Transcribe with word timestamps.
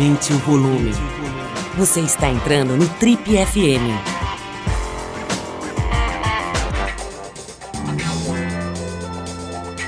Aumente 0.00 0.32
o 0.32 0.38
volume. 0.38 0.92
Você 1.76 2.00
está 2.00 2.30
entrando 2.30 2.74
no 2.74 2.88
Trip 2.88 3.22
FM. 3.22 3.84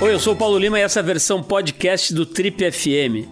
Oi, 0.02 0.12
eu 0.12 0.20
sou 0.20 0.34
o 0.34 0.36
Paulo 0.36 0.58
Lima 0.58 0.78
e 0.78 0.82
essa 0.82 1.00
é 1.00 1.02
a 1.02 1.06
versão 1.06 1.42
podcast 1.42 2.12
do 2.12 2.26
Trip 2.26 2.70
FM. 2.70 3.26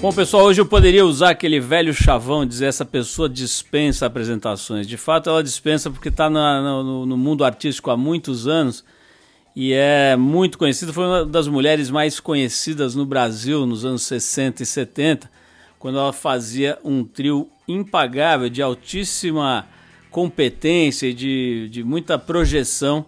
Bom, 0.00 0.10
pessoal, 0.10 0.44
hoje 0.44 0.62
eu 0.62 0.66
poderia 0.66 1.04
usar 1.04 1.28
aquele 1.28 1.60
velho 1.60 1.92
chavão 1.92 2.46
dizer 2.46 2.64
essa 2.64 2.86
pessoa 2.86 3.28
dispensa 3.28 4.06
apresentações. 4.06 4.88
De 4.88 4.96
fato, 4.96 5.28
ela 5.28 5.42
dispensa 5.42 5.90
porque 5.90 6.08
está 6.08 6.30
no, 6.30 7.04
no, 7.04 7.16
mundo 7.18 7.44
artístico 7.44 7.90
há 7.90 7.96
muitos 7.96 8.48
anos 8.48 8.82
e 9.60 9.72
é 9.72 10.14
muito 10.14 10.56
conhecida. 10.56 10.92
Foi 10.92 11.04
uma 11.04 11.26
das 11.26 11.48
mulheres 11.48 11.90
mais 11.90 12.20
conhecidas 12.20 12.94
no 12.94 13.04
Brasil 13.04 13.66
nos 13.66 13.84
anos 13.84 14.04
60 14.04 14.62
e 14.62 14.66
70, 14.66 15.28
quando 15.80 15.98
ela 15.98 16.12
fazia 16.12 16.78
um 16.84 17.02
trio 17.02 17.48
impagável 17.66 18.48
de 18.48 18.62
altíssima 18.62 19.66
competência 20.12 21.08
e 21.08 21.12
de, 21.12 21.68
de 21.72 21.82
muita 21.82 22.16
projeção 22.16 23.04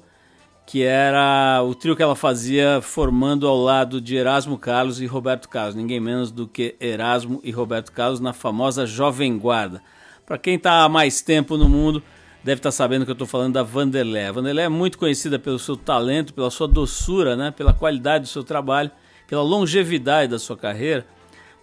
que 0.66 0.82
era 0.82 1.62
o 1.62 1.72
trio 1.72 1.94
que 1.94 2.02
ela 2.02 2.16
fazia 2.16 2.80
formando 2.82 3.46
ao 3.46 3.56
lado 3.56 4.00
de 4.00 4.16
Erasmo 4.16 4.58
Carlos 4.58 5.00
e 5.00 5.06
Roberto 5.06 5.48
Carlos, 5.48 5.76
ninguém 5.76 6.00
menos 6.00 6.32
do 6.32 6.48
que 6.48 6.74
Erasmo 6.80 7.40
e 7.44 7.52
Roberto 7.52 7.92
Carlos 7.92 8.18
na 8.18 8.32
famosa 8.32 8.86
Jovem 8.86 9.38
Guarda. 9.38 9.80
Para 10.26 10.36
quem 10.36 10.56
está 10.56 10.82
há 10.82 10.88
mais 10.88 11.22
tempo 11.22 11.56
no 11.56 11.68
mundo, 11.68 12.02
deve 12.42 12.58
estar 12.58 12.68
tá 12.68 12.72
sabendo 12.72 13.04
que 13.04 13.10
eu 13.10 13.14
estou 13.14 13.26
falando 13.26 13.54
da 13.54 13.62
Vanderlé. 13.62 14.28
A 14.28 14.32
Vanderlé 14.32 14.62
é 14.64 14.68
muito 14.68 14.98
conhecida 14.98 15.38
pelo 15.38 15.58
seu 15.58 15.76
talento, 15.76 16.32
pela 16.32 16.50
sua 16.50 16.66
doçura, 16.66 17.36
né, 17.36 17.50
pela 17.50 17.72
qualidade 17.72 18.24
do 18.24 18.28
seu 18.28 18.42
trabalho, 18.42 18.90
pela 19.26 19.42
longevidade 19.42 20.30
da 20.30 20.38
sua 20.38 20.56
carreira, 20.56 21.06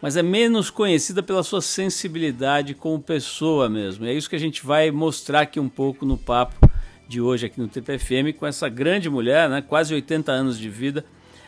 mas 0.01 0.15
é 0.15 0.21
menos 0.21 0.69
conhecida 0.69 1.23
pela 1.23 1.43
sua 1.43 1.61
sensibilidade 1.61 2.73
como 2.73 3.01
pessoa 3.01 3.67
mesmo. 3.67 4.05
E 4.05 4.09
é 4.09 4.13
isso 4.13 4.29
que 4.29 4.35
a 4.35 4.39
gente 4.39 4.65
vai 4.65 4.91
mostrar 4.91 5.41
aqui 5.41 5.59
um 5.59 5.69
pouco 5.69 6.05
no 6.05 6.17
papo 6.17 6.69
de 7.07 7.19
hoje 7.19 7.45
aqui 7.45 7.59
no 7.59 7.67
TPFM 7.67 8.33
com 8.37 8.45
essa 8.45 8.69
grande 8.69 9.09
mulher, 9.09 9.49
né, 9.49 9.61
quase 9.61 9.93
80 9.93 10.31
anos 10.31 10.59
de 10.59 10.69
vida. 10.69 11.03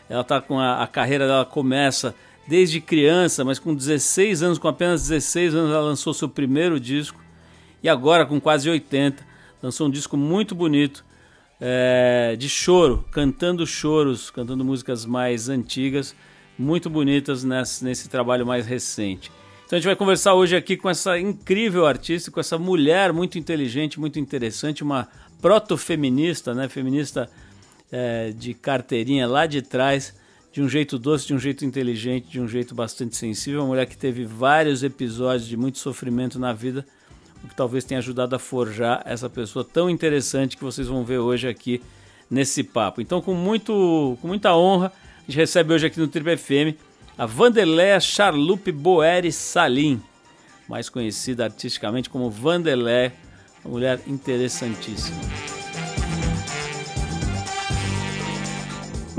Ela 0.09 0.23
tá 0.23 0.41
com 0.41 0.59
a, 0.59 0.81
a 0.81 0.87
carreira 0.87 1.27
dela 1.27 1.45
começa 1.45 2.15
desde 2.47 2.81
criança, 2.81 3.45
mas 3.45 3.59
com 3.59 3.75
16 3.75 4.41
anos, 4.41 4.57
com 4.57 4.67
apenas 4.67 5.07
16 5.07 5.53
anos, 5.53 5.71
ela 5.71 5.83
lançou 5.83 6.13
seu 6.15 6.27
primeiro 6.27 6.79
disco. 6.79 7.21
E 7.81 7.89
agora, 7.89 8.25
com 8.25 8.39
quase 8.39 8.69
80, 8.69 9.25
lançou 9.61 9.87
um 9.87 9.89
disco 9.89 10.17
muito 10.17 10.53
bonito 10.53 11.03
é, 11.59 12.35
de 12.37 12.47
choro, 12.47 13.05
cantando 13.11 13.65
choros, 13.65 14.29
cantando 14.29 14.63
músicas 14.63 15.05
mais 15.05 15.49
antigas, 15.49 16.15
muito 16.57 16.89
bonitas 16.89 17.43
nesse, 17.43 17.83
nesse 17.83 18.09
trabalho 18.09 18.45
mais 18.45 18.65
recente. 18.65 19.31
Então 19.65 19.77
a 19.77 19.79
gente 19.79 19.87
vai 19.87 19.95
conversar 19.95 20.33
hoje 20.33 20.55
aqui 20.55 20.75
com 20.75 20.89
essa 20.89 21.19
incrível 21.19 21.85
artista, 21.85 22.31
com 22.31 22.39
essa 22.39 22.57
mulher 22.57 23.13
muito 23.13 23.37
inteligente, 23.37 23.99
muito 23.99 24.19
interessante, 24.19 24.83
uma 24.83 25.07
proto-feminista, 25.41 26.53
né? 26.55 26.67
Feminista 26.67 27.29
é, 27.91 28.31
de 28.31 28.53
carteirinha 28.53 29.27
lá 29.27 29.45
de 29.45 29.61
trás, 29.61 30.15
de 30.51 30.61
um 30.61 30.67
jeito 30.67 30.97
doce, 30.97 31.27
de 31.27 31.33
um 31.35 31.39
jeito 31.39 31.63
inteligente, 31.63 32.29
de 32.29 32.41
um 32.41 32.47
jeito 32.47 32.73
bastante 32.73 33.15
sensível. 33.15 33.61
Uma 33.61 33.67
mulher 33.67 33.85
que 33.85 33.95
teve 33.95 34.25
vários 34.25 34.81
episódios 34.83 35.47
de 35.47 35.55
muito 35.55 35.77
sofrimento 35.77 36.39
na 36.39 36.51
vida, 36.51 36.85
o 37.43 37.47
que 37.47 37.55
talvez 37.55 37.83
tenha 37.83 37.99
ajudado 37.99 38.35
a 38.35 38.39
forjar 38.39 39.01
essa 39.05 39.29
pessoa 39.29 39.63
tão 39.63 39.89
interessante 39.89 40.57
que 40.57 40.63
vocês 40.63 40.87
vão 40.87 41.03
ver 41.03 41.19
hoje 41.19 41.47
aqui 41.47 41.81
nesse 42.29 42.63
papo. 42.63 43.01
Então, 43.01 43.21
com, 43.21 43.33
muito, 43.33 44.17
com 44.21 44.27
muita 44.27 44.55
honra, 44.55 44.91
a 45.19 45.31
gente 45.31 45.37
recebe 45.37 45.73
hoje 45.73 45.87
aqui 45.87 45.99
no 45.99 46.07
Triple 46.07 46.37
FM 46.37 46.77
a 47.17 47.25
Vanderléa 47.25 47.99
Charlupe 47.99 48.71
Boeri 48.71 49.31
Salim, 49.31 50.01
mais 50.67 50.89
conhecida 50.89 51.43
artisticamente 51.45 52.09
como 52.09 52.29
Vanderléa 52.29 53.13
uma 53.63 53.73
mulher 53.73 53.99
interessantíssima. 54.07 55.58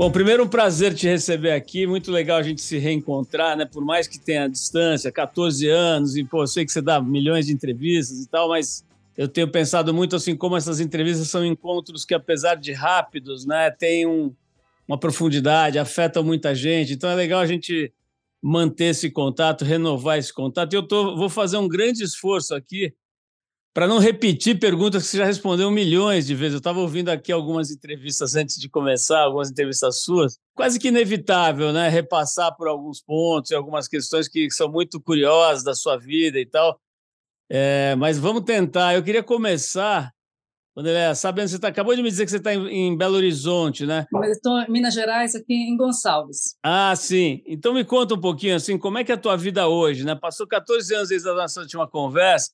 Bom, 0.01 0.09
primeiro 0.09 0.45
um 0.45 0.47
prazer 0.47 0.95
te 0.95 1.07
receber 1.07 1.51
aqui, 1.51 1.85
muito 1.85 2.11
legal 2.11 2.39
a 2.39 2.41
gente 2.41 2.59
se 2.59 2.79
reencontrar, 2.79 3.55
né? 3.55 3.65
Por 3.65 3.85
mais 3.85 4.07
que 4.07 4.17
tenha 4.17 4.47
distância, 4.47 5.11
14 5.11 5.69
anos, 5.69 6.17
e 6.17 6.23
pô, 6.23 6.41
eu 6.41 6.47
sei 6.47 6.65
que 6.65 6.71
você 6.71 6.81
dá 6.81 6.99
milhões 6.99 7.45
de 7.45 7.53
entrevistas 7.53 8.17
e 8.17 8.27
tal, 8.27 8.49
mas 8.49 8.83
eu 9.15 9.27
tenho 9.27 9.47
pensado 9.47 9.93
muito 9.93 10.15
assim 10.15 10.35
como 10.35 10.57
essas 10.57 10.79
entrevistas 10.79 11.27
são 11.27 11.45
encontros 11.45 12.03
que, 12.03 12.15
apesar 12.15 12.55
de 12.55 12.71
rápidos, 12.73 13.45
né, 13.45 13.69
têm 13.69 14.07
um, 14.07 14.33
uma 14.87 14.97
profundidade, 14.97 15.77
afetam 15.77 16.23
muita 16.23 16.55
gente. 16.55 16.93
Então 16.93 17.07
é 17.07 17.13
legal 17.13 17.39
a 17.39 17.45
gente 17.45 17.93
manter 18.41 18.85
esse 18.85 19.11
contato, 19.11 19.63
renovar 19.63 20.17
esse 20.17 20.33
contato. 20.33 20.73
Eu 20.73 20.81
tô, 20.81 21.15
vou 21.15 21.29
fazer 21.29 21.57
um 21.57 21.67
grande 21.67 22.03
esforço 22.03 22.55
aqui 22.55 22.91
para 23.73 23.87
não 23.87 23.99
repetir 23.99 24.59
perguntas 24.59 25.03
que 25.03 25.09
você 25.09 25.17
já 25.17 25.25
respondeu 25.25 25.71
milhões 25.71 26.27
de 26.27 26.35
vezes. 26.35 26.53
Eu 26.53 26.57
estava 26.57 26.79
ouvindo 26.79 27.09
aqui 27.09 27.31
algumas 27.31 27.71
entrevistas 27.71 28.35
antes 28.35 28.57
de 28.57 28.69
começar, 28.69 29.21
algumas 29.21 29.49
entrevistas 29.49 30.01
suas. 30.01 30.37
Quase 30.53 30.77
que 30.77 30.89
inevitável, 30.89 31.71
né? 31.71 31.87
Repassar 31.87 32.55
por 32.57 32.67
alguns 32.67 33.01
pontos 33.01 33.51
e 33.51 33.55
algumas 33.55 33.87
questões 33.87 34.27
que 34.27 34.51
são 34.51 34.69
muito 34.69 34.99
curiosas 34.99 35.63
da 35.63 35.73
sua 35.73 35.97
vida 35.97 36.37
e 36.37 36.45
tal. 36.45 36.79
É, 37.49 37.95
mas 37.95 38.17
vamos 38.17 38.43
tentar. 38.43 38.93
Eu 38.93 39.03
queria 39.03 39.23
começar, 39.23 40.11
Vandeléia, 40.75 41.15
sabendo 41.15 41.47
você 41.47 41.59
tá, 41.59 41.69
acabou 41.69 41.95
de 41.95 42.03
me 42.03 42.09
dizer 42.09 42.25
que 42.25 42.31
você 42.31 42.37
está 42.37 42.53
em, 42.53 42.67
em, 42.67 42.97
Belo 42.97 43.15
Horizonte, 43.15 43.85
né? 43.85 44.05
Mas 44.11 44.31
estou 44.31 44.59
em 44.61 44.69
Minas 44.69 44.93
Gerais, 44.93 45.33
aqui 45.33 45.53
em 45.53 45.77
Gonçalves. 45.77 46.57
Ah, 46.61 46.93
sim. 46.95 47.41
Então 47.45 47.73
me 47.73 47.85
conta 47.85 48.15
um 48.15 48.21
pouquinho 48.21 48.55
assim, 48.55 48.77
como 48.77 48.97
é 48.97 49.03
que 49.03 49.11
é 49.13 49.15
a 49.15 49.17
tua 49.17 49.37
vida 49.37 49.67
hoje, 49.67 50.05
né? 50.05 50.13
Passou 50.13 50.45
14 50.45 50.93
anos 50.93 51.09
desde 51.09 51.29
a 51.29 51.33
nossa 51.33 51.61
última 51.61 51.87
conversa. 51.87 52.51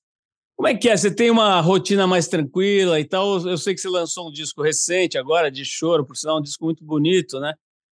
Como 0.58 0.68
é 0.68 0.76
que 0.76 0.90
é? 0.90 0.98
Você 0.98 1.14
tem 1.14 1.30
uma 1.30 1.62
rotina 1.62 2.08
mais 2.08 2.28
tranquila 2.28 3.00
e 3.00 3.06
tal? 3.06 3.48
Eu 3.48 3.60
sei 3.60 3.76
que 3.76 3.80
você 3.80 3.88
lançou 3.88 4.28
um 4.28 4.32
disco 4.32 4.64
recente 4.64 5.16
agora, 5.16 5.52
de 5.52 5.64
choro, 5.64 6.04
por 6.04 6.18
sinal, 6.18 6.40
um 6.40 6.42
disco 6.42 6.66
muito 6.66 6.84
bonito, 6.84 7.40
né? 7.40 7.54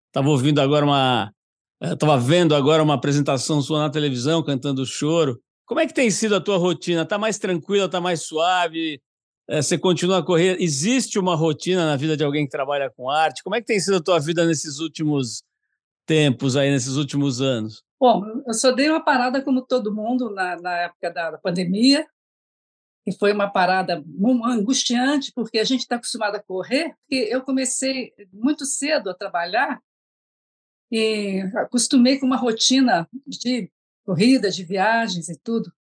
Estava 0.09 0.29
ouvindo 0.29 0.61
agora 0.61 0.85
uma. 0.85 1.33
Estava 1.83 2.19
vendo 2.19 2.55
agora 2.55 2.83
uma 2.83 2.93
apresentação 2.93 3.63
sua 3.63 3.79
na 3.79 3.89
televisão 3.89 4.43
cantando 4.43 4.85
choro. 4.85 5.41
Como 5.65 5.81
é 5.81 5.87
que 5.87 5.95
tem 5.95 6.11
sido 6.11 6.35
a 6.35 6.41
tua 6.41 6.59
rotina? 6.59 7.01
Está 7.01 7.17
mais 7.17 7.39
tranquila, 7.39 7.87
está 7.87 7.99
mais 7.99 8.27
suave? 8.27 9.01
É, 9.49 9.63
você 9.63 9.79
continua 9.79 10.19
a 10.19 10.23
correr? 10.23 10.61
Existe 10.61 11.19
uma 11.19 11.35
rotina 11.35 11.87
na 11.87 11.97
vida 11.97 12.15
de 12.15 12.23
alguém 12.23 12.45
que 12.45 12.51
trabalha 12.51 12.93
com 12.95 13.09
arte? 13.09 13.43
Como 13.43 13.57
é 13.57 13.61
que 13.61 13.67
tem 13.67 13.81
sido 13.81 13.97
a 13.97 14.03
tua 14.03 14.19
vida 14.21 14.45
nesses 14.45 14.81
últimos 14.81 15.43
tempos 16.05 16.57
aí, 16.57 16.71
nesses 16.71 16.97
últimos 16.97 17.41
anos? 17.41 17.83
Bom, 17.99 18.23
eu 18.47 18.53
só 18.53 18.71
dei 18.71 18.91
uma 18.91 19.03
parada 19.03 19.41
como 19.43 19.63
todo 19.63 19.95
mundo 19.95 20.29
na, 20.29 20.61
na 20.61 20.77
época 20.77 21.11
da 21.11 21.39
pandemia, 21.39 22.07
e 23.11 23.19
foi 23.19 23.33
uma 23.33 23.51
parada 23.51 24.05
angustiante, 24.45 25.33
porque 25.35 25.59
a 25.59 25.65
gente 25.65 25.81
está 25.81 25.97
acostumado 25.97 26.37
a 26.37 26.43
correr, 26.43 26.95
porque 27.01 27.29
eu 27.29 27.43
comecei 27.43 28.13
muito 28.33 28.65
cedo 28.65 29.11
a 29.11 29.15
trabalhar 29.15 29.83
e 30.93 31.41
acostumei 31.57 32.21
com 32.21 32.27
uma 32.27 32.37
rotina 32.37 33.09
de 33.27 33.69
corrida, 34.05 34.49
de 34.49 34.65
viagens 34.65 35.29
e 35.29 35.37
tudo. 35.37 35.73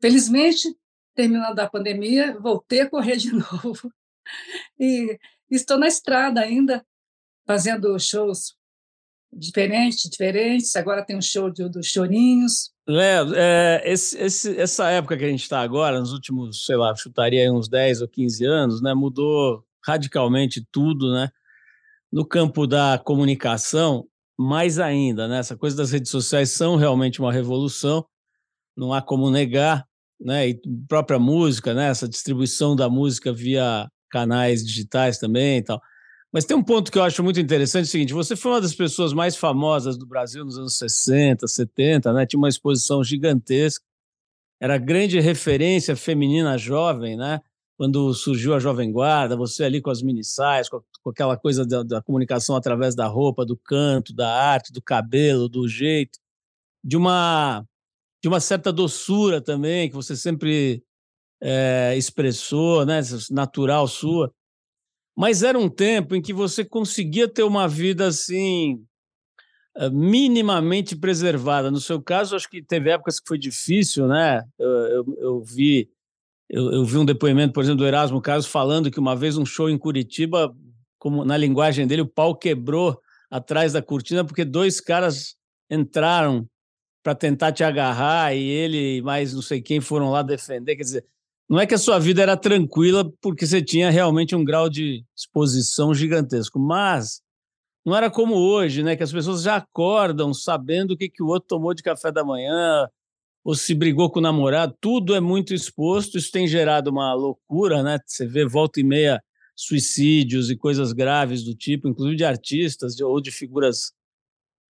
Felizmente, 0.00 0.76
terminando 1.14 1.60
a 1.60 1.70
pandemia, 1.70 2.36
voltei 2.40 2.80
a 2.80 2.90
correr 2.90 3.16
de 3.16 3.30
novo. 3.32 3.92
E 4.76 5.16
estou 5.48 5.78
na 5.78 5.86
estrada 5.86 6.40
ainda, 6.40 6.84
fazendo 7.46 7.96
shows 8.00 8.56
diferentes, 9.32 10.10
diferentes. 10.10 10.74
Agora 10.74 11.04
tem 11.04 11.16
um 11.16 11.22
show 11.22 11.48
dos 11.48 11.86
chorinhos, 11.86 12.71
Léo, 12.86 13.34
é, 13.34 13.82
esse, 13.84 14.18
esse, 14.18 14.58
essa 14.58 14.90
época 14.90 15.16
que 15.16 15.24
a 15.24 15.28
gente 15.28 15.42
está 15.42 15.60
agora, 15.60 16.00
nos 16.00 16.12
últimos, 16.12 16.66
sei 16.66 16.76
lá, 16.76 16.94
chutaria 16.96 17.52
uns 17.52 17.68
10 17.68 18.02
ou 18.02 18.08
15 18.08 18.44
anos, 18.44 18.82
né, 18.82 18.92
mudou 18.92 19.64
radicalmente 19.84 20.66
tudo, 20.70 21.12
né? 21.12 21.30
No 22.10 22.26
campo 22.26 22.66
da 22.66 23.00
comunicação, 23.02 24.06
mais 24.38 24.78
ainda, 24.78 25.28
né? 25.28 25.38
Essa 25.38 25.56
coisa 25.56 25.76
das 25.76 25.90
redes 25.92 26.10
sociais 26.10 26.50
são 26.50 26.76
realmente 26.76 27.20
uma 27.20 27.32
revolução, 27.32 28.04
não 28.76 28.92
há 28.92 29.02
como 29.02 29.30
negar, 29.30 29.86
né? 30.20 30.48
E 30.48 30.60
própria 30.88 31.18
música, 31.18 31.74
né? 31.74 31.88
Essa 31.88 32.08
distribuição 32.08 32.76
da 32.76 32.88
música 32.88 33.32
via 33.32 33.88
canais 34.10 34.64
digitais 34.64 35.18
também 35.18 35.58
e 35.58 35.62
tal. 35.62 35.80
Mas 36.32 36.46
tem 36.46 36.56
um 36.56 36.62
ponto 36.62 36.90
que 36.90 36.98
eu 36.98 37.02
acho 37.02 37.22
muito 37.22 37.38
interessante, 37.38 37.84
é 37.84 37.88
o 37.88 37.90
seguinte, 37.90 38.14
você 38.14 38.34
foi 38.34 38.52
uma 38.52 38.60
das 38.60 38.74
pessoas 38.74 39.12
mais 39.12 39.36
famosas 39.36 39.98
do 39.98 40.06
Brasil 40.06 40.44
nos 40.44 40.56
anos 40.56 40.78
60, 40.78 41.46
70, 41.46 42.12
né? 42.12 42.24
Tinha 42.24 42.38
uma 42.38 42.48
exposição 42.48 43.04
gigantesca, 43.04 43.84
era 44.58 44.78
grande 44.78 45.20
referência 45.20 45.94
feminina 45.94 46.56
jovem, 46.56 47.16
né? 47.16 47.40
Quando 47.76 48.14
surgiu 48.14 48.54
a 48.54 48.60
Jovem 48.60 48.92
Guarda, 48.92 49.36
você 49.36 49.64
ali 49.64 49.82
com 49.82 49.90
as 49.90 50.02
minissaias, 50.02 50.68
com, 50.68 50.80
com 51.02 51.10
aquela 51.10 51.36
coisa 51.36 51.66
da, 51.66 51.82
da, 51.82 52.00
comunicação 52.00 52.54
através 52.54 52.94
da 52.94 53.06
roupa, 53.08 53.44
do 53.44 53.56
canto, 53.56 54.14
da 54.14 54.32
arte, 54.32 54.72
do 54.72 54.80
cabelo, 54.80 55.48
do 55.48 55.66
jeito, 55.68 56.18
de 56.84 56.96
uma 56.96 57.66
de 58.22 58.28
uma 58.28 58.38
certa 58.38 58.72
doçura 58.72 59.40
também 59.40 59.88
que 59.88 59.96
você 59.96 60.14
sempre 60.14 60.84
é, 61.42 61.94
expressou, 61.96 62.86
né? 62.86 63.00
Natural 63.32 63.88
sua. 63.88 64.32
Mas 65.16 65.42
era 65.42 65.58
um 65.58 65.68
tempo 65.68 66.14
em 66.14 66.22
que 66.22 66.32
você 66.32 66.64
conseguia 66.64 67.28
ter 67.28 67.42
uma 67.42 67.68
vida 67.68 68.06
assim 68.06 68.82
uh, 69.76 69.90
minimamente 69.90 70.96
preservada. 70.96 71.70
No 71.70 71.80
seu 71.80 72.00
caso, 72.00 72.34
acho 72.34 72.48
que 72.48 72.62
teve 72.62 72.90
épocas 72.90 73.20
que 73.20 73.28
foi 73.28 73.38
difícil, 73.38 74.06
né? 74.08 74.42
Eu, 74.58 74.68
eu, 74.68 75.16
eu 75.18 75.42
vi 75.42 75.88
eu, 76.52 76.70
eu, 76.70 76.84
vi 76.84 76.98
um 76.98 77.04
depoimento, 77.04 77.54
por 77.54 77.62
exemplo, 77.62 77.78
do 77.78 77.86
Erasmo 77.86 78.20
Carlos 78.20 78.46
falando 78.46 78.90
que 78.90 79.00
uma 79.00 79.16
vez 79.16 79.38
um 79.38 79.46
show 79.46 79.70
em 79.70 79.78
Curitiba, 79.78 80.54
como 80.98 81.24
na 81.24 81.34
linguagem 81.34 81.86
dele, 81.86 82.02
o 82.02 82.06
pau 82.06 82.36
quebrou 82.36 83.00
atrás 83.30 83.72
da 83.72 83.80
cortina 83.80 84.22
porque 84.22 84.44
dois 84.44 84.78
caras 84.78 85.34
entraram 85.70 86.46
para 87.02 87.14
tentar 87.14 87.52
te 87.52 87.64
agarrar 87.64 88.34
e 88.34 88.42
ele 88.46 89.00
mais 89.00 89.32
não 89.32 89.40
sei 89.40 89.62
quem 89.62 89.80
foram 89.80 90.10
lá 90.10 90.22
defender. 90.22 90.76
Quer 90.76 90.82
dizer, 90.82 91.06
não 91.52 91.60
é 91.60 91.66
que 91.66 91.74
a 91.74 91.78
sua 91.78 91.98
vida 91.98 92.22
era 92.22 92.34
tranquila 92.34 93.12
porque 93.20 93.46
você 93.46 93.60
tinha 93.60 93.90
realmente 93.90 94.34
um 94.34 94.42
grau 94.42 94.70
de 94.70 95.04
exposição 95.14 95.92
gigantesco, 95.92 96.58
mas 96.58 97.20
não 97.84 97.94
era 97.94 98.10
como 98.10 98.34
hoje, 98.36 98.82
né? 98.82 98.96
Que 98.96 99.02
as 99.02 99.12
pessoas 99.12 99.42
já 99.42 99.56
acordam 99.56 100.32
sabendo 100.32 100.92
o 100.92 100.96
que, 100.96 101.10
que 101.10 101.22
o 101.22 101.26
outro 101.26 101.48
tomou 101.48 101.74
de 101.74 101.82
café 101.82 102.10
da 102.10 102.24
manhã, 102.24 102.88
ou 103.44 103.54
se 103.54 103.74
brigou 103.74 104.10
com 104.10 104.18
o 104.18 104.22
namorado, 104.22 104.74
tudo 104.80 105.14
é 105.14 105.20
muito 105.20 105.52
exposto, 105.52 106.16
isso 106.16 106.32
tem 106.32 106.48
gerado 106.48 106.88
uma 106.88 107.12
loucura, 107.12 107.82
né? 107.82 107.98
Você 108.06 108.26
vê 108.26 108.46
volta 108.46 108.80
e 108.80 108.82
meia 108.82 109.22
suicídios 109.54 110.48
e 110.48 110.56
coisas 110.56 110.94
graves 110.94 111.44
do 111.44 111.54
tipo, 111.54 111.86
inclusive 111.86 112.16
de 112.16 112.24
artistas 112.24 112.98
ou 112.98 113.20
de 113.20 113.30
figuras 113.30 113.92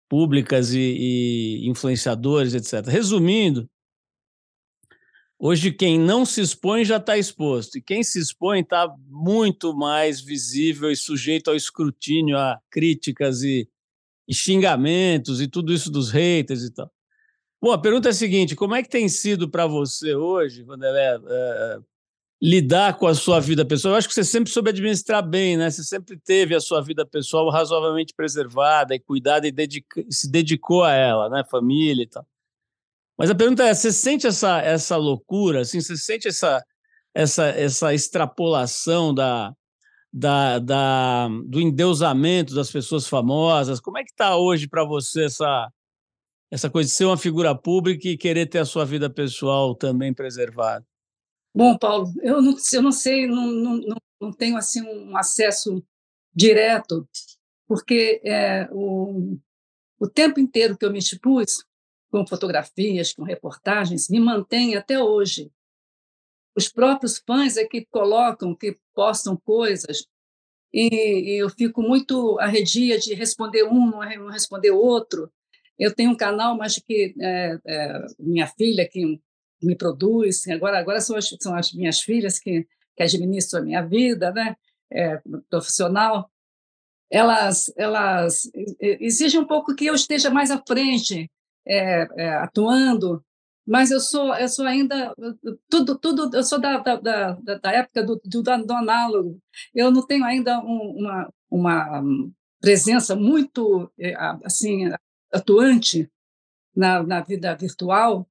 públicas 0.08 0.72
e, 0.72 0.78
e 0.78 1.68
influenciadores, 1.68 2.54
etc. 2.54 2.86
Resumindo, 2.86 3.68
hoje 5.38 5.70
quem 5.70 5.98
não 5.98 6.26
se 6.26 6.40
expõe 6.40 6.84
já 6.84 6.96
está 6.96 7.16
exposto, 7.16 7.78
e 7.78 7.82
quem 7.82 8.02
se 8.02 8.18
expõe 8.18 8.60
está 8.60 8.92
muito 9.06 9.74
mais 9.74 10.20
visível 10.20 10.90
e 10.90 10.96
sujeito 10.96 11.48
ao 11.48 11.56
escrutínio, 11.56 12.36
a 12.36 12.58
críticas 12.70 13.42
e, 13.42 13.68
e 14.26 14.34
xingamentos 14.34 15.40
e 15.40 15.46
tudo 15.46 15.72
isso 15.72 15.90
dos 15.90 16.10
haters 16.10 16.62
e 16.62 16.72
tal. 16.72 16.90
Bom, 17.60 17.72
a 17.72 17.78
pergunta 17.78 18.08
é 18.08 18.10
a 18.10 18.14
seguinte: 18.14 18.56
como 18.56 18.74
é 18.74 18.82
que 18.82 18.88
tem 18.88 19.08
sido 19.08 19.48
para 19.48 19.66
você 19.66 20.14
hoje, 20.14 20.62
Vanderlei, 20.62 21.02
é, 21.28 21.78
lidar 22.40 22.96
com 22.96 23.06
a 23.06 23.14
sua 23.14 23.40
vida 23.40 23.64
pessoal? 23.64 23.94
Eu 23.94 23.98
acho 23.98 24.08
que 24.08 24.14
você 24.14 24.24
sempre 24.24 24.52
soube 24.52 24.70
administrar 24.70 25.26
bem, 25.26 25.56
né? 25.56 25.70
Você 25.70 25.82
sempre 25.82 26.16
teve 26.16 26.54
a 26.54 26.60
sua 26.60 26.80
vida 26.80 27.04
pessoal 27.04 27.50
razoavelmente 27.50 28.14
preservada 28.14 28.94
e 28.94 29.00
cuidada 29.00 29.46
e 29.48 29.52
dedica, 29.52 30.04
se 30.08 30.30
dedicou 30.30 30.84
a 30.84 30.92
ela, 30.92 31.28
né? 31.28 31.42
Família 31.50 32.04
e 32.04 32.06
tal. 32.06 32.26
Mas 33.18 33.30
a 33.30 33.34
pergunta 33.34 33.64
é: 33.64 33.74
você 33.74 33.92
sente 33.92 34.26
essa, 34.26 34.60
essa 34.60 34.96
loucura? 34.96 35.62
Assim, 35.62 35.80
você 35.80 35.96
sente 35.96 36.28
essa, 36.28 36.64
essa, 37.12 37.46
essa 37.46 37.92
extrapolação 37.92 39.12
da, 39.12 39.52
da, 40.12 40.58
da, 40.60 41.28
do 41.46 41.60
endeusamento 41.60 42.54
das 42.54 42.70
pessoas 42.70 43.08
famosas? 43.08 43.80
Como 43.80 43.98
é 43.98 44.04
que 44.04 44.10
está 44.10 44.36
hoje 44.36 44.68
para 44.68 44.84
você 44.84 45.24
essa 45.24 45.68
essa 46.50 46.70
coisa 46.70 46.88
de 46.88 46.94
ser 46.94 47.04
uma 47.04 47.16
figura 47.18 47.54
pública 47.54 48.08
e 48.08 48.16
querer 48.16 48.46
ter 48.46 48.58
a 48.58 48.64
sua 48.64 48.84
vida 48.84 49.10
pessoal 49.10 49.74
também 49.74 50.14
preservada? 50.14 50.82
Bom, 51.54 51.76
Paulo, 51.76 52.10
eu 52.22 52.40
não, 52.40 52.54
eu 52.72 52.82
não 52.82 52.92
sei, 52.92 53.26
não, 53.26 53.46
não, 53.48 53.96
não 54.20 54.32
tenho 54.32 54.56
assim 54.56 54.82
um 54.82 55.16
acesso 55.16 55.84
direto, 56.34 57.06
porque 57.66 58.20
é, 58.24 58.66
o, 58.72 59.36
o 59.98 60.08
tempo 60.08 60.40
inteiro 60.40 60.76
que 60.76 60.86
eu 60.86 60.90
me 60.92 60.98
expus 60.98 61.64
com 62.10 62.26
fotografias, 62.26 63.12
com 63.12 63.22
reportagens, 63.22 64.08
me 64.08 64.20
mantém 64.20 64.76
até 64.76 65.02
hoje. 65.02 65.50
Os 66.56 66.68
próprios 66.68 67.18
fãs 67.18 67.56
é 67.56 67.64
que 67.64 67.86
colocam, 67.90 68.54
que 68.54 68.78
postam 68.94 69.36
coisas, 69.36 70.06
e, 70.72 71.34
e 71.34 71.42
eu 71.42 71.48
fico 71.48 71.82
muito 71.82 72.38
arredia 72.38 72.98
de 72.98 73.14
responder 73.14 73.64
um, 73.64 73.90
não 73.90 74.28
responder 74.28 74.70
outro, 74.70 75.30
eu 75.78 75.94
tenho 75.94 76.10
um 76.10 76.16
canal, 76.16 76.56
mas 76.56 76.78
que 76.78 77.14
é, 77.20 77.58
é, 77.64 78.06
minha 78.18 78.46
filha 78.46 78.88
que 78.88 79.20
me 79.62 79.76
produz, 79.76 80.46
agora 80.48 80.78
agora 80.78 81.00
são 81.00 81.16
as, 81.16 81.28
são 81.40 81.54
as 81.54 81.72
minhas 81.72 82.00
filhas 82.00 82.38
que, 82.38 82.66
que 82.96 83.02
administram 83.02 83.60
a 83.60 83.64
minha 83.64 83.82
vida, 83.82 84.32
né, 84.32 84.56
é, 84.92 85.20
profissional. 85.48 86.30
Elas 87.10 87.72
elas 87.76 88.50
exigem 88.80 89.40
um 89.40 89.46
pouco 89.46 89.74
que 89.74 89.86
eu 89.86 89.94
esteja 89.94 90.30
mais 90.30 90.50
à 90.50 90.62
frente, 90.66 91.30
é, 91.68 92.08
é, 92.16 92.34
atuando, 92.36 93.24
mas 93.66 93.90
eu 93.90 94.00
sou 94.00 94.34
eu 94.34 94.48
sou 94.48 94.66
ainda 94.66 95.14
tudo 95.68 95.98
tudo 95.98 96.30
eu 96.34 96.42
sou 96.42 96.60
da, 96.60 96.78
da, 96.78 96.96
da, 96.96 97.32
da 97.62 97.72
época 97.72 98.02
do, 98.02 98.20
do, 98.24 98.42
do 98.42 98.72
análogo. 98.72 99.38
Eu 99.74 99.90
não 99.90 100.06
tenho 100.06 100.24
ainda 100.24 100.58
um, 100.60 100.94
uma 100.98 101.30
uma 101.50 102.02
presença 102.60 103.14
muito 103.16 103.90
é, 103.98 104.14
assim 104.44 104.90
atuante 105.32 106.10
na, 106.74 107.02
na 107.02 107.20
vida 107.20 107.54
virtual, 107.56 108.26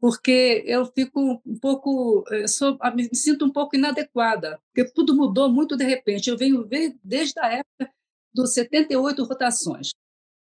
porque 0.00 0.64
eu 0.66 0.86
fico 0.86 1.42
um 1.44 1.58
pouco, 1.58 2.24
eu 2.30 2.48
sou, 2.48 2.78
me 2.94 3.08
sinto 3.14 3.44
um 3.44 3.52
pouco 3.52 3.76
inadequada, 3.76 4.58
porque 4.72 4.90
tudo 4.92 5.14
mudou 5.14 5.52
muito 5.52 5.76
de 5.76 5.84
repente. 5.84 6.30
Eu 6.30 6.38
venho 6.38 6.66
ver 6.66 6.96
desde 7.04 7.38
a 7.38 7.52
época 7.52 7.92
dos 8.32 8.54
78 8.54 9.22
rotações. 9.24 9.90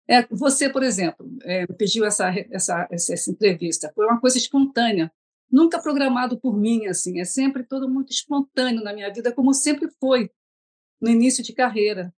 É, 0.10 0.26
você, 0.28 0.70
por 0.70 0.84
exemplo, 0.84 1.30
é, 1.44 1.68
pediu 1.68 2.06
essa, 2.06 2.30
essa, 2.52 2.88
essa 2.90 3.32
entrevista, 3.32 3.92
foi 3.94 4.06
uma 4.06 4.20
coisa 4.20 4.38
espontânea, 4.38 5.12
nunca 5.52 5.82
programado 5.82 6.40
por 6.40 6.58
mim, 6.58 6.88
assim, 6.88 7.20
é 7.20 7.26
sempre 7.26 7.64
todo 7.64 7.90
muito 7.90 8.12
espontâneo 8.12 8.84
na 8.84 8.94
minha 8.94 9.12
vida, 9.12 9.34
como 9.34 9.54
sempre 9.54 9.90
foi 10.00 10.32
no 11.02 11.10
início 11.10 11.44
de 11.44 11.54
carreira. 11.54 12.14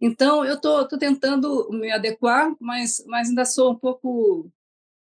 Então, 0.00 0.44
eu 0.44 0.54
estou 0.54 0.86
tentando 0.98 1.70
me 1.70 1.90
adequar, 1.92 2.54
mas, 2.60 3.04
mas 3.06 3.28
ainda 3.28 3.44
sou 3.44 3.72
um 3.72 3.78
pouco 3.78 4.50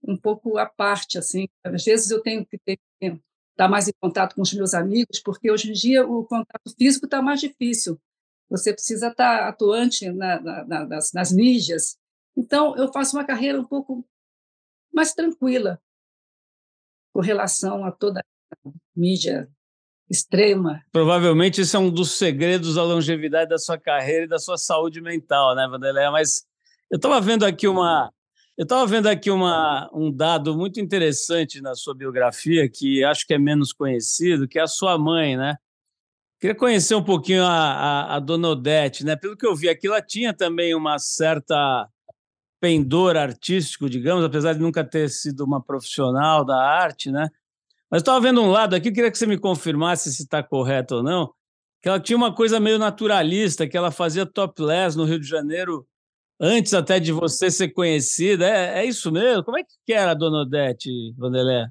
um 0.05 0.17
pouco 0.17 0.57
à 0.57 0.65
parte. 0.65 1.17
Assim. 1.17 1.47
Às 1.63 1.83
vezes 1.83 2.11
eu 2.11 2.21
tenho 2.21 2.45
que 2.45 2.57
ter, 2.59 2.79
estar 3.01 3.67
mais 3.69 3.87
em 3.87 3.93
contato 3.99 4.35
com 4.35 4.41
os 4.41 4.53
meus 4.53 4.73
amigos, 4.73 5.19
porque 5.19 5.49
hoje 5.49 5.69
em 5.69 5.73
dia 5.73 6.05
o 6.05 6.25
contato 6.25 6.73
físico 6.77 7.05
está 7.05 7.21
mais 7.21 7.39
difícil. 7.39 7.99
Você 8.53 8.71
precisa 8.71 9.07
estar 9.07 9.47
atuante 9.47 10.11
na, 10.11 10.39
na, 10.39 10.85
nas, 10.85 11.11
nas 11.11 11.31
mídias. 11.31 11.97
Então, 12.37 12.77
eu 12.77 12.93
faço 12.93 13.17
uma 13.17 13.25
carreira 13.25 13.59
um 13.59 13.65
pouco 13.65 14.07
mais 14.93 15.11
tranquila 15.11 15.81
com 17.11 17.19
relação 17.19 17.83
a 17.83 17.91
toda 17.91 18.19
a 18.19 18.69
mídia 18.95 19.49
extrema. 20.07 20.83
Provavelmente 20.91 21.61
isso 21.61 21.75
é 21.75 21.79
um 21.79 21.89
dos 21.89 22.11
segredos 22.11 22.75
da 22.75 22.83
longevidade 22.83 23.49
da 23.49 23.57
sua 23.57 23.79
carreira 23.79 24.25
e 24.25 24.29
da 24.29 24.37
sua 24.37 24.57
saúde 24.57 25.01
mental, 25.01 25.55
né, 25.55 25.67
Vanderlei? 25.67 26.07
Mas 26.11 26.45
eu 26.91 26.97
estava 26.97 27.19
vendo 27.19 27.45
aqui 27.45 27.67
uma 27.67 28.13
eu 28.55 28.63
estava 28.63 28.85
vendo 28.85 29.07
aqui 29.07 29.31
uma, 29.31 29.89
um 29.91 30.11
dado 30.11 30.55
muito 30.55 30.79
interessante 30.79 31.59
na 31.59 31.73
sua 31.73 31.95
biografia, 31.95 32.69
que 32.69 33.03
acho 33.03 33.25
que 33.25 33.33
é 33.33 33.39
menos 33.39 33.73
conhecido, 33.73 34.47
que 34.47 34.59
é 34.59 34.61
a 34.61 34.67
sua 34.67 34.95
mãe, 34.95 35.35
né? 35.35 35.57
Queria 36.43 36.55
conhecer 36.57 36.93
um 36.93 37.01
pouquinho 37.01 37.41
a, 37.41 37.47
a, 37.47 38.15
a 38.17 38.19
dona 38.19 38.49
Odete, 38.49 39.05
né? 39.05 39.15
Pelo 39.15 39.37
que 39.37 39.47
eu 39.47 39.55
vi 39.55 39.69
aqui, 39.69 39.87
ela 39.87 40.01
tinha 40.01 40.33
também 40.33 40.75
uma 40.75 40.99
certa 40.99 41.87
pendor 42.59 43.15
artístico, 43.15 43.89
digamos, 43.89 44.25
apesar 44.25 44.51
de 44.51 44.59
nunca 44.59 44.83
ter 44.83 45.09
sido 45.09 45.45
uma 45.45 45.63
profissional 45.63 46.43
da 46.43 46.57
arte, 46.57 47.09
né? 47.09 47.29
Mas 47.89 48.01
estava 48.01 48.19
vendo 48.19 48.41
um 48.41 48.51
lado 48.51 48.75
aqui, 48.75 48.91
queria 48.91 49.09
que 49.09 49.17
você 49.17 49.25
me 49.25 49.37
confirmasse 49.37 50.11
se 50.11 50.23
está 50.23 50.43
correto 50.43 50.95
ou 50.95 51.01
não, 51.01 51.33
que 51.81 51.87
ela 51.87 51.97
tinha 51.97 52.17
uma 52.17 52.35
coisa 52.35 52.59
meio 52.59 52.77
naturalista, 52.77 53.65
que 53.65 53.77
ela 53.77 53.89
fazia 53.89 54.25
topless 54.25 54.97
no 54.97 55.05
Rio 55.05 55.21
de 55.21 55.27
Janeiro 55.29 55.87
antes 56.37 56.73
até 56.73 56.99
de 56.99 57.13
você 57.13 57.49
ser 57.49 57.69
conhecida. 57.69 58.45
É, 58.45 58.79
é 58.79 58.85
isso 58.85 59.09
mesmo? 59.13 59.45
Como 59.45 59.57
é 59.57 59.63
que 59.63 59.93
era 59.93 60.11
a 60.11 60.13
dona 60.13 60.41
Odete, 60.41 60.89
Vandelé? 61.17 61.69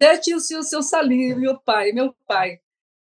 Odete 0.00 0.30
e 0.30 0.34
o 0.34 0.40
seu, 0.40 0.62
seu 0.62 0.82
Salim, 0.82 1.34
meu 1.34 1.60
pai, 1.60 1.92
meu 1.92 2.14
pai. 2.26 2.60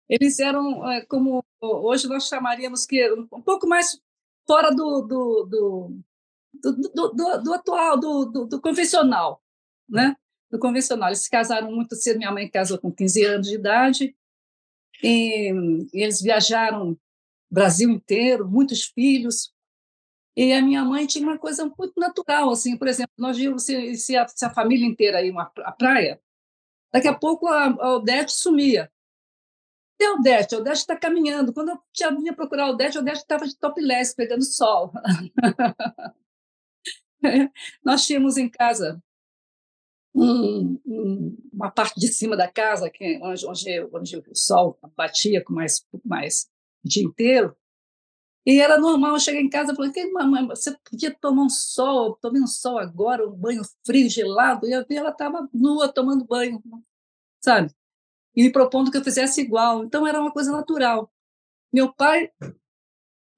Eles 0.09 0.38
eram, 0.38 0.91
é, 0.91 1.05
como 1.05 1.45
hoje 1.61 2.09
nós 2.09 2.27
chamaríamos, 2.29 2.87
que 2.87 3.12
um 3.12 3.43
pouco 3.43 3.67
mais 3.67 4.00
fora 4.47 4.71
do, 4.71 5.03
do, 5.03 5.45
do, 5.45 6.03
do, 6.55 7.09
do, 7.11 7.43
do 7.43 7.55
atual, 7.55 7.99
do, 7.99 8.25
do, 8.25 8.47
do 8.47 8.61
convencional, 8.61 9.43
né? 9.88 10.17
do 10.50 10.59
convencional. 10.59 11.09
Eles 11.09 11.21
se 11.21 11.31
casaram 11.31 11.71
muito 11.71 11.95
cedo, 11.95 12.19
minha 12.19 12.33
mãe 12.33 12.49
casou 12.49 12.79
com 12.79 12.91
15 12.91 13.25
anos 13.25 13.49
de 13.49 13.55
idade, 13.55 14.17
e, 15.03 15.53
e 15.93 16.03
eles 16.03 16.21
viajaram 16.21 16.93
o 16.93 16.99
Brasil 17.50 17.91
inteiro, 17.91 18.49
muitos 18.49 18.85
filhos, 18.85 19.53
e 20.37 20.53
a 20.53 20.62
minha 20.62 20.85
mãe 20.85 21.07
tinha 21.07 21.27
uma 21.27 21.38
coisa 21.38 21.65
muito 21.77 21.95
natural, 21.99 22.50
assim, 22.50 22.77
por 22.77 22.88
exemplo, 22.88 23.12
nós 23.19 23.37
vimos 23.37 23.65
se, 23.65 23.97
se, 23.97 24.17
a, 24.17 24.27
se 24.27 24.45
a 24.45 24.50
família 24.50 24.87
inteira 24.87 25.23
ia 25.23 25.35
à 25.41 25.73
praia, 25.73 26.21
daqui 26.93 27.09
a 27.09 27.15
pouco 27.15 27.47
a, 27.49 27.67
a 27.67 27.97
Odete 27.97 28.33
sumia. 28.33 28.91
E 30.00 30.05
a 30.05 30.14
Odete? 30.14 30.55
A 30.55 30.59
Odete 30.59 30.78
está 30.78 30.97
caminhando. 30.97 31.52
Quando 31.52 31.71
eu 31.71 31.78
tinha, 31.93 32.14
vinha 32.14 32.35
procurar 32.35 32.64
a 32.64 32.71
Odete, 32.71 32.99
a 32.99 33.00
Odete 33.00 33.19
estava 33.19 33.47
de 33.47 33.57
topless, 33.57 34.14
pegando 34.14 34.45
sol. 34.45 34.93
nós 37.85 38.07
tínhamos 38.07 38.37
em 38.37 38.49
casa 38.49 39.02
um, 40.14 40.81
um, 40.87 41.37
uma 41.52 41.71
parte 41.71 41.99
de 41.99 42.09
cima 42.09 42.37
da 42.37 42.50
casa, 42.50 42.90
que, 42.90 43.19
onde, 43.23 43.47
onde, 43.47 43.88
onde 43.93 44.17
o 44.19 44.35
sol 44.35 44.78
batia 44.97 45.43
com 45.45 45.52
mais, 45.52 45.85
mais 46.05 46.49
o 46.85 46.88
dia 46.88 47.05
inteiro, 47.05 47.57
E 48.47 48.61
era 48.61 48.78
normal, 48.78 49.14
eu 49.14 49.21
cheguei 49.21 49.43
em 49.43 49.50
casa 49.50 49.75
e 49.78 49.93
que 49.93 50.11
mamãe, 50.11 50.47
você 50.47 50.76
podia 50.90 51.14
tomar 51.14 51.45
um 51.45 51.50
sol, 51.50 52.17
tomei 52.17 52.40
um 52.43 52.47
sol 52.47 52.78
agora, 52.78 53.28
um 53.28 53.37
banho 53.37 53.62
frio, 53.85 54.09
gelado, 54.09 54.67
e 54.67 54.73
eu 54.73 54.85
vi 54.88 54.97
ela 54.97 55.11
estava 55.11 55.49
nua 55.52 55.93
tomando 55.93 56.25
banho, 56.25 56.62
sabe? 57.45 57.73
E 58.38 58.42
me 58.45 58.52
propondo 58.52 58.88
que 58.88 58.97
eu 58.97 59.02
fizesse 59.02 59.40
igual. 59.40 59.83
Então 59.83 60.07
era 60.07 60.21
uma 60.21 60.30
coisa 60.30 60.52
natural. 60.52 61.11
Meu 61.73 61.92
pai 61.92 62.30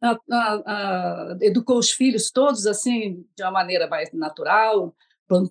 a, 0.02 0.10
a, 0.30 0.54
a, 0.66 1.38
educou 1.40 1.78
os 1.78 1.90
filhos 1.90 2.30
todos 2.30 2.66
assim 2.66 3.26
de 3.34 3.42
uma 3.42 3.50
maneira 3.50 3.88
mais 3.88 4.12
natural, 4.12 4.94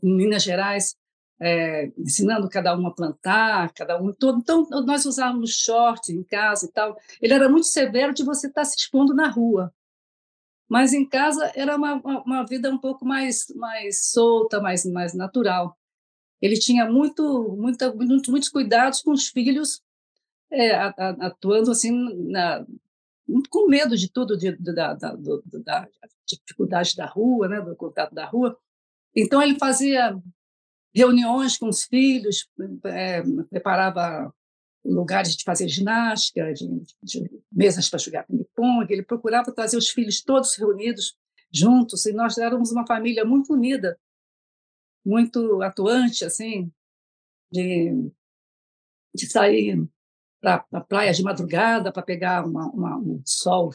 em 0.03 0.15
Minas 0.15 0.43
Gerais, 0.43 0.95
é, 1.41 1.91
ensinando 1.97 2.47
cada 2.47 2.77
um 2.77 2.85
a 2.85 2.93
plantar, 2.93 3.73
cada 3.73 3.99
um 3.99 4.13
todo. 4.13 4.37
Então, 4.37 4.69
nós 4.85 5.07
usávamos 5.07 5.55
short 5.55 6.13
em 6.13 6.21
casa 6.21 6.67
e 6.67 6.71
tal. 6.71 6.95
Ele 7.19 7.33
era 7.33 7.49
muito 7.49 7.65
severo 7.65 8.13
de 8.13 8.23
você 8.23 8.45
estar 8.45 8.65
se 8.65 8.77
expondo 8.77 9.15
na 9.15 9.29
rua. 9.29 9.73
Mas 10.69 10.93
em 10.93 11.09
casa 11.09 11.51
era 11.55 11.75
uma, 11.75 11.95
uma 11.95 12.45
vida 12.45 12.69
um 12.69 12.77
pouco 12.77 13.03
mais, 13.03 13.47
mais 13.55 14.11
solta, 14.11 14.61
mais, 14.61 14.85
mais 14.85 15.15
natural. 15.15 15.75
Ele 16.41 16.57
tinha 16.57 16.89
muito, 16.89 17.55
muita, 17.57 17.93
muito, 17.93 18.31
muitos 18.31 18.49
cuidados 18.49 19.01
com 19.01 19.11
os 19.11 19.27
filhos, 19.27 19.81
é, 20.51 20.71
atuando 20.71 21.71
assim 21.71 21.91
na, 22.29 22.65
com 23.49 23.67
medo 23.67 23.95
de 23.95 24.11
tudo, 24.11 24.37
de, 24.37 24.51
da, 24.57 24.93
da, 24.93 25.15
do, 25.15 25.43
da 25.63 25.87
dificuldade 26.25 26.95
da 26.95 27.05
rua, 27.05 27.47
né, 27.47 27.61
do 27.61 27.75
contato 27.75 28.13
da 28.13 28.25
rua. 28.25 28.57
Então, 29.15 29.41
ele 29.41 29.57
fazia 29.57 30.17
reuniões 30.93 31.57
com 31.57 31.67
os 31.67 31.83
filhos, 31.83 32.47
é, 32.85 33.21
preparava 33.49 34.33
lugares 34.83 35.35
de 35.35 35.43
fazer 35.43 35.67
ginástica, 35.67 36.53
de, 36.53 36.67
de 37.03 37.29
mesas 37.51 37.89
para 37.89 37.99
jogar 37.99 38.25
ping-pong. 38.25 38.91
Ele 38.91 39.03
procurava 39.03 39.51
trazer 39.51 39.77
os 39.77 39.89
filhos 39.89 40.21
todos 40.21 40.55
reunidos 40.55 41.15
juntos, 41.51 42.05
e 42.05 42.13
nós 42.13 42.37
éramos 42.37 42.71
uma 42.71 42.85
família 42.85 43.25
muito 43.25 43.53
unida, 43.53 43.97
muito 45.05 45.61
atuante, 45.61 46.25
assim, 46.25 46.71
de, 47.51 48.11
de 49.13 49.27
sair 49.27 49.87
para 50.41 50.65
a 50.71 50.81
praia 50.81 51.11
de 51.11 51.23
madrugada 51.23 51.91
para 51.91 52.03
pegar 52.03 52.45
uma, 52.45 52.67
uma, 52.69 52.97
um 52.97 53.21
sol, 53.25 53.73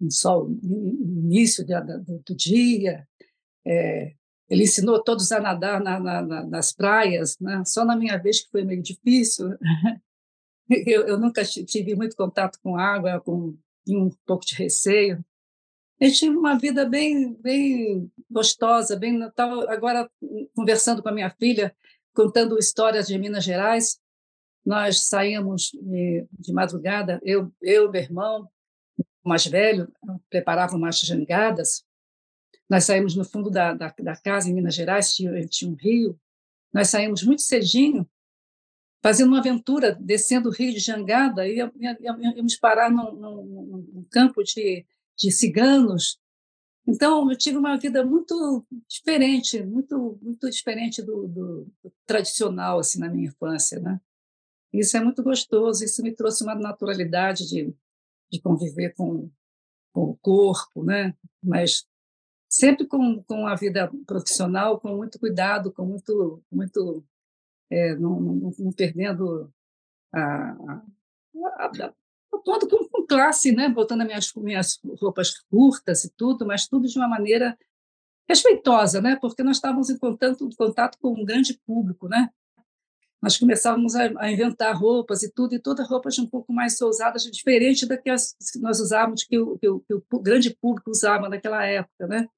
um 0.00 0.10
sol 0.10 0.48
no 0.48 1.22
início 1.24 1.64
do, 1.66 2.22
do, 2.26 2.34
dia. 2.34 3.06
É, 3.66 4.14
ele 4.48 4.64
ensinou 4.64 5.02
todos 5.02 5.32
a 5.32 5.40
nadar 5.40 5.80
na, 5.80 5.98
na, 6.00 6.46
nas 6.46 6.72
praias, 6.72 7.38
né? 7.40 7.62
só 7.64 7.84
na 7.84 7.96
minha 7.96 8.18
vez 8.18 8.42
que 8.42 8.50
foi 8.50 8.64
meio 8.64 8.82
difícil. 8.82 9.56
Eu, 10.86 11.06
eu 11.06 11.18
nunca 11.18 11.44
tive 11.44 11.94
muito 11.94 12.16
contato 12.16 12.58
com 12.62 12.78
água, 12.78 13.20
com 13.20 13.54
um 13.86 14.10
pouco 14.24 14.46
de 14.46 14.54
receio. 14.54 15.22
Eu 16.04 16.12
tive 16.12 16.36
uma 16.36 16.58
vida 16.58 16.84
bem, 16.84 17.32
bem 17.40 18.12
gostosa, 18.30 18.94
bem. 18.94 19.22
Estava 19.22 19.72
agora 19.72 20.06
conversando 20.54 21.02
com 21.02 21.08
a 21.08 21.12
minha 21.12 21.30
filha, 21.30 21.74
contando 22.12 22.58
histórias 22.58 23.06
de 23.06 23.18
Minas 23.18 23.42
Gerais. 23.42 23.98
Nós 24.66 25.04
saímos 25.04 25.70
de, 25.72 26.26
de 26.30 26.52
madrugada, 26.52 27.18
eu, 27.24 27.50
eu, 27.62 27.90
meu 27.90 28.02
irmão, 28.02 28.46
mais 29.24 29.46
velho, 29.46 29.90
preparava 30.28 30.76
umas 30.76 31.00
jangadas. 31.00 31.82
Nós 32.68 32.84
saímos 32.84 33.16
no 33.16 33.24
fundo 33.24 33.48
da, 33.48 33.72
da, 33.72 33.94
da 33.98 34.14
casa, 34.14 34.50
em 34.50 34.52
Minas 34.52 34.74
Gerais, 34.74 35.14
tinha, 35.14 35.46
tinha 35.46 35.70
um 35.70 35.74
rio. 35.74 36.20
Nós 36.70 36.90
saímos 36.90 37.22
muito 37.22 37.40
cedinho, 37.40 38.06
fazendo 39.02 39.28
uma 39.28 39.38
aventura, 39.38 39.96
descendo 39.98 40.50
o 40.50 40.52
rio 40.52 40.70
de 40.70 40.80
jangada, 40.80 41.48
e 41.48 41.56
íamos 41.56 42.56
parar 42.56 42.90
num, 42.90 43.10
num, 43.12 43.88
num 43.90 44.06
campo 44.10 44.42
de, 44.42 44.84
de 45.16 45.30
ciganos. 45.30 46.18
Então, 46.86 47.30
eu 47.30 47.36
tive 47.36 47.56
uma 47.56 47.78
vida 47.78 48.04
muito 48.04 48.66
diferente, 48.88 49.62
muito 49.64 50.18
muito 50.20 50.50
diferente 50.50 51.02
do, 51.02 51.26
do, 51.28 51.72
do 51.82 51.92
tradicional 52.06 52.78
assim 52.78 52.98
na 52.98 53.08
minha 53.08 53.28
infância, 53.28 53.80
né? 53.80 54.00
Isso 54.72 54.96
é 54.96 55.00
muito 55.00 55.22
gostoso, 55.22 55.84
isso 55.84 56.02
me 56.02 56.12
trouxe 56.12 56.42
uma 56.42 56.54
naturalidade 56.54 57.48
de, 57.48 57.72
de 58.30 58.40
conviver 58.40 58.92
com, 58.94 59.30
com 59.92 60.02
o 60.02 60.16
corpo, 60.16 60.82
né? 60.82 61.14
mas 61.40 61.86
sempre 62.48 62.86
com, 62.86 63.22
com 63.22 63.46
a 63.46 63.54
vida 63.54 63.90
profissional, 64.06 64.80
com 64.80 64.96
muito 64.96 65.18
cuidado, 65.18 65.72
com 65.72 65.84
muito, 65.84 66.42
muito 66.50 67.04
é, 67.70 67.94
não, 67.94 68.20
não, 68.20 68.52
não, 68.58 68.72
perdendo 68.72 69.52
a, 70.12 70.50
a, 70.52 70.84
a, 71.66 71.94
atuando 72.36 72.68
com, 72.68 73.06
classe, 73.06 73.52
né? 73.52 73.68
botando 73.68 74.00
as 74.00 74.06
minhas, 74.06 74.32
minhas 74.36 74.80
roupas 75.00 75.38
curtas 75.50 76.04
e 76.04 76.12
tudo, 76.16 76.46
mas 76.46 76.66
tudo 76.66 76.88
de 76.88 76.98
uma 76.98 77.08
maneira 77.08 77.56
respeitosa, 78.28 79.00
né? 79.00 79.16
porque 79.20 79.42
nós 79.42 79.56
estávamos 79.56 79.90
em 79.90 79.98
contato, 79.98 80.48
contato 80.56 80.98
com 80.98 81.12
um 81.12 81.24
grande 81.24 81.60
público, 81.66 82.08
né? 82.08 82.30
nós 83.24 83.38
começávamos 83.38 83.96
a, 83.96 84.12
a, 84.18 84.30
inventar 84.30 84.76
roupas 84.76 85.22
e 85.22 85.32
tudo, 85.32 85.54
e 85.54 85.58
todas 85.58 85.88
roupas 85.88 86.18
um 86.18 86.26
pouco 86.26 86.52
mais 86.52 86.78
ousadas, 86.82 87.22
diferente 87.22 87.86
da 87.86 87.96
que 87.96 88.10
nós 88.60 88.80
usávamos, 88.80 89.24
que 89.24 89.38
o, 89.38 89.56
que, 89.56 89.66
o, 89.66 89.80
que 89.80 89.94
o, 89.94 90.20
grande 90.20 90.54
público 90.54 90.90
usava 90.90 91.26
naquela 91.26 91.64
época. 91.64 92.06
Né? 92.06 92.28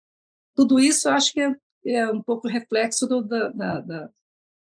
Tudo 0.54 0.78
isso, 0.78 1.08
acho 1.08 1.32
que 1.32 1.40
é, 1.40 1.56
é 1.86 2.08
um 2.08 2.22
pouco 2.22 2.46
reflexo 2.46 3.04
do, 3.08 3.20
da, 3.20 3.48
da, 3.48 4.10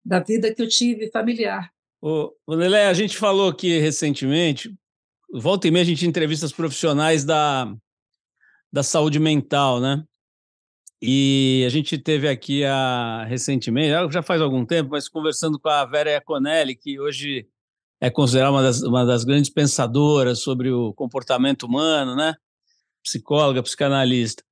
da, 0.03 0.21
vida 0.21 0.55
que 0.55 0.63
eu 0.63 0.69
tive 0.69 1.11
familiar. 1.11 1.71
Ô, 2.01 2.33
Lelé, 2.49 2.87
a 2.87 2.95
gente 2.95 3.19
falou 3.19 3.51
aqui 3.51 3.79
recentemente, 3.79 4.75
volta 5.31 5.69
e 5.69 5.71
meia 5.71 5.83
a 5.83 5.87
gente 5.87 6.07
entrevista 6.07 6.47
os 6.47 6.53
profissionais 6.53 7.25
da, 7.25 7.73
da 8.73 8.83
saúde 8.83 9.19
mental, 9.19 9.81
né? 9.81 10.05
E 11.01 11.63
a 11.67 11.69
gente 11.69 11.99
teve 11.99 12.27
aqui 12.29 12.65
a, 12.65 13.25
recentemente, 13.25 13.91
já 14.11 14.23
faz 14.23 14.41
algum 14.41 14.65
tempo, 14.65 14.91
mas 14.91 15.09
conversando 15.09 15.59
com 15.59 15.69
a 15.69 15.85
Vera 15.85 16.11
Iaconelli, 16.11 16.75
que 16.75 16.99
hoje 16.99 17.47
é 18.01 18.11
considerada 18.11 18.53
uma 18.53 18.63
das, 18.63 18.83
uma 18.83 19.05
das 19.05 19.25
grandes 19.25 19.51
pensadoras 19.51 20.41
sobre 20.41 20.71
o 20.71 20.95
comportamento 20.95 21.65
humano, 21.65 22.15
né? 22.15 22.35
Psicóloga, 23.03 23.63
psicanalista. 23.63 24.43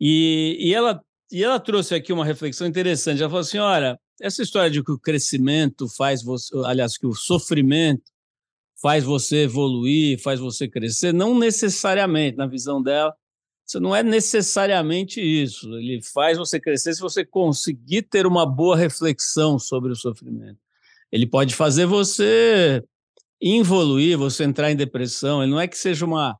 E, 0.00 0.56
e, 0.60 0.74
ela, 0.74 1.02
e 1.32 1.42
ela 1.42 1.58
trouxe 1.58 1.94
aqui 1.94 2.12
uma 2.12 2.24
reflexão 2.24 2.66
interessante. 2.66 3.20
Ela 3.20 3.30
falou 3.30 3.40
assim: 3.40 3.58
olha, 3.58 3.98
essa 4.20 4.42
história 4.42 4.70
de 4.70 4.82
que 4.82 4.92
o 4.92 4.98
crescimento 4.98 5.88
faz 5.88 6.22
você, 6.22 6.54
aliás, 6.64 6.96
que 6.96 7.06
o 7.06 7.14
sofrimento 7.14 8.04
faz 8.80 9.04
você 9.04 9.44
evoluir, 9.44 10.20
faz 10.20 10.38
você 10.38 10.68
crescer, 10.68 11.12
não 11.12 11.38
necessariamente, 11.38 12.36
na 12.36 12.46
visão 12.46 12.82
dela, 12.82 13.14
isso 13.66 13.80
não 13.80 13.96
é 13.96 14.02
necessariamente 14.02 15.20
isso. 15.20 15.74
Ele 15.74 16.00
faz 16.00 16.38
você 16.38 16.60
crescer 16.60 16.94
se 16.94 17.00
você 17.00 17.24
conseguir 17.24 18.02
ter 18.02 18.26
uma 18.26 18.46
boa 18.46 18.76
reflexão 18.76 19.58
sobre 19.58 19.90
o 19.90 19.96
sofrimento. 19.96 20.58
Ele 21.10 21.26
pode 21.26 21.54
fazer 21.54 21.84
você 21.84 22.84
evoluir, 23.40 24.16
você 24.16 24.44
entrar 24.44 24.70
em 24.70 24.76
depressão. 24.76 25.42
Ele 25.42 25.50
não 25.50 25.60
é 25.60 25.66
que 25.66 25.76
seja 25.76 26.04
uma, 26.04 26.38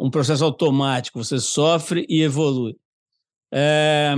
um 0.00 0.10
processo 0.10 0.42
automático, 0.42 1.22
você 1.22 1.38
sofre 1.38 2.06
e 2.08 2.22
evolui. 2.22 2.76
É, 3.52 4.14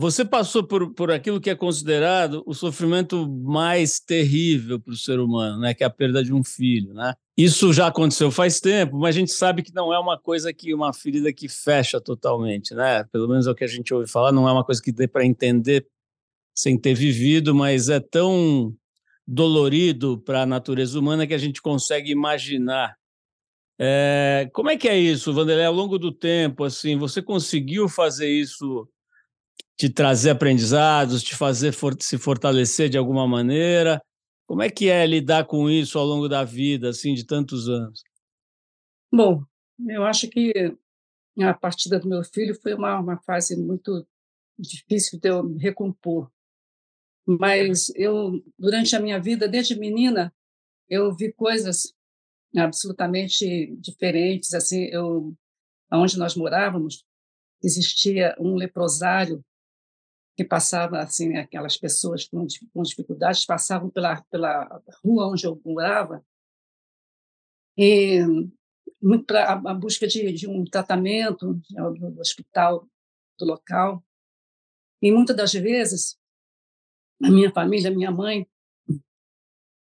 você 0.00 0.24
passou 0.24 0.64
por, 0.64 0.94
por 0.94 1.10
aquilo 1.10 1.38
que 1.38 1.50
é 1.50 1.54
considerado 1.54 2.42
o 2.46 2.54
sofrimento 2.54 3.28
mais 3.28 4.00
terrível 4.00 4.80
para 4.80 4.94
o 4.94 4.96
ser 4.96 5.20
humano, 5.20 5.60
né? 5.60 5.74
que 5.74 5.84
é 5.84 5.86
a 5.86 5.90
perda 5.90 6.24
de 6.24 6.32
um 6.32 6.42
filho. 6.42 6.94
Né? 6.94 7.12
Isso 7.36 7.70
já 7.70 7.88
aconteceu 7.88 8.30
faz 8.30 8.60
tempo, 8.60 8.96
mas 8.96 9.14
a 9.14 9.18
gente 9.18 9.30
sabe 9.30 9.62
que 9.62 9.74
não 9.74 9.92
é 9.92 9.98
uma 9.98 10.18
coisa 10.18 10.54
que 10.54 10.72
uma 10.72 10.90
ferida 10.94 11.30
que 11.34 11.50
fecha 11.50 12.00
totalmente. 12.00 12.74
Né? 12.74 13.04
Pelo 13.12 13.28
menos 13.28 13.46
é 13.46 13.50
o 13.50 13.54
que 13.54 13.62
a 13.62 13.68
gente 13.68 13.92
ouve 13.92 14.10
falar, 14.10 14.32
não 14.32 14.48
é 14.48 14.52
uma 14.52 14.64
coisa 14.64 14.80
que 14.80 14.90
dê 14.90 15.06
para 15.06 15.26
entender 15.26 15.86
sem 16.54 16.78
ter 16.78 16.94
vivido, 16.94 17.54
mas 17.54 17.90
é 17.90 18.00
tão 18.00 18.74
dolorido 19.26 20.18
para 20.18 20.42
a 20.42 20.46
natureza 20.46 20.98
humana 20.98 21.26
que 21.26 21.34
a 21.34 21.38
gente 21.38 21.60
consegue 21.60 22.10
imaginar. 22.10 22.96
É, 23.78 24.48
como 24.54 24.70
é 24.70 24.78
que 24.78 24.88
é 24.88 24.98
isso, 24.98 25.34
Vanderlei? 25.34 25.66
Ao 25.66 25.74
longo 25.74 25.98
do 25.98 26.10
tempo, 26.10 26.64
assim, 26.64 26.96
você 26.96 27.20
conseguiu 27.20 27.86
fazer 27.86 28.30
isso 28.30 28.88
te 29.76 29.88
trazer 29.88 30.30
aprendizados, 30.30 31.22
te 31.22 31.34
fazer 31.34 31.72
for 31.72 31.96
se 32.00 32.18
fortalecer 32.18 32.88
de 32.88 32.98
alguma 32.98 33.26
maneira? 33.26 34.00
Como 34.46 34.62
é 34.62 34.68
que 34.68 34.88
é 34.88 35.06
lidar 35.06 35.46
com 35.46 35.70
isso 35.70 35.98
ao 35.98 36.04
longo 36.04 36.28
da 36.28 36.44
vida, 36.44 36.88
assim, 36.90 37.14
de 37.14 37.24
tantos 37.24 37.68
anos? 37.68 38.02
Bom, 39.12 39.44
eu 39.88 40.04
acho 40.04 40.28
que 40.28 40.52
a 41.40 41.54
partida 41.54 41.98
do 41.98 42.08
meu 42.08 42.22
filho 42.24 42.54
foi 42.60 42.74
uma, 42.74 42.98
uma 42.98 43.16
fase 43.22 43.56
muito 43.56 44.06
difícil 44.58 45.18
de 45.18 45.28
eu 45.28 45.56
recompor. 45.56 46.30
Mas 47.26 47.92
eu, 47.94 48.42
durante 48.58 48.94
a 48.94 49.00
minha 49.00 49.20
vida, 49.20 49.48
desde 49.48 49.78
menina, 49.78 50.34
eu 50.88 51.14
vi 51.14 51.32
coisas 51.32 51.94
absolutamente 52.56 53.74
diferentes. 53.76 54.52
Assim, 54.52 54.84
eu, 54.86 55.34
onde 55.92 56.18
nós 56.18 56.34
morávamos, 56.34 57.04
existia 57.62 58.34
um 58.38 58.54
leprosário 58.54 59.44
que 60.40 60.44
passava 60.48 61.00
assim 61.00 61.36
aquelas 61.36 61.76
pessoas 61.76 62.26
com, 62.26 62.46
com 62.72 62.82
dificuldades 62.82 63.44
passavam 63.44 63.90
pela 63.90 64.22
pela 64.30 64.82
rua 65.04 65.28
onde 65.28 65.46
eu 65.46 65.60
morava 65.62 66.24
e 67.76 68.20
muito 69.02 69.26
para 69.26 69.52
a, 69.52 69.74
busca 69.74 70.06
de, 70.06 70.32
de, 70.32 70.48
um 70.48 70.64
tratamento 70.64 71.60
no, 71.70 71.90
no 71.92 72.20
hospital 72.20 72.88
do 73.38 73.44
local. 73.46 74.02
E 75.00 75.10
muitas 75.10 75.34
das 75.34 75.52
vezes, 75.52 76.18
a 77.22 77.30
minha 77.30 77.50
família, 77.50 77.90
a 77.90 77.94
minha 77.94 78.10
mãe, 78.10 78.46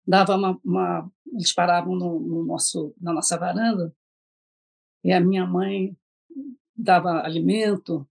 dava 0.07 0.37
uma, 0.37 0.61
uma 0.65 1.13
eles 1.33 1.53
paravam 1.53 1.95
no, 1.95 2.21
no, 2.21 2.45
nosso 2.45 2.95
na 3.01 3.13
nossa 3.13 3.37
varanda 3.37 3.95
e 5.05 5.13
a 5.13 5.21
minha 5.21 5.47
mãe 5.47 5.97
dava 6.77 7.23
alimento 7.23 8.09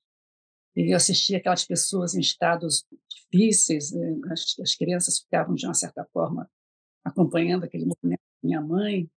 e 0.78 0.92
eu 0.92 0.98
assistia 0.98 1.38
aquelas 1.38 1.66
pessoas 1.66 2.16
em 2.16 2.20
estados 2.20 2.86
difíceis 3.10 3.94
as, 4.32 4.56
as 4.62 4.76
crianças 4.76 5.20
ficavam 5.20 5.56
de 5.56 5.66
uma 5.66 5.74
certa 5.74 6.06
forma 6.14 6.50
acompanhando 7.04 7.64
aquele 7.64 7.86
movimento 7.86 8.22
minha 8.44 8.62
mãe 8.62 9.10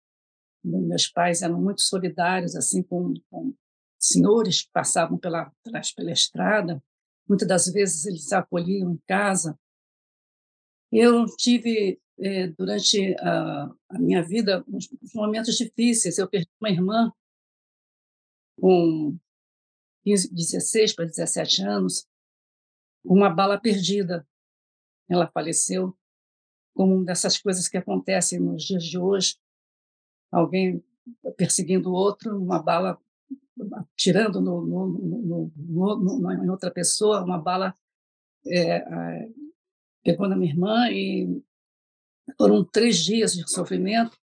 meus 0.65 1.07
pais 1.07 1.43
eram 1.43 1.61
muito 1.61 1.83
solidários 1.83 2.57
assim 2.57 2.83
com, 2.83 3.15
com 3.31 3.55
senhores 4.01 4.63
que 4.63 4.71
passavam 4.73 5.19
pela, 5.19 5.53
pela, 5.63 5.81
pela 5.95 6.11
estrada. 6.11 6.83
Muitas 7.29 7.47
das 7.47 7.67
vezes 7.67 8.07
eles 8.07 8.33
acolhiam 8.33 8.93
em 8.93 8.99
casa. 9.07 9.59
Eu 10.91 11.27
tive, 11.37 12.01
eh, 12.19 12.49
durante 12.49 13.15
a, 13.21 13.71
a, 13.91 13.99
minha 13.99 14.23
vida, 14.23 14.65
uns, 14.67 14.89
momentos 15.15 15.57
difíceis. 15.57 16.19
Eu 16.19 16.29
perdi 16.29 16.49
uma 16.61 16.71
irmã 16.71 17.13
com 18.59 19.17
15, 20.05 20.33
16 20.33 20.95
para 20.95 21.05
17 21.07 21.63
anos, 21.63 22.07
uma 23.05 23.31
bala 23.31 23.59
perdida. 23.59 24.27
Ela 25.09 25.31
faleceu, 25.33 25.97
como 26.75 26.95
uma 26.97 27.05
dessas 27.05 27.39
coisas 27.39 27.69
que 27.69 27.77
acontecem 27.77 28.39
nos 28.39 28.65
dias 28.65 28.85
de 28.85 28.99
hoje 28.99 29.37
alguém 30.31 30.83
perseguindo 31.37 31.91
o 31.91 31.95
outro, 31.95 32.39
uma 32.41 32.63
bala 32.63 32.99
tirando 33.97 34.41
no, 34.41 34.63
no, 34.65 35.53
no, 35.57 36.33
em 36.33 36.49
outra 36.49 36.71
pessoa, 36.71 37.23
uma 37.23 37.39
bala 37.39 37.75
é, 38.47 39.29
pegou 40.03 40.29
na 40.29 40.37
minha 40.37 40.53
irmã 40.53 40.89
e 40.91 41.43
foram 42.39 42.65
três 42.65 42.99
dias 42.99 43.35
de 43.35 43.51
sofrimento 43.51 44.17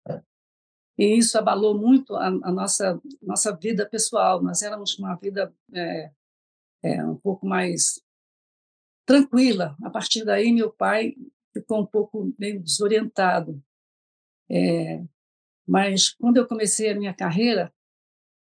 e 0.97 1.19
isso 1.19 1.37
abalou 1.37 1.77
muito 1.77 2.15
a, 2.15 2.27
a 2.27 2.53
nossa 2.53 3.01
nossa 3.21 3.55
vida 3.55 3.89
pessoal. 3.89 4.43
Nós 4.43 4.63
éramos 4.63 4.97
uma 4.99 5.15
vida 5.17 5.53
é, 5.73 6.11
é, 6.83 7.05
um 7.05 7.17
pouco 7.17 7.47
mais 7.47 8.01
tranquila. 9.05 9.77
A 9.83 9.91
partir 9.91 10.25
daí, 10.25 10.53
meu 10.53 10.73
pai 10.73 11.15
ficou 11.53 11.83
um 11.83 11.87
pouco 11.87 12.33
meio 12.39 12.63
desorientado. 12.63 13.63
É, 14.49 15.03
mas 15.67 16.11
quando 16.11 16.37
eu 16.37 16.47
comecei 16.47 16.91
a 16.91 16.95
minha 16.95 17.15
carreira, 17.15 17.73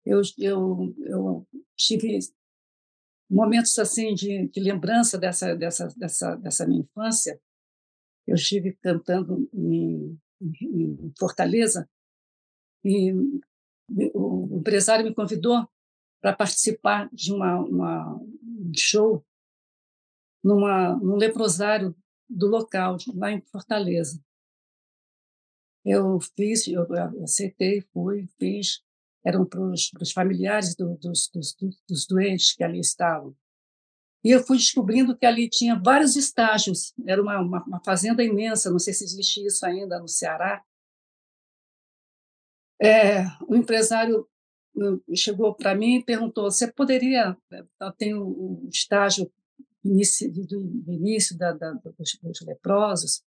eu, 0.04 0.20
eu, 0.38 0.94
eu 0.98 1.48
tive 1.74 2.18
momentos 3.28 3.76
assim 3.78 4.14
de, 4.14 4.48
de 4.48 4.60
lembrança 4.60 5.18
dessa, 5.18 5.56
dessa, 5.56 5.88
dessa, 5.96 6.36
dessa 6.36 6.66
minha 6.66 6.82
infância. 6.82 7.40
Eu 8.26 8.36
estive 8.36 8.74
cantando 8.80 9.48
em, 9.52 10.18
em 10.40 11.12
Fortaleza 11.18 11.88
e 12.84 13.12
o 14.14 14.58
empresário 14.58 15.04
me 15.04 15.14
convidou 15.14 15.66
para 16.20 16.34
participar 16.34 17.08
de 17.12 17.32
uma, 17.32 17.58
uma, 17.60 18.14
um 18.16 18.72
show 18.76 19.24
numa, 20.42 20.96
num 20.96 21.16
leprosário 21.16 21.94
do 22.28 22.46
local, 22.46 22.96
lá 23.14 23.30
em 23.30 23.40
Fortaleza. 23.42 24.22
Eu 25.84 26.18
fiz, 26.20 26.66
eu 26.66 26.86
aceitei, 27.22 27.82
fui, 27.92 28.26
fiz. 28.38 28.82
Eram 29.24 29.44
para 29.44 29.60
os 29.60 30.12
familiares 30.12 30.74
do, 30.74 30.96
dos, 30.96 31.30
dos, 31.32 31.54
dos 31.88 32.06
doentes 32.06 32.54
que 32.54 32.64
ali 32.64 32.80
estavam. 32.80 33.34
E 34.24 34.30
eu 34.30 34.42
fui 34.42 34.56
descobrindo 34.56 35.16
que 35.16 35.26
ali 35.26 35.48
tinha 35.48 35.78
vários 35.78 36.16
estágios. 36.16 36.94
Era 37.06 37.20
uma, 37.20 37.38
uma, 37.40 37.64
uma 37.64 37.84
fazenda 37.84 38.24
imensa, 38.24 38.70
não 38.70 38.78
sei 38.78 38.94
se 38.94 39.04
existe 39.04 39.44
isso 39.44 39.64
ainda 39.66 39.98
no 39.98 40.08
Ceará. 40.08 40.64
É, 42.82 43.24
empresário 43.50 44.28
hum, 44.76 45.00
chegou 45.14 45.54
para 45.54 45.74
mim 45.74 45.96
e 45.96 46.04
perguntou: 46.04 46.50
você 46.50 46.70
poderia. 46.72 47.36
Eu 47.80 47.92
tenho 47.92 48.22
o 48.22 48.68
estágio 48.68 49.30
início, 49.84 50.32
do, 50.32 50.92
início 50.92 51.36
da, 51.36 51.52
da, 51.52 51.72
dos, 51.72 52.18
dos 52.22 52.40
leprosos, 52.40 53.22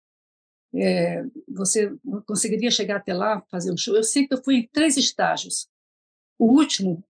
é, 0.74 1.22
você 1.48 1.94
conseguiria 2.26 2.70
chegar 2.70 2.96
até 2.96 3.14
lá, 3.14 3.42
fazer 3.50 3.72
um 3.72 3.76
show? 3.76 3.94
Eu 3.94 4.02
sei 4.02 4.26
que 4.26 4.34
eu 4.34 4.42
fui 4.42 4.56
em 4.56 4.68
três 4.68 4.96
estágios. 4.96 5.68
O 6.38 6.46
último, 6.46 7.04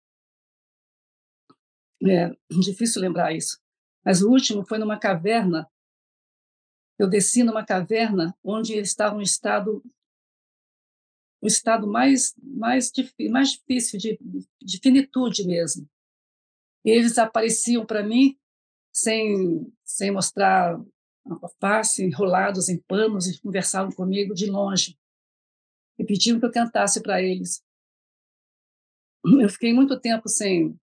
é 2.05 2.31
difícil 2.61 3.01
lembrar 3.01 3.33
isso, 3.33 3.61
mas 4.05 4.23
o 4.23 4.31
último 4.31 4.65
foi 4.65 4.79
numa 4.79 4.99
caverna. 4.99 5.69
Eu 6.99 7.09
desci 7.09 7.43
numa 7.43 7.65
caverna 7.65 8.37
onde 8.43 8.75
estava 8.79 9.17
um 9.17 9.23
estado 9.23 9.83
um 11.43 11.47
estado 11.47 11.87
mais 11.87 12.35
mais 12.43 12.91
mais 13.31 13.53
difícil 13.53 13.99
de, 13.99 14.19
de 14.63 14.79
finitude 14.81 15.47
mesmo. 15.47 15.89
E 16.85 16.91
eles 16.91 17.19
apareciam 17.19 17.85
para 17.85 18.03
mim 18.03 18.39
sem 18.93 19.73
sem 19.85 20.11
mostrar 20.11 20.81
face, 21.61 22.05
enrolados 22.05 22.69
em 22.69 22.79
panos, 22.79 23.27
e 23.27 23.41
conversavam 23.41 23.91
comigo 23.93 24.33
de 24.35 24.47
longe 24.47 24.97
e 25.99 26.05
pediam 26.05 26.39
que 26.39 26.47
eu 26.47 26.53
cantasse 26.53 27.03
para 27.03 27.23
eles. 27.23 27.63
Eu 29.25 29.49
fiquei 29.49 29.73
muito 29.73 29.99
tempo 30.01 30.29
sem 30.29 30.79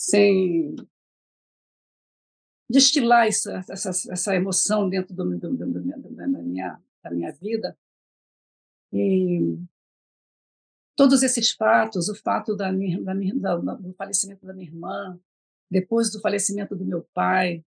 sem 0.00 0.76
destilar 2.70 3.26
essa, 3.26 3.64
essa, 3.68 4.12
essa 4.12 4.34
emoção 4.34 4.88
dentro 4.88 5.14
do, 5.14 5.24
do, 5.24 5.56
do, 5.56 5.66
da, 6.14 6.26
minha, 6.26 6.80
da 7.02 7.10
minha 7.10 7.32
vida. 7.32 7.76
E 8.92 9.58
todos 10.96 11.22
esses 11.22 11.52
fatos, 11.52 12.08
o 12.08 12.14
fato 12.14 12.56
da 12.56 12.72
minha, 12.72 13.00
da 13.02 13.14
minha, 13.14 13.34
do 13.34 13.94
falecimento 13.94 14.44
da 14.44 14.52
minha 14.52 14.68
irmã, 14.68 15.18
depois 15.70 16.10
do 16.10 16.20
falecimento 16.20 16.74
do 16.74 16.84
meu 16.84 17.06
pai, 17.14 17.64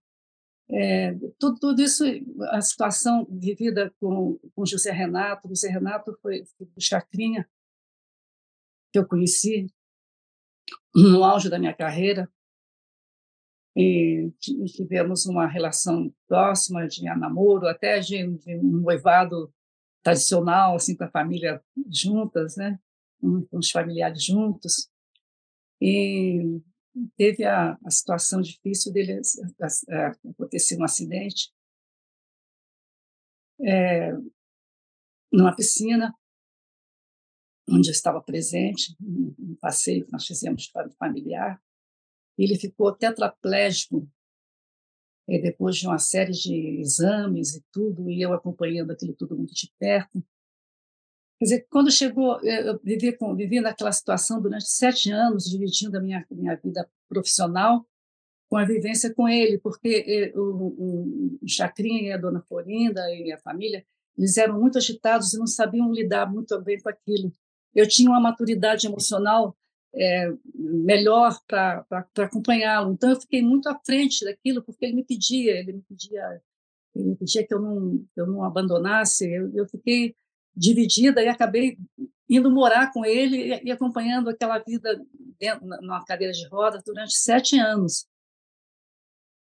é, 0.69 1.13
tudo, 1.37 1.59
tudo, 1.59 1.81
isso, 1.81 2.03
a 2.49 2.61
situação 2.61 3.27
vivida 3.29 3.93
com, 3.99 4.39
com 4.55 4.65
José 4.65 4.91
Renato, 4.91 5.49
José 5.49 5.69
Renato 5.69 6.17
foi 6.21 6.43
do 6.59 6.81
Chacrinha, 6.81 7.47
que 8.91 8.99
eu 8.99 9.05
conheci 9.05 9.67
no 10.95 11.23
auge 11.23 11.49
da 11.49 11.59
minha 11.59 11.73
carreira, 11.73 12.29
e 13.75 14.31
tivemos 14.39 15.25
uma 15.25 15.47
relação 15.47 16.13
próxima 16.27 16.87
de 16.87 17.03
namoro, 17.03 17.67
até 17.67 17.99
de, 17.99 18.27
de 18.37 18.55
um 18.57 18.81
noivado 18.81 19.53
tradicional, 20.03 20.75
assim, 20.75 20.95
com 20.95 21.03
a 21.03 21.11
família 21.11 21.63
juntas, 21.89 22.55
né? 22.55 22.79
com 23.21 23.57
os 23.57 23.69
familiares 23.69 24.23
juntos. 24.23 24.89
E 25.79 26.61
teve 27.15 27.43
a, 27.43 27.77
a 27.85 27.91
situação 27.91 28.41
difícil 28.41 28.91
dele 28.91 29.21
a, 29.61 29.67
a, 29.95 30.07
acontecer 30.29 30.77
um 30.77 30.83
acidente 30.83 31.51
é, 33.61 34.11
numa 35.31 35.55
piscina 35.55 36.13
onde 37.69 37.89
eu 37.89 37.93
estava 37.93 38.21
presente, 38.21 38.95
um 38.99 39.55
passeio 39.61 40.05
que 40.05 40.11
nós 40.11 40.25
fizemos 40.25 40.69
familiar. 40.99 41.61
Ele 42.37 42.57
ficou 42.57 42.93
tetraplégico 42.93 44.09
e 45.27 45.41
depois 45.41 45.77
de 45.77 45.87
uma 45.87 45.97
série 45.97 46.31
de 46.31 46.79
exames 46.79 47.55
e 47.55 47.63
tudo, 47.71 48.09
e 48.09 48.21
eu 48.21 48.33
acompanhando 48.33 48.91
aquilo 48.91 49.13
tudo 49.13 49.35
muito 49.35 49.53
de 49.53 49.71
perto. 49.79 50.23
Quer 51.39 51.45
dizer, 51.45 51.67
quando 51.69 51.91
chegou, 51.91 52.39
eh, 52.43 52.69
eu 52.69 52.79
vivi, 52.83 53.13
com, 53.13 53.35
vivi 53.35 53.59
naquela 53.59 53.91
situação 53.91 54.41
durante 54.41 54.69
sete 54.69 55.11
anos, 55.11 55.49
dividindo 55.49 55.97
a 55.97 56.01
minha, 56.01 56.25
minha 56.29 56.55
vida 56.55 56.87
profissional 57.09 57.85
com 58.47 58.57
a 58.57 58.65
vivência 58.65 59.13
com 59.13 59.29
ele, 59.29 59.57
porque 59.57 60.03
eh, 60.05 60.37
o, 60.37 61.39
o 61.41 61.47
Chacrinha 61.47 62.09
e 62.09 62.11
a 62.11 62.17
dona 62.17 62.41
Florinda 62.41 63.01
e 63.15 63.31
a 63.31 63.37
família, 63.37 63.85
eles 64.17 64.37
eram 64.37 64.59
muito 64.59 64.77
agitados 64.77 65.33
e 65.33 65.39
não 65.39 65.47
sabiam 65.47 65.91
lidar 65.91 66.29
muito 66.31 66.59
bem 66.61 66.79
com 66.79 66.89
aquilo. 66.89 67.33
Eu 67.73 67.87
tinha 67.87 68.09
uma 68.09 68.19
maturidade 68.19 68.85
emocional 68.85 69.57
é, 69.93 70.31
melhor 70.55 71.37
para 71.47 71.85
acompanhá-lo, 72.17 72.93
então 72.93 73.09
eu 73.09 73.19
fiquei 73.19 73.41
muito 73.41 73.67
à 73.67 73.79
frente 73.85 74.23
daquilo, 74.23 74.63
porque 74.63 74.85
ele 74.85 74.95
me 74.95 75.03
pedia, 75.03 75.59
ele 75.59 75.73
me 75.73 75.81
pedia, 75.81 76.41
ele 76.95 77.09
me 77.09 77.15
pedia 77.15 77.45
que 77.45 77.53
eu 77.53 77.59
não, 77.59 78.05
eu 78.15 78.27
não 78.27 78.43
abandonasse, 78.43 79.29
eu, 79.29 79.53
eu 79.53 79.67
fiquei 79.67 80.15
dividida 80.55 81.21
e 81.21 81.27
acabei 81.27 81.77
indo 82.29 82.49
morar 82.49 82.91
com 82.93 83.05
ele 83.05 83.59
e, 83.63 83.71
acompanhando 83.71 84.29
aquela 84.29 84.57
vida 84.59 85.01
dentro, 85.39 85.67
numa 85.81 86.05
cadeira 86.05 86.31
de 86.31 86.47
rodas 86.47 86.81
durante 86.83 87.13
sete 87.13 87.57
anos. 87.57 88.05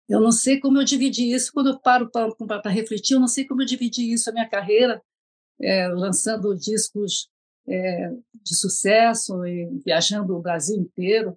Eu 0.08 0.20
não 0.20 0.32
sei 0.32 0.60
como 0.60 0.78
eu 0.78 0.84
dividi 0.84 1.32
isso, 1.32 1.52
quando 1.52 1.70
eu 1.70 1.80
paro 1.80 2.10
para 2.10 2.70
refletir, 2.70 3.14
eu 3.14 3.20
não 3.20 3.28
sei 3.28 3.46
como 3.46 3.62
eu 3.62 3.66
dividi 3.66 4.12
isso, 4.12 4.28
a 4.28 4.32
minha 4.32 4.48
carreira, 4.48 5.00
é, 5.60 5.88
lançando 5.88 6.54
discos 6.54 7.28
é, 7.66 8.10
de 8.10 8.56
sucesso 8.56 9.44
e 9.46 9.66
viajando 9.84 10.36
o 10.36 10.42
Brasil 10.42 10.76
inteiro. 10.76 11.34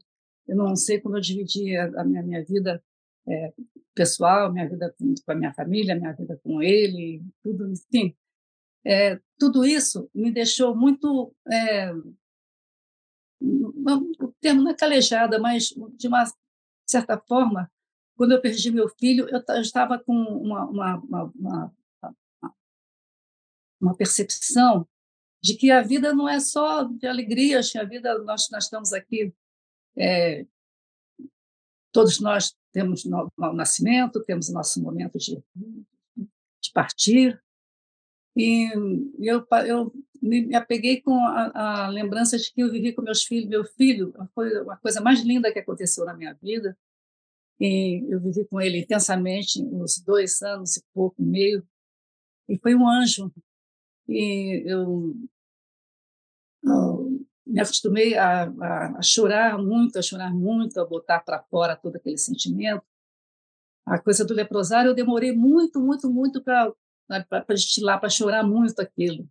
Eu 0.48 0.56
não 0.56 0.76
sei 0.76 1.00
como 1.00 1.18
eu 1.18 1.22
dividi 1.22 1.76
a, 1.76 2.04
minha, 2.04 2.24
minha 2.24 2.44
vida 2.44 2.82
é, 3.28 3.54
pessoal, 3.94 4.52
minha 4.52 4.68
vida 4.70 4.94
com, 4.98 5.14
com, 5.14 5.32
a 5.32 5.36
minha 5.36 5.54
família, 5.54 5.96
minha 5.96 6.14
vida 6.14 6.40
com 6.44 6.62
ele, 6.62 7.22
tudo, 7.44 7.70
enfim. 7.70 8.16
É, 8.86 9.20
tudo 9.38 9.66
isso 9.66 10.10
me 10.14 10.32
deixou 10.32 10.76
muito, 10.76 11.34
é, 11.52 11.92
o 13.42 14.34
termo 14.40 14.62
não 14.64 14.72
é 14.72 14.76
calejada, 14.76 15.40
mas 15.40 15.74
de 15.98 16.08
uma 16.08 16.24
certa 16.86 17.18
forma, 17.18 17.70
quando 18.16 18.32
eu 18.32 18.42
perdi 18.42 18.72
meu 18.72 18.88
filho, 18.90 19.28
eu, 19.30 19.44
eu 19.48 19.62
estava 19.62 20.00
com 20.00 20.14
uma, 20.14 20.66
uma, 20.66 20.96
uma, 20.98 21.74
uma, 23.80 23.96
percepção 23.96 24.88
de 25.42 25.56
que 25.56 25.72
a 25.72 25.82
vida 25.82 26.14
não 26.14 26.28
é 26.28 26.40
só 26.40 26.84
de 26.84 27.08
alegrias, 27.08 27.76
a 27.76 27.84
vida, 27.84 28.18
nós, 28.20 28.50
nós 28.50 28.66
estamos 28.66 28.94
aqui, 28.94 29.34
é, 29.98 30.46
todos 31.92 32.20
nós 32.20 32.56
temos 32.72 33.06
no, 33.06 33.32
no 33.38 33.54
nascimento, 33.54 34.24
temos 34.24 34.50
o 34.50 34.54
nosso 34.54 34.82
momento 34.82 35.18
de, 35.18 35.42
de 36.16 36.72
partir, 36.74 37.42
e 38.38 38.70
eu, 39.20 39.48
eu 39.66 39.92
me 40.22 40.54
apeguei 40.54 41.02
com 41.02 41.18
a, 41.26 41.86
a, 41.86 41.88
lembrança 41.88 42.38
de 42.38 42.54
que 42.54 42.62
eu 42.62 42.72
vivi 42.72 42.94
com 42.94 43.02
meus 43.02 43.24
filhos. 43.24 43.50
Meu 43.50 43.66
filho 43.66 44.14
foi 44.36 44.56
a 44.70 44.78
coisa 44.78 45.02
mais 45.02 45.22
linda 45.22 45.52
que 45.52 45.58
aconteceu 45.58 46.06
na 46.06 46.14
minha 46.14 46.36
vida. 46.36 46.78
E 47.60 48.06
eu 48.08 48.20
vivi 48.20 48.46
com 48.46 48.62
ele 48.62 48.78
intensamente 48.78 49.60
uns 49.64 50.00
dois 50.00 50.40
anos 50.44 50.78
e 50.78 50.84
pouco, 50.94 51.20
meio. 51.20 51.68
E 52.48 52.60
foi 52.60 52.76
um 52.76 52.88
anjo. 52.88 53.34
E 54.08 54.64
eu, 54.66 55.16
eu 56.64 57.26
me 57.46 57.62
acostumei 57.62 58.16
a, 58.18 58.44
a, 58.44 58.98
a, 58.98 59.02
chorar 59.02 59.58
muito, 59.58 59.98
a 59.98 60.02
chorar 60.02 60.34
muito, 60.34 60.80
a 60.80 60.86
botar 60.86 61.20
para 61.20 61.44
fora 61.44 61.76
todo 61.76 61.96
aquele 61.96 62.18
sentimento. 62.18 62.84
A 63.86 63.98
coisa 64.00 64.26
do 64.26 64.34
leprosário, 64.34 64.90
eu 64.90 64.96
demorei 64.96 65.32
muito, 65.32 65.80
muito, 65.80 66.10
muito 66.10 66.44
para 66.44 66.74
destilar, 67.48 68.00
para 68.00 68.10
chorar 68.10 68.44
muito 68.44 68.80
aquilo. 68.82 69.28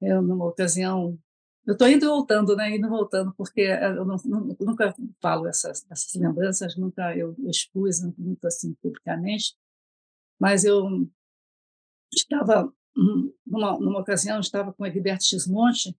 Eu, 0.00 0.20
numa 0.20 0.46
ocasião, 0.46 1.18
eu 1.66 1.72
estou 1.72 1.88
indo 1.88 2.04
e 2.04 2.08
voltando, 2.08 2.56
né? 2.56 2.76
Indo 2.76 2.86
e 2.86 2.90
voltando, 2.90 3.32
porque 3.34 3.62
eu 3.62 4.04
não, 4.04 4.16
nunca 4.60 4.94
falo 5.20 5.46
essas, 5.46 5.86
essas 5.90 6.14
lembranças, 6.14 6.76
nunca 6.76 7.16
eu, 7.16 7.34
eu 7.38 7.50
expus 7.50 8.02
muito 8.18 8.46
assim 8.46 8.74
publicamente, 8.82 9.56
mas 10.38 10.64
eu 10.64 11.08
estava 12.12 12.72
numa, 12.96 13.78
numa 13.78 14.00
ocasião 14.00 14.40
estava 14.40 14.72
com 14.72 14.86
Egberto 14.86 15.24
Xmonte, 15.24 15.96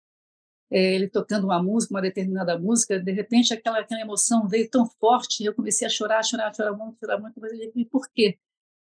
é, 0.71 0.95
ele 0.95 1.07
tocando 1.07 1.45
uma 1.45 1.61
música, 1.61 1.93
uma 1.93 2.01
determinada 2.01 2.57
música, 2.57 2.99
de 2.99 3.11
repente 3.11 3.53
aquela, 3.53 3.79
aquela 3.79 4.01
emoção 4.01 4.47
veio 4.47 4.69
tão 4.69 4.87
forte, 4.87 5.43
e 5.43 5.45
eu 5.45 5.53
comecei 5.53 5.85
a 5.85 5.89
chorar, 5.89 6.23
chorar, 6.23 6.53
chorar 6.53 6.73
muito, 6.73 6.97
chorar 6.99 7.19
muito, 7.19 7.39
mas 7.39 7.51
ele 7.51 7.71
disse, 7.71 7.85
por 7.85 8.09
quê? 8.11 8.37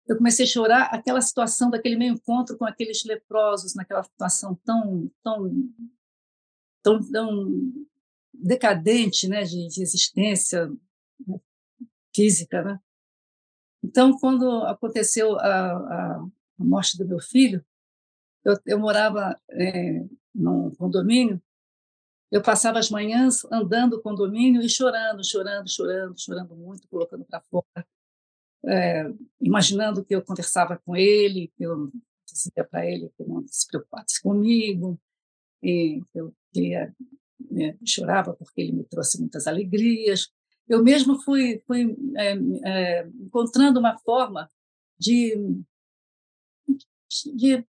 Eu 0.07 0.17
comecei 0.17 0.45
a 0.45 0.47
chorar 0.47 0.83
aquela 0.85 1.21
situação 1.21 1.69
daquele 1.69 1.95
meu 1.95 2.13
encontro 2.13 2.57
com 2.57 2.65
aqueles 2.65 3.03
leprosos, 3.05 3.75
naquela 3.75 4.03
situação 4.03 4.59
tão, 4.63 5.11
tão, 5.23 5.51
tão, 6.83 7.11
tão 7.11 7.73
decadente, 8.33 9.27
né, 9.27 9.43
de, 9.43 9.67
de 9.67 9.81
existência 9.81 10.71
física, 12.13 12.63
né? 12.63 12.79
Então, 13.83 14.17
quando 14.19 14.63
aconteceu 14.65 15.39
a, 15.39 15.71
a, 15.71 16.27
a 16.59 16.63
morte 16.63 16.97
do 16.97 17.07
meu 17.07 17.19
filho, 17.19 17.65
eu, 18.43 18.57
eu 18.65 18.79
morava 18.79 19.39
é, 19.49 20.05
num 20.33 20.73
condomínio, 20.75 21.41
eu 22.31 22.41
passava 22.41 22.79
as 22.79 22.89
manhãs 22.89 23.43
andando 23.51 23.95
o 23.95 24.01
condomínio 24.01 24.61
e 24.61 24.69
chorando, 24.69 25.23
chorando, 25.23 25.69
chorando, 25.69 26.19
chorando 26.19 26.55
muito, 26.55 26.87
colocando 26.87 27.25
para 27.25 27.41
fora, 27.41 27.85
é, 28.65 29.03
imaginando 29.41 30.03
que 30.05 30.15
eu 30.15 30.21
conversava 30.21 30.81
com 30.85 30.95
ele, 30.95 31.51
que 31.57 31.63
eu 31.63 31.91
dizia 32.25 32.63
para 32.63 32.85
ele 32.85 33.11
que 33.17 33.23
não 33.25 33.45
se 33.47 33.67
preocupasse 33.67 34.21
comigo, 34.21 34.97
e 35.61 36.01
eu 36.13 36.33
queria, 36.53 36.95
né, 37.49 37.77
chorava 37.85 38.33
porque 38.33 38.61
ele 38.61 38.71
me 38.71 38.83
trouxe 38.85 39.19
muitas 39.19 39.45
alegrias. 39.45 40.31
Eu 40.67 40.81
mesmo 40.81 41.21
fui, 41.21 41.61
fui 41.67 41.95
é, 42.15 42.33
é, 42.63 43.07
encontrando 43.19 43.79
uma 43.79 43.97
forma 43.99 44.49
de, 44.97 45.35
de 47.35 47.65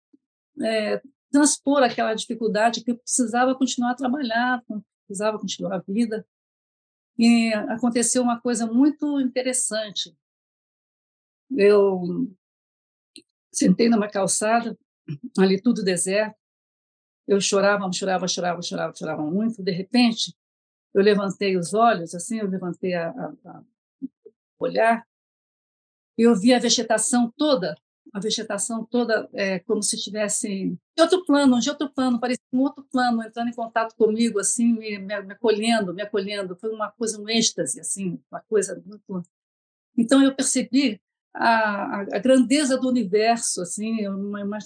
é, 0.62 1.02
transpor 1.32 1.84
aquela 1.84 2.14
dificuldade 2.14 2.84
que 2.84 2.92
eu 2.92 2.98
precisava 2.98 3.56
continuar 3.56 3.92
a 3.92 3.96
trabalhar, 3.96 4.64
precisava 5.06 5.40
continuar 5.40 5.76
a 5.76 5.84
vida. 5.88 6.26
E 7.18 7.54
aconteceu 7.54 8.22
uma 8.22 8.40
coisa 8.40 8.66
muito 8.68 9.20
interessante. 9.20 10.16
Eu 11.50 12.32
sentei 13.52 13.90
numa 13.90 14.10
calçada, 14.10 14.78
ali 15.38 15.62
tudo 15.62 15.84
deserto. 15.84 16.38
Eu 17.28 17.42
chorava, 17.42 17.92
chorava, 17.92 18.28
chorava, 18.28 18.62
chorava, 18.62 18.94
chorava 18.96 19.24
muito. 19.24 19.64
De 19.64 19.72
repente, 19.72 20.36
eu 20.94 21.02
levantei 21.02 21.58
os 21.58 21.74
olhos, 21.74 22.14
assim, 22.14 22.40
eu 22.40 22.48
levantei 22.48 22.94
a 22.94 23.14
olhar, 24.60 25.06
e 26.18 26.24
eu 26.24 26.36
vi 26.36 26.54
a 26.54 26.60
vegetação 26.60 27.32
toda 27.38 27.76
a 28.14 28.20
vegetação 28.20 28.86
toda 28.86 29.30
é, 29.34 29.60
como 29.60 29.82
se 29.84 29.96
estivesse 29.96 30.48
em 30.48 30.80
outro 31.00 31.26
plano, 31.26 31.60
de 31.60 31.70
outro 31.70 31.90
plano, 31.90 32.20
parecia 32.20 32.44
um 32.52 32.62
outro 32.62 32.84
plano, 32.92 33.24
entrando 33.24 33.50
em 33.50 33.54
contato 33.54 33.96
comigo, 33.96 34.40
assim, 34.40 34.74
me, 34.74 34.98
me, 34.98 35.22
me 35.22 35.34
acolhendo, 35.34 35.94
me 35.94 36.02
acolhendo. 36.02 36.56
Foi 36.56 36.72
uma 36.72 36.92
coisa, 36.92 37.22
um 37.22 37.30
êxtase, 37.30 37.80
assim, 37.80 38.20
uma 38.32 38.42
coisa 38.42 38.82
muito... 38.86 39.24
Então, 39.98 40.22
eu 40.22 40.36
percebi 40.36 41.02
a, 41.34 42.02
a, 42.02 42.20
grandeza 42.20 42.78
do 42.78 42.90
universo, 42.90 43.62
assim, 43.62 44.02
eu, 44.02 44.14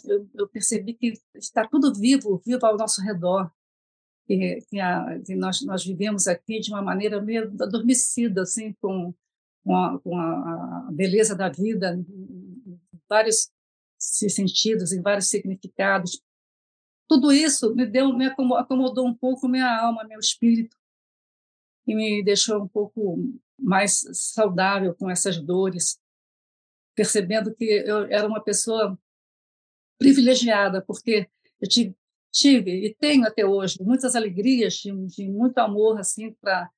eu, 0.05 0.29
eu, 0.33 0.47
percebi 0.47 0.93
que 0.93 1.13
está 1.35 1.67
tudo 1.67 1.93
vivo, 1.93 2.41
vivo 2.45 2.65
ao 2.65 2.77
nosso 2.77 3.01
redor, 3.01 3.51
que, 4.25 4.59
que, 4.69 4.79
a, 4.79 5.19
que 5.25 5.35
nós, 5.35 5.61
nós 5.61 5.85
vivemos 5.85 6.27
aqui 6.27 6.59
de 6.59 6.71
uma 6.71 6.81
maneira 6.81 7.21
meio 7.21 7.53
adormecida, 7.61 8.43
assim, 8.43 8.73
com, 8.81 9.13
com, 9.63 9.75
a, 9.75 9.99
com 9.99 10.17
a 10.17 10.89
beleza 10.91 11.35
da 11.35 11.49
vida, 11.49 11.99
vários 13.11 13.51
sentidos, 13.97 14.93
em 14.93 15.01
vários 15.01 15.27
significados. 15.27 16.21
Tudo 17.09 17.33
isso 17.33 17.75
me 17.75 17.85
deu, 17.85 18.13
me 18.13 18.25
acomodou 18.25 19.05
um 19.05 19.13
pouco 19.13 19.49
minha 19.49 19.69
alma, 19.81 20.05
meu 20.05 20.17
espírito, 20.17 20.77
e 21.85 21.93
me 21.93 22.23
deixou 22.23 22.63
um 22.63 22.67
pouco 22.69 23.17
mais 23.59 24.01
saudável 24.13 24.95
com 24.95 25.09
essas 25.09 25.37
dores, 25.37 25.99
percebendo 26.95 27.53
que 27.53 27.65
eu 27.65 28.05
era 28.05 28.25
uma 28.25 28.41
pessoa 28.41 28.97
privilegiada, 29.99 30.81
porque 30.81 31.29
eu 31.59 31.67
tive, 31.67 31.95
tive 32.31 32.85
e 32.85 32.95
tenho 32.95 33.27
até 33.27 33.45
hoje 33.45 33.77
muitas 33.81 34.15
alegrias, 34.15 34.75
de, 34.75 34.91
de 35.07 35.27
muito 35.29 35.57
amor 35.57 35.99
assim 35.99 36.33
para 36.41 36.71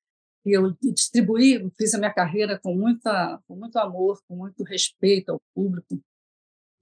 eu 0.45 0.75
distribuí, 0.81 1.71
fiz 1.77 1.93
a 1.93 1.97
minha 1.97 2.13
carreira 2.13 2.59
com 2.59 2.75
muita, 2.75 3.41
com 3.47 3.55
muito 3.55 3.77
amor, 3.77 4.21
com 4.27 4.35
muito 4.35 4.61
respeito 4.63 5.29
ao 5.29 5.41
público, 5.55 6.03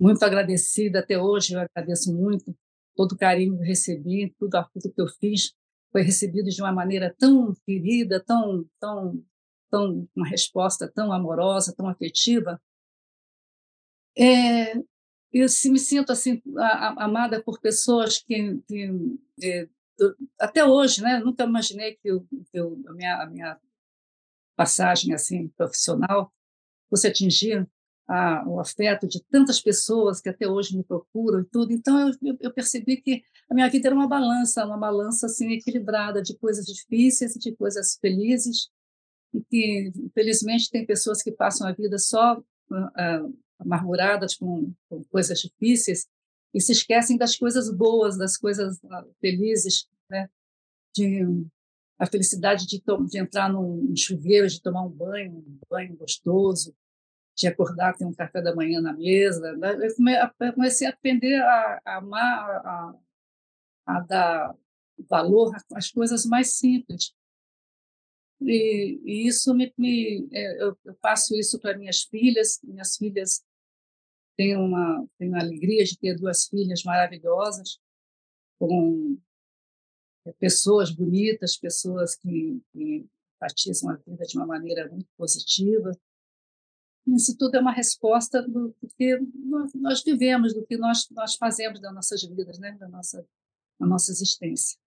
muito 0.01 0.23
agradecida 0.23 0.99
até 0.99 1.15
hoje, 1.21 1.53
eu 1.53 1.59
agradeço 1.59 2.11
muito 2.11 2.57
todo 2.95 3.11
o 3.11 3.17
carinho 3.17 3.55
que 3.59 3.63
recebi, 3.63 4.33
tudo 4.39 4.55
aquilo 4.55 4.91
que 4.91 4.99
eu 4.99 5.07
fiz 5.07 5.53
foi 5.91 6.01
recebido 6.01 6.49
de 6.49 6.59
uma 6.59 6.71
maneira 6.71 7.13
tão 7.19 7.53
querida, 7.65 8.19
tão, 8.19 8.65
tão, 8.79 9.23
tão 9.69 10.09
uma 10.15 10.27
resposta 10.27 10.91
tão 10.91 11.13
amorosa, 11.13 11.75
tão 11.75 11.87
afetiva. 11.87 12.59
É, 14.17 14.73
eu 15.31 15.45
me 15.65 15.79
sinto 15.79 16.11
assim 16.11 16.41
amada 16.97 17.41
por 17.43 17.59
pessoas 17.61 18.17
que, 18.17 18.59
que 18.67 18.89
é, 19.43 19.69
até 20.39 20.65
hoje, 20.65 21.03
né? 21.03 21.19
Nunca 21.19 21.43
imaginei 21.43 21.95
que, 21.95 22.09
eu, 22.09 22.21
que 22.21 22.59
eu, 22.59 22.81
a, 22.87 22.93
minha, 22.93 23.21
a 23.21 23.25
minha 23.27 23.59
passagem 24.55 25.13
assim 25.13 25.47
profissional 25.49 26.33
fosse 26.89 27.07
atingir 27.07 27.69
a, 28.11 28.43
o 28.45 28.59
afeto 28.59 29.07
de 29.07 29.23
tantas 29.23 29.61
pessoas 29.61 30.19
que 30.19 30.27
até 30.27 30.45
hoje 30.45 30.75
me 30.75 30.83
procuram 30.83 31.39
e 31.39 31.45
tudo. 31.45 31.71
Então 31.71 32.09
eu, 32.21 32.37
eu, 32.41 32.53
percebi 32.53 32.97
que 32.97 33.23
a 33.49 33.55
minha 33.55 33.69
vida 33.69 33.87
era 33.87 33.95
uma 33.95 34.07
balança, 34.07 34.65
uma 34.65 34.77
balança 34.77 35.27
assim 35.27 35.53
equilibrada 35.53 36.21
de 36.21 36.37
coisas 36.37 36.65
difíceis 36.65 37.37
e 37.37 37.39
de 37.39 37.55
coisas 37.55 37.97
felizes 38.01 38.69
e 39.33 39.41
que 39.41 39.91
felizmente 40.13 40.69
tem 40.69 40.85
pessoas 40.85 41.23
que 41.23 41.31
passam 41.31 41.65
a 41.65 41.71
vida 41.71 41.97
só 41.97 42.37
uh, 42.37 43.39
amarguradas 43.57 44.35
com, 44.35 44.73
com 44.89 45.01
coisas 45.05 45.39
difíceis 45.39 46.05
e 46.53 46.59
se 46.59 46.73
esquecem 46.73 47.17
das 47.17 47.37
coisas 47.37 47.73
boas, 47.73 48.17
das 48.17 48.35
coisas 48.35 48.77
uh, 48.79 49.09
felizes, 49.21 49.87
né? 50.09 50.29
De 50.93 51.25
a 51.97 52.07
felicidade 52.07 52.65
de, 52.65 52.81
de 53.07 53.19
entrar 53.19 53.47
num 53.47 53.95
chuveiro, 53.95 54.47
de 54.47 54.59
tomar 54.59 54.81
um 54.81 54.89
banho, 54.89 55.33
um 55.37 55.59
banho 55.69 55.95
gostoso, 55.95 56.75
de 57.41 57.47
acordar, 57.47 57.97
ter 57.97 58.05
um 58.05 58.13
café 58.13 58.41
da 58.41 58.55
manhã 58.55 58.79
na 58.79 58.93
mesa. 58.93 59.55
Né? 59.57 59.75
Eu 60.39 60.53
comecei 60.53 60.87
a 60.87 60.91
aprender 60.91 61.41
a, 61.41 61.81
amar, 61.97 62.49
a, 62.65 62.95
a 63.85 63.99
dar 64.01 64.55
valor 65.09 65.55
às 65.73 65.89
coisas 65.89 66.25
mais 66.25 66.53
simples. 66.53 67.13
E, 68.39 68.99
e 69.03 69.27
isso 69.27 69.53
me, 69.53 69.73
me 69.77 70.27
é, 70.31 70.63
eu, 70.63 70.77
eu, 70.85 70.95
passo 70.95 71.35
isso 71.35 71.59
para 71.59 71.77
minhas 71.77 72.03
filhas. 72.03 72.59
Minhas 72.63 72.95
filhas 72.95 73.43
têm 74.37 74.55
uma 74.55 75.05
tenho 75.17 75.35
a 75.35 75.39
alegria 75.39 75.83
de 75.83 75.97
ter 75.97 76.15
duas 76.15 76.47
filhas 76.47 76.83
maravilhosas 76.83 77.79
com 78.59 79.17
é, 80.25 80.31
pessoas 80.33 80.91
bonitas, 80.91 81.57
pessoas 81.57 82.15
que, 82.15 82.61
que 82.71 83.05
enfatizam 83.35 83.89
a 83.89 83.95
vida 83.95 84.23
de 84.25 84.37
uma 84.37 84.45
maneira 84.45 84.87
muito 84.89 85.07
positiva. 85.17 85.91
Isso 87.07 87.35
tudo 87.37 87.55
é 87.55 87.59
uma 87.59 87.71
resposta 87.71 88.41
do, 88.41 88.75
do 88.81 88.87
que 88.97 89.19
nós, 89.45 89.73
nós, 89.73 90.03
vivemos, 90.03 90.53
do 90.53 90.65
que 90.65 90.77
nós, 90.77 91.07
nós 91.11 91.35
fazemos 91.35 91.81
das 91.81 91.93
nossas 91.93 92.21
vidas, 92.23 92.59
né? 92.59 92.77
da, 92.79 92.87
nossa, 92.87 93.25
da 93.79 93.87
nossa 93.87 94.11
existência. 94.11 94.77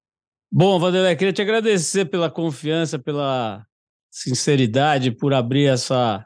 Bom, 0.51 0.79
Vanderlei, 0.79 1.17
queria 1.17 1.33
te 1.33 1.43
agradecer 1.43 2.05
pela 2.05 2.31
confiança, 2.31 2.99
pela 2.99 3.67
sinceridade, 4.11 5.11
por 5.11 5.35
abrir 5.35 5.67
essa, 5.67 6.25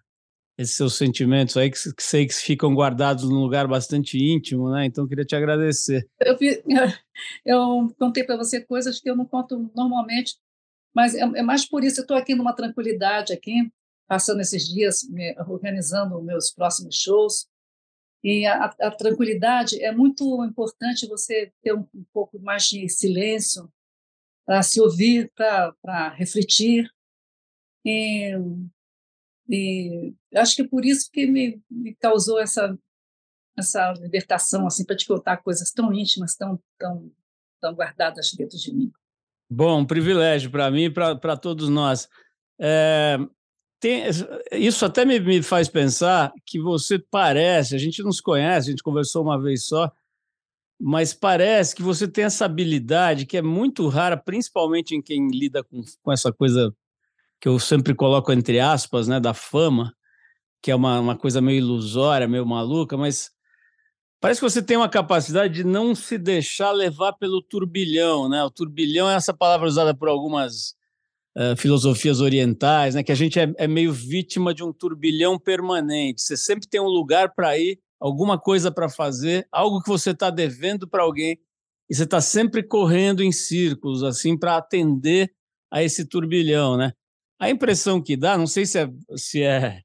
esses 0.59 0.77
seus 0.77 0.99
sentimentos 0.99 1.57
aí, 1.57 1.71
que, 1.71 1.79
que 1.95 2.03
sei 2.03 2.27
que 2.27 2.35
ficam 2.35 2.75
guardados 2.75 3.25
num 3.25 3.41
lugar 3.41 3.67
bastante 3.67 4.19
íntimo, 4.19 4.71
né? 4.71 4.85
Então, 4.85 5.09
queria 5.09 5.25
te 5.25 5.35
agradecer. 5.35 6.07
Eu, 6.21 6.37
eu 7.47 7.95
contei 7.99 8.25
para 8.25 8.37
você 8.37 8.61
coisas 8.61 9.01
que 9.01 9.09
eu 9.09 9.17
não 9.17 9.25
conto 9.25 9.71
normalmente, 9.75 10.35
mas 10.95 11.15
é, 11.15 11.21
é 11.21 11.43
mais 11.43 11.67
por 11.67 11.83
isso, 11.83 12.01
eu 12.01 12.03
estou 12.03 12.17
aqui 12.17 12.35
numa 12.35 12.53
tranquilidade 12.53 13.33
aqui, 13.33 13.71
passando 14.09 14.41
esses 14.41 14.67
dias 14.67 15.03
me, 15.09 15.37
organizando 15.47 16.21
meus 16.23 16.51
próximos 16.51 16.97
shows. 16.97 17.47
E 18.25 18.47
a, 18.47 18.65
a, 18.65 18.91
tranquilidade 18.91 19.81
é 19.85 19.93
muito 19.93 20.43
importante 20.45 21.07
você 21.07 21.53
ter 21.63 21.75
um, 21.75 21.87
um 21.95 22.05
pouco 22.13 22.39
mais 22.41 22.65
de 22.65 22.89
silêncio 22.89 23.71
para 24.45 24.63
se 24.63 24.81
ouvir, 24.81 25.31
para 25.37 26.09
refletir. 26.09 26.91
E, 27.85 28.33
e 29.49 30.15
acho 30.35 30.57
que 30.57 30.63
é 30.63 30.69
por 30.69 30.85
isso 30.85 31.11
que 31.13 31.27
me, 31.27 31.63
me 31.71 31.95
causou 31.95 32.41
essa 32.41 32.77
essa 33.57 33.93
libertação 33.95 34.69
assim 34.69 34.85
para 34.85 34.95
te 34.95 35.05
contar 35.05 35.39
coisas 35.39 35.73
tão 35.73 35.93
íntimas, 35.93 36.37
tão 36.37 36.61
tão 36.79 37.13
tão 37.61 37.75
guardadas 37.75 38.33
dentro 38.33 38.57
de 38.57 38.73
mim. 38.73 38.93
Bom, 39.51 39.81
um 39.81 39.87
privilégio 39.87 40.51
para 40.51 40.71
mim 40.71 40.85
e 40.85 40.91
para 40.91 41.37
todos 41.37 41.69
nós. 41.69 42.09
É, 42.61 43.17
tem, 43.81 44.05
isso 44.53 44.85
até 44.85 45.05
me, 45.05 45.21
me 45.21 45.43
faz 45.43 45.69
pensar 45.69 46.33
que 46.45 46.61
você 46.61 46.99
parece, 46.99 47.75
a 47.75 47.79
gente 47.79 48.03
não 48.03 48.11
se 48.11 48.23
conhece, 48.23 48.69
a 48.69 48.71
gente 48.73 48.83
conversou 48.83 49.23
uma 49.23 49.41
vez 49.41 49.67
só, 49.67 49.91
mas 50.81 51.15
parece 51.15 51.75
que 51.75 51.83
você 51.83 52.09
tem 52.09 52.25
essa 52.25 52.45
habilidade 52.45 53.27
que 53.27 53.37
é 53.37 53.43
muito 53.43 53.89
rara, 53.89 54.17
principalmente 54.17 54.95
em 54.95 55.03
quem 55.03 55.29
lida 55.29 55.63
com, 55.65 55.83
com 56.03 56.13
essa 56.13 56.33
coisa 56.33 56.75
que 57.41 57.49
eu 57.49 57.59
sempre 57.59 57.95
coloco 57.95 58.33
entre 58.33 58.59
aspas, 58.59 59.07
né, 59.07 59.21
da 59.21 59.33
fama, 59.35 59.95
que 60.63 60.71
é 60.71 60.75
uma, 60.75 61.01
uma 61.01 61.17
coisa 61.17 61.41
meio 61.41 61.59
ilusória, 61.59 62.29
meio 62.29 62.47
maluca, 62.47 62.97
mas 62.97 63.31
parece 64.21 64.41
que 64.41 64.49
você 64.49 64.63
tem 64.63 64.77
uma 64.77 64.89
capacidade 64.89 65.55
de 65.55 65.65
não 65.65 65.95
se 65.95 66.19
deixar 66.19 66.73
levar 66.73 67.13
pelo 67.13 67.41
turbilhão, 67.41 68.29
né? 68.29 68.43
O 68.43 68.51
turbilhão 68.51 69.09
é 69.09 69.15
essa 69.15 69.33
palavra 69.33 69.69
usada 69.69 69.95
por 69.95 70.09
algumas 70.09 70.75
uh, 71.39 71.57
filosofias 71.57 72.21
orientais, 72.21 72.97
né, 72.97 73.03
que 73.03 73.13
a 73.13 73.15
gente 73.15 73.39
é, 73.39 73.53
é, 73.57 73.69
meio 73.69 73.93
vítima 73.93 74.53
de 74.53 74.65
um 74.65 74.73
turbilhão 74.73 75.39
permanente. 75.39 76.21
Você 76.21 76.37
sempre 76.37 76.69
tem 76.69 76.81
um 76.81 76.89
lugar 76.89 77.33
para 77.35 77.57
ir, 77.57 77.79
alguma 78.01 78.39
coisa 78.39 78.71
para 78.71 78.89
fazer, 78.89 79.47
algo 79.53 79.81
que 79.81 79.89
você 79.89 80.11
está 80.11 80.31
devendo 80.31 80.89
para 80.89 81.03
alguém, 81.03 81.39
e 81.89 81.95
você 81.95 82.03
está 82.03 82.21
sempre 82.21 82.63
correndo 82.63 83.23
em 83.23 83.33
círculos, 83.33 84.03
assim, 84.03 84.37
para 84.37 84.57
atender 84.57 85.33
a 85.71 85.83
esse 85.83 86.05
turbilhão, 86.05 86.77
né? 86.77 86.93
A 87.41 87.49
impressão 87.49 88.03
que 88.03 88.17
dá, 88.17 88.37
não 88.37 88.47
sei 88.47 88.67
se 88.67 88.79
é, 88.79 88.91
se 89.17 89.43
é 89.43 89.81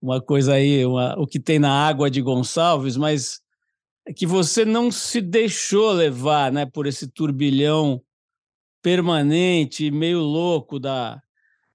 uma 0.00 0.20
coisa 0.20 0.54
aí, 0.54 0.84
uma, 0.84 1.18
o 1.18 1.26
que 1.26 1.40
tem 1.40 1.58
na 1.58 1.72
água 1.86 2.10
de 2.10 2.20
Gonçalves, 2.20 2.96
mas 2.96 3.40
é 4.06 4.12
que 4.12 4.26
você 4.26 4.64
não 4.64 4.90
se 4.90 5.20
deixou 5.20 5.92
levar 5.92 6.52
né, 6.52 6.66
por 6.66 6.86
esse 6.86 7.08
turbilhão 7.08 8.02
permanente, 8.82 9.90
meio 9.90 10.18
louco 10.20 10.80
da, 10.80 11.22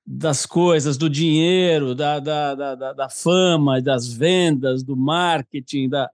das 0.05 0.45
coisas, 0.45 0.97
do 0.97 1.09
dinheiro, 1.09 1.95
da, 1.95 2.19
da, 2.19 2.55
da, 2.55 2.93
da 2.93 3.09
fama, 3.09 3.81
das 3.81 4.07
vendas, 4.07 4.83
do 4.83 4.95
marketing. 4.95 5.89
Da... 5.89 6.09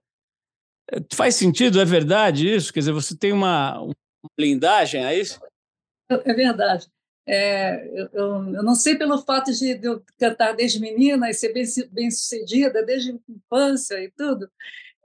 Eh, 0.90 1.00
faz 1.12 1.36
sentido? 1.36 1.80
É 1.80 1.84
verdade 1.84 2.48
isso? 2.48 2.72
Quer 2.72 2.80
dizer, 2.80 2.92
você 2.92 3.16
tem 3.16 3.32
uma, 3.32 3.80
uma 3.80 3.94
blindagem 4.36 5.04
a 5.04 5.14
isso? 5.14 5.40
É 6.08 6.34
verdade. 6.34 6.86
É, 7.26 7.88
eu, 7.98 8.08
eu, 8.12 8.62
não 8.62 8.74
sei 8.74 8.96
pelo 8.96 9.16
fato 9.22 9.50
de, 9.50 9.78
eu 9.82 10.02
cantar 10.18 10.52
desde 10.52 10.78
menina 10.78 11.30
e 11.30 11.34
ser 11.34 11.54
bem, 11.54 11.64
bem 11.90 12.10
sucedida 12.10 12.84
desde 12.84 13.18
infância 13.28 13.94
e 14.02 14.10
tudo, 14.10 14.50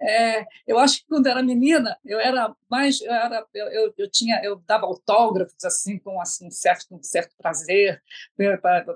é, 0.02 0.46
eu 0.66 0.80
acho 0.80 1.00
que 1.00 1.08
quando 1.08 1.28
era 1.28 1.44
menina, 1.44 1.98
eu 2.06 2.20
era 2.20 2.56
mais, 2.70 3.02
eu, 3.02 3.12
era, 3.12 3.46
eu, 3.54 3.94
eu, 3.98 4.10
tinha, 4.10 4.42
eu 4.44 4.58
dava 4.66 4.86
autógrafos 4.86 5.64
assim 5.66 6.00
com 6.00 6.22
assim, 6.22 6.48
um 6.48 6.52
certo, 6.52 6.96
um 6.96 7.04
certo 7.04 7.36
prazer, 7.38 8.02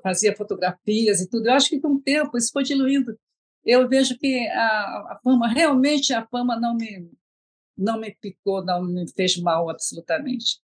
fazia 0.01 0.35
fotografias 0.35 1.19
e 1.19 1.29
tudo. 1.29 1.47
Eu 1.47 1.53
acho 1.53 1.69
que 1.69 1.79
com 1.79 1.95
o 1.95 2.01
tempo 2.01 2.37
isso 2.37 2.51
foi 2.53 2.63
diluindo. 2.63 3.17
Eu 3.65 3.87
vejo 3.87 4.17
que 4.17 4.47
a, 4.47 5.13
a 5.13 5.19
fama 5.23 5.47
realmente 5.47 6.13
a 6.13 6.25
fama 6.27 6.59
não 6.59 6.75
me 6.75 7.11
não 7.77 7.99
me 7.99 8.15
picou, 8.15 8.63
não 8.63 8.83
me 8.83 9.07
fez 9.11 9.35
mal 9.37 9.69
absolutamente. 9.69 10.61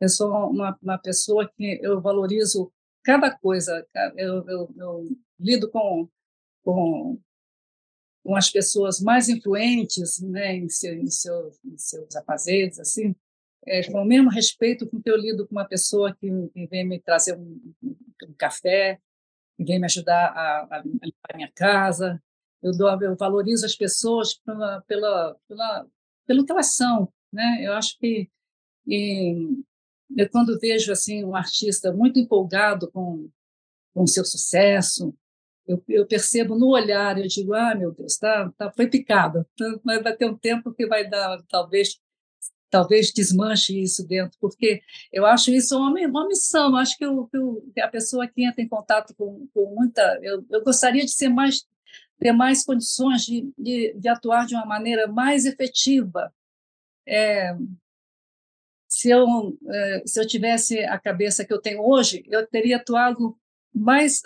Eu 0.00 0.08
sou 0.08 0.50
uma, 0.50 0.76
uma 0.82 0.98
pessoa 0.98 1.50
que 1.56 1.78
eu 1.82 2.00
valorizo 2.00 2.72
cada 3.04 3.30
coisa. 3.30 3.86
Eu, 4.16 4.48
eu, 4.48 4.74
eu 4.76 5.08
lido 5.38 5.70
com 5.70 6.08
com 6.62 7.18
com 8.22 8.36
as 8.36 8.50
pessoas 8.50 9.00
mais 9.00 9.28
influentes 9.28 10.20
né, 10.20 10.54
em, 10.54 10.68
seu, 10.68 10.94
em, 10.94 11.08
seu, 11.08 11.52
em 11.64 11.78
seus 11.78 12.14
afazeres, 12.16 12.78
assim, 12.78 13.14
é, 13.66 13.82
com 13.90 14.02
o 14.02 14.04
mesmo 14.04 14.30
respeito 14.30 14.86
com 14.86 15.00
que 15.00 15.10
eu 15.10 15.16
lido 15.16 15.46
com 15.46 15.54
uma 15.54 15.66
pessoa 15.66 16.14
que, 16.14 16.28
que 16.52 16.66
vem 16.66 16.86
me 16.86 17.00
trazer 17.00 17.36
um, 17.36 17.74
um, 17.82 18.34
café, 18.38 18.98
que 19.56 19.64
vem 19.64 19.78
me 19.78 19.86
ajudar 19.86 20.28
a, 20.28 20.76
a, 20.76 20.82
limpar 20.82 21.36
minha 21.36 21.50
casa. 21.54 22.22
Eu, 22.62 22.72
dou, 22.72 22.88
eu 23.02 23.16
valorizo 23.16 23.64
as 23.64 23.74
pessoas 23.74 24.34
pela, 24.34 24.82
pela, 24.82 25.36
pela, 25.48 25.86
pelo 26.26 26.44
que 26.44 26.52
elas 26.52 26.74
são. 26.74 27.12
Né? 27.32 27.60
Eu 27.62 27.72
acho 27.72 27.98
que 27.98 28.30
e, 28.86 29.62
eu, 30.16 30.28
quando 30.30 30.58
vejo 30.58 30.92
assim 30.92 31.24
um 31.24 31.36
artista 31.36 31.92
muito 31.92 32.18
empolgado 32.18 32.90
com 32.90 33.30
com 33.92 34.06
seu 34.06 34.24
sucesso, 34.24 35.14
eu, 35.70 35.84
eu, 35.88 36.06
percebo 36.06 36.58
no 36.58 36.68
olhar, 36.68 37.16
eu 37.16 37.28
digo, 37.28 37.54
ah, 37.54 37.74
meu 37.74 37.92
Deus, 37.92 38.16
tá, 38.16 38.52
tá, 38.58 38.72
foi 38.72 38.88
picada, 38.88 39.46
mas 39.84 40.02
vai 40.02 40.16
ter 40.16 40.26
um 40.26 40.36
tempo 40.36 40.72
que 40.72 40.86
vai 40.86 41.08
dar, 41.08 41.40
talvez, 41.48 42.00
talvez 42.68 43.12
desmanche 43.12 43.80
isso 43.80 44.06
dentro, 44.06 44.36
porque 44.40 44.82
eu 45.12 45.24
acho 45.24 45.52
isso 45.52 45.78
uma, 45.78 45.92
uma 46.08 46.26
missão, 46.26 46.70
eu 46.70 46.76
acho 46.76 46.98
que, 46.98 47.04
eu, 47.04 47.30
que, 47.72 47.80
a 47.80 47.88
pessoa 47.88 48.26
que 48.26 48.44
entra 48.44 48.62
em 48.62 48.68
contato 48.68 49.14
com, 49.14 49.46
com 49.54 49.74
muita, 49.74 50.18
eu, 50.22 50.44
eu 50.50 50.64
gostaria 50.64 51.04
de 51.04 51.12
ser 51.12 51.28
mais, 51.28 51.64
ter 52.18 52.32
mais 52.32 52.64
condições 52.64 53.24
de, 53.24 53.52
de, 53.56 53.94
de 53.94 54.08
atuar 54.08 54.46
de 54.46 54.54
uma 54.56 54.66
maneira 54.66 55.06
mais 55.06 55.44
efetiva, 55.44 56.34
é, 57.06 57.56
se 58.88 59.08
eu, 59.08 59.56
é, 59.68 60.02
se 60.04 60.20
eu 60.20 60.26
tivesse 60.26 60.80
a 60.80 60.98
cabeça 60.98 61.44
que 61.44 61.52
eu 61.52 61.60
tenho 61.60 61.80
hoje, 61.80 62.24
eu 62.26 62.44
teria 62.44 62.76
atuado 62.76 63.38
mais 63.74 64.20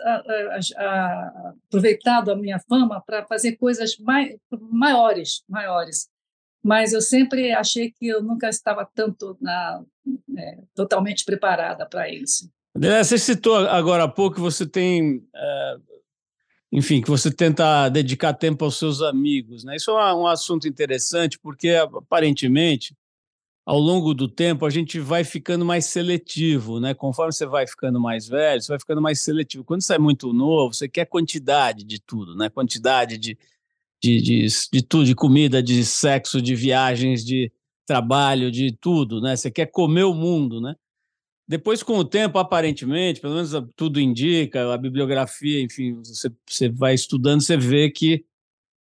aproveitado 1.68 2.30
a 2.30 2.36
minha 2.36 2.58
fama 2.68 3.02
para 3.04 3.24
fazer 3.26 3.56
coisas 3.56 3.96
mai, 3.98 4.36
maiores, 4.70 5.42
maiores. 5.48 6.08
Mas 6.62 6.92
eu 6.92 7.02
sempre 7.02 7.52
achei 7.52 7.90
que 7.90 8.06
eu 8.06 8.22
nunca 8.22 8.48
estava 8.48 8.88
tanto 8.94 9.36
na, 9.40 9.82
é, 10.38 10.58
totalmente 10.74 11.24
preparada 11.24 11.86
para 11.86 12.08
isso. 12.08 12.50
Você 12.76 13.18
citou 13.18 13.56
agora 13.68 14.04
há 14.04 14.08
pouco 14.08 14.36
que 14.36 14.40
você 14.40 14.66
tem, 14.66 15.22
é, 15.34 15.76
enfim, 16.72 17.00
que 17.00 17.10
você 17.10 17.30
tenta 17.30 17.88
dedicar 17.88 18.32
tempo 18.32 18.64
aos 18.64 18.78
seus 18.78 19.00
amigos, 19.00 19.62
né? 19.62 19.76
Isso 19.76 19.90
é 19.90 20.14
um 20.14 20.26
assunto 20.26 20.66
interessante 20.66 21.38
porque 21.38 21.70
aparentemente 21.70 22.96
ao 23.66 23.78
longo 23.78 24.12
do 24.12 24.28
tempo, 24.28 24.66
a 24.66 24.70
gente 24.70 25.00
vai 25.00 25.24
ficando 25.24 25.64
mais 25.64 25.86
seletivo, 25.86 26.78
né? 26.78 26.92
Conforme 26.92 27.32
você 27.32 27.46
vai 27.46 27.66
ficando 27.66 27.98
mais 27.98 28.28
velho, 28.28 28.60
você 28.60 28.68
vai 28.68 28.78
ficando 28.78 29.00
mais 29.00 29.22
seletivo. 29.22 29.64
Quando 29.64 29.80
você 29.80 29.94
é 29.94 29.98
muito 29.98 30.32
novo, 30.34 30.74
você 30.74 30.86
quer 30.86 31.06
quantidade 31.06 31.82
de 31.82 31.98
tudo, 31.98 32.36
né? 32.36 32.50
Quantidade 32.50 33.16
de, 33.16 33.38
de, 34.02 34.20
de, 34.20 34.46
de 34.70 34.82
tudo, 34.82 35.06
de 35.06 35.14
comida, 35.14 35.62
de 35.62 35.82
sexo, 35.84 36.42
de 36.42 36.54
viagens, 36.54 37.24
de 37.24 37.50
trabalho, 37.86 38.50
de 38.50 38.70
tudo, 38.72 39.20
né? 39.20 39.34
Você 39.34 39.50
quer 39.50 39.66
comer 39.66 40.04
o 40.04 40.12
mundo, 40.12 40.60
né? 40.60 40.74
Depois, 41.48 41.82
com 41.82 41.98
o 41.98 42.04
tempo, 42.04 42.38
aparentemente, 42.38 43.20
pelo 43.20 43.34
menos 43.34 43.52
tudo 43.76 44.00
indica, 44.00 44.72
a 44.72 44.78
bibliografia, 44.78 45.60
enfim, 45.60 45.94
você, 46.02 46.30
você 46.46 46.68
vai 46.68 46.94
estudando, 46.94 47.42
você 47.42 47.56
vê 47.56 47.90
que 47.90 48.24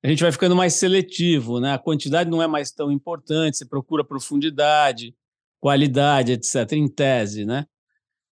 a 0.02 0.08
gente 0.08 0.22
vai 0.22 0.32
ficando 0.32 0.56
mais 0.56 0.74
seletivo, 0.74 1.60
né? 1.60 1.72
A 1.72 1.78
quantidade 1.78 2.28
não 2.28 2.42
é 2.42 2.46
mais 2.46 2.72
tão 2.72 2.90
importante, 2.90 3.56
você 3.56 3.64
procura 3.64 4.04
profundidade, 4.04 5.14
qualidade, 5.60 6.32
etc., 6.32 6.72
em 6.72 6.88
tese, 6.88 7.44
né? 7.44 7.66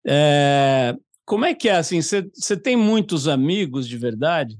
É, 0.05 0.95
como 1.25 1.45
é 1.45 1.55
que 1.55 1.67
é 1.67 1.75
assim? 1.75 2.01
Você 2.01 2.55
tem 2.55 2.75
muitos 2.75 3.27
amigos 3.27 3.87
de 3.87 3.97
verdade? 3.97 4.59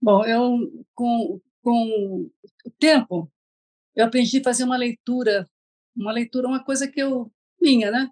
Bom, 0.00 0.22
eu 0.26 0.84
com, 0.94 1.40
com 1.62 2.30
o 2.66 2.70
tempo 2.78 3.32
eu 3.96 4.04
aprendi 4.04 4.38
a 4.38 4.44
fazer 4.44 4.64
uma 4.64 4.76
leitura, 4.76 5.48
uma 5.96 6.12
leitura, 6.12 6.48
uma 6.48 6.62
coisa 6.62 6.86
que 6.86 7.00
eu 7.00 7.32
minha, 7.60 7.90
né? 7.90 8.10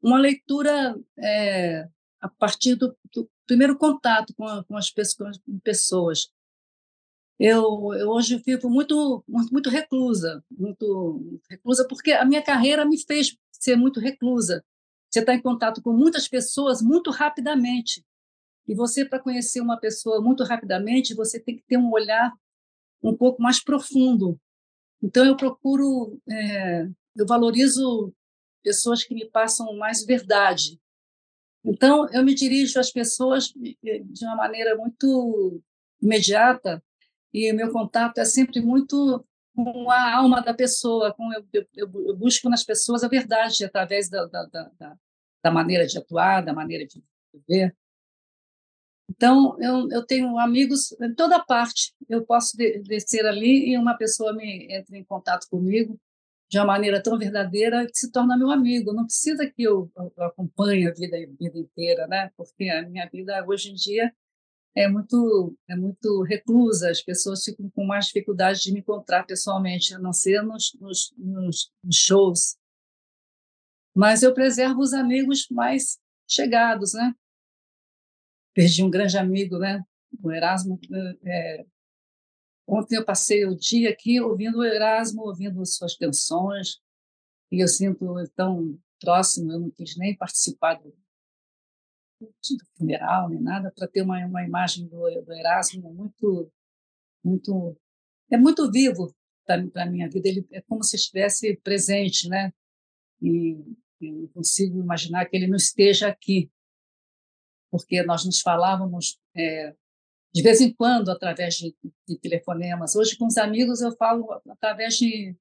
Uma 0.00 0.18
leitura 0.18 0.96
é, 1.18 1.86
a 2.20 2.28
partir 2.28 2.76
do, 2.76 2.96
do, 3.12 3.28
primeiro 3.46 3.76
contato 3.76 4.32
com, 4.34 4.46
a, 4.46 4.64
com 4.64 4.76
as 4.76 4.90
pessoas, 4.90 5.38
pessoas. 5.62 6.30
Eu, 7.38 7.94
eu 7.94 8.08
hoje 8.08 8.42
vivo 8.44 8.68
muito, 8.68 9.22
muito, 9.28 9.70
reclusa, 9.70 10.44
muito 10.50 11.40
reclusa, 11.48 11.86
porque 11.86 12.10
a 12.12 12.24
minha 12.24 12.42
carreira 12.42 12.84
me 12.84 12.98
fez 12.98 13.36
ser 13.52 13.76
muito 13.76 14.00
reclusa. 14.00 14.64
Você 15.08 15.20
está 15.20 15.32
em 15.34 15.40
contato 15.40 15.80
com 15.80 15.92
muitas 15.92 16.26
pessoas 16.26 16.82
muito 16.82 17.10
rapidamente. 17.10 18.04
E 18.66 18.74
você, 18.74 19.04
para 19.04 19.20
conhecer 19.20 19.60
uma 19.60 19.78
pessoa 19.78 20.20
muito 20.20 20.42
rapidamente, 20.42 21.14
você 21.14 21.38
tem 21.38 21.56
que 21.56 21.62
ter 21.62 21.78
um 21.78 21.92
olhar 21.92 22.34
um 23.02 23.16
pouco 23.16 23.40
mais 23.40 23.62
profundo. 23.62 24.38
Então, 25.00 25.24
eu 25.24 25.36
procuro, 25.36 26.20
é, 26.28 26.88
eu 27.16 27.24
valorizo 27.24 28.12
pessoas 28.64 29.04
que 29.04 29.14
me 29.14 29.30
passam 29.30 29.76
mais 29.76 30.04
verdade. 30.04 30.78
Então, 31.64 32.08
eu 32.12 32.24
me 32.24 32.34
dirijo 32.34 32.80
às 32.80 32.90
pessoas 32.90 33.48
de 33.54 34.24
uma 34.24 34.34
maneira 34.34 34.76
muito 34.76 35.62
imediata 36.02 36.82
e 37.32 37.50
o 37.52 37.56
meu 37.56 37.72
contato 37.72 38.18
é 38.18 38.24
sempre 38.24 38.60
muito 38.60 39.24
com 39.54 39.90
a 39.90 40.16
alma 40.16 40.40
da 40.40 40.54
pessoa, 40.54 41.12
com 41.12 41.32
eu, 41.32 41.44
eu, 41.74 41.90
eu 42.06 42.16
busco 42.16 42.48
nas 42.48 42.64
pessoas 42.64 43.02
a 43.02 43.08
verdade 43.08 43.64
através 43.64 44.08
da, 44.08 44.24
da, 44.26 44.44
da, 44.44 44.96
da 45.42 45.50
maneira 45.50 45.86
de 45.86 45.98
atuar, 45.98 46.44
da 46.44 46.52
maneira 46.52 46.86
de 46.86 47.02
viver. 47.34 47.76
Então, 49.10 49.56
eu, 49.60 49.88
eu 49.90 50.06
tenho 50.06 50.38
amigos 50.38 50.92
em 51.00 51.14
toda 51.14 51.42
parte. 51.42 51.94
Eu 52.08 52.24
posso 52.24 52.56
descer 52.56 53.26
ali 53.26 53.70
e 53.70 53.78
uma 53.78 53.96
pessoa 53.96 54.32
me 54.32 54.72
entra 54.72 54.96
em 54.96 55.04
contato 55.04 55.48
comigo 55.50 55.98
de 56.48 56.58
uma 56.58 56.66
maneira 56.66 57.02
tão 57.02 57.18
verdadeira 57.18 57.86
que 57.86 57.96
se 57.96 58.12
torna 58.12 58.36
meu 58.36 58.50
amigo. 58.50 58.92
Não 58.92 59.04
precisa 59.04 59.46
que 59.50 59.62
eu, 59.62 59.90
eu 59.96 60.24
acompanhe 60.24 60.86
a 60.86 60.92
vida, 60.92 61.16
a 61.16 61.20
vida 61.20 61.58
inteira, 61.58 62.06
né? 62.06 62.30
Porque 62.36 62.68
a 62.68 62.82
minha 62.88 63.08
vida 63.10 63.44
hoje 63.46 63.70
em 63.70 63.74
dia 63.74 64.12
é 64.84 64.88
muito 64.88 65.56
é 65.68 65.76
muito 65.76 66.22
reclusa. 66.22 66.90
As 66.90 67.02
pessoas 67.02 67.44
ficam 67.44 67.70
com 67.70 67.84
mais 67.84 68.06
dificuldade 68.06 68.62
de 68.62 68.72
me 68.72 68.80
encontrar 68.80 69.24
pessoalmente, 69.24 69.94
a 69.94 69.98
não 69.98 70.12
ser 70.12 70.42
nos, 70.42 70.74
nos, 70.80 71.14
nos 71.18 71.72
shows. 71.92 72.56
Mas 73.94 74.22
eu 74.22 74.32
preservo 74.32 74.80
os 74.80 74.92
amigos 74.92 75.46
mais 75.50 75.98
chegados, 76.28 76.92
né? 76.94 77.14
perdi 78.58 78.82
um 78.82 78.90
grande 78.90 79.16
amigo, 79.16 79.56
né? 79.56 79.84
O 80.20 80.32
Erasmo. 80.32 80.80
É, 81.24 81.64
ontem 82.66 82.96
eu 82.96 83.04
passei 83.04 83.46
o 83.46 83.56
dia 83.56 83.90
aqui 83.90 84.20
ouvindo 84.20 84.58
o 84.58 84.64
Erasmo, 84.64 85.22
ouvindo 85.22 85.64
suas 85.64 85.96
canções, 85.96 86.80
e 87.52 87.62
eu 87.62 87.68
sinto 87.68 88.04
tão 88.34 88.76
próximo, 89.00 89.52
eu 89.52 89.60
não 89.60 89.70
quis 89.70 89.96
nem 89.96 90.16
participar 90.16 90.74
do, 90.74 90.92
do 92.20 92.66
funeral, 92.76 93.28
nem 93.28 93.40
nada, 93.40 93.72
para 93.74 93.86
ter 93.86 94.02
uma, 94.02 94.18
uma 94.26 94.44
imagem 94.44 94.86
do, 94.88 94.98
do 95.22 95.32
Erasmo 95.32 95.92
muito, 95.92 96.50
muito. 97.24 97.76
É 98.30 98.36
muito 98.36 98.70
vivo 98.70 99.14
para 99.44 99.82
a 99.82 99.90
minha 99.90 100.08
vida, 100.08 100.28
ele 100.28 100.46
é 100.52 100.60
como 100.62 100.82
se 100.82 100.96
estivesse 100.96 101.56
presente, 101.62 102.28
né? 102.28 102.52
E 103.22 103.56
eu 104.00 104.28
consigo 104.34 104.78
imaginar 104.78 105.26
que 105.26 105.36
ele 105.36 105.46
não 105.46 105.56
esteja 105.56 106.08
aqui, 106.08 106.50
porque 107.70 108.02
nós 108.02 108.24
nos 108.24 108.40
falávamos 108.40 109.18
é, 109.34 109.74
de 110.32 110.42
vez 110.42 110.60
em 110.60 110.72
quando 110.72 111.10
através 111.10 111.54
de, 111.54 111.74
de, 112.06 112.18
telefonemas. 112.18 112.94
Hoje, 112.94 113.16
com 113.16 113.26
os 113.26 113.38
amigos, 113.38 113.80
eu 113.80 113.96
falo 113.96 114.26
através 114.48 114.96
de, 114.96 115.34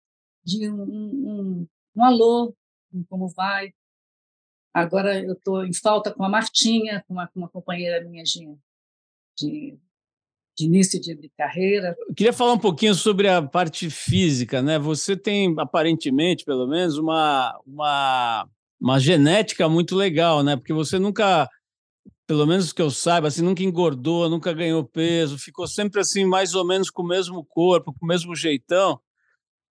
de 0.44 0.70
um, 0.70 0.84
um, 0.84 1.68
um 1.96 2.04
alô, 2.04 2.56
como 3.10 3.28
vai. 3.30 3.74
Agora 4.74 5.20
eu 5.20 5.34
estou 5.34 5.66
em 5.66 5.74
falta 5.74 6.14
com 6.14 6.24
a 6.24 6.30
Martinha, 6.30 7.04
com 7.08 7.14
uma, 7.14 7.28
com 7.28 7.40
uma 7.40 7.50
companheira 7.50 8.04
minha 8.08 8.24
de, 8.24 8.56
de, 9.38 9.78
de 10.58 10.66
início 10.66 11.00
de, 11.00 11.30
carreira. 11.38 11.96
Eu 12.08 12.14
queria 12.14 12.34
falar 12.34 12.54
um 12.54 12.60
pouquinho 12.60 12.94
sobre 12.94 13.28
a 13.28 13.42
parte 13.42 13.90
física, 13.90 14.62
né? 14.62 14.78
Você 14.78 15.18
tem 15.18 15.54
aparentemente, 15.58 16.46
pelo 16.46 16.68
menos, 16.68 16.98
uma, 16.98 17.60
uma, 17.66 18.48
uma 18.80 19.00
genética 19.00 19.68
muito 19.68 19.96
legal, 19.96 20.44
né? 20.44 20.56
Porque 20.56 20.74
você 20.74 21.00
nunca 21.00 21.50
pelo 22.28 22.46
menos 22.46 22.74
que 22.74 22.82
eu 22.82 22.92
saiba, 22.92 23.30
assim, 23.30 23.42
nunca 23.42 23.64
engordou, 23.64 24.30
nunca 24.30 24.52
ganhou 24.52 24.84
peso, 24.84 25.40
ficou 25.40 25.66
sempre 25.66 26.02
assim, 26.02 26.26
mais 26.26 26.54
ou 26.54 26.66
menos 26.66 26.90
com 26.90 27.02
o 27.02 27.08
mesmo 27.08 27.44
corpo, 27.46 27.94
com 27.94 28.06
o 28.06 28.08
mesmo 28.08 28.36
jeitão, 28.36 29.00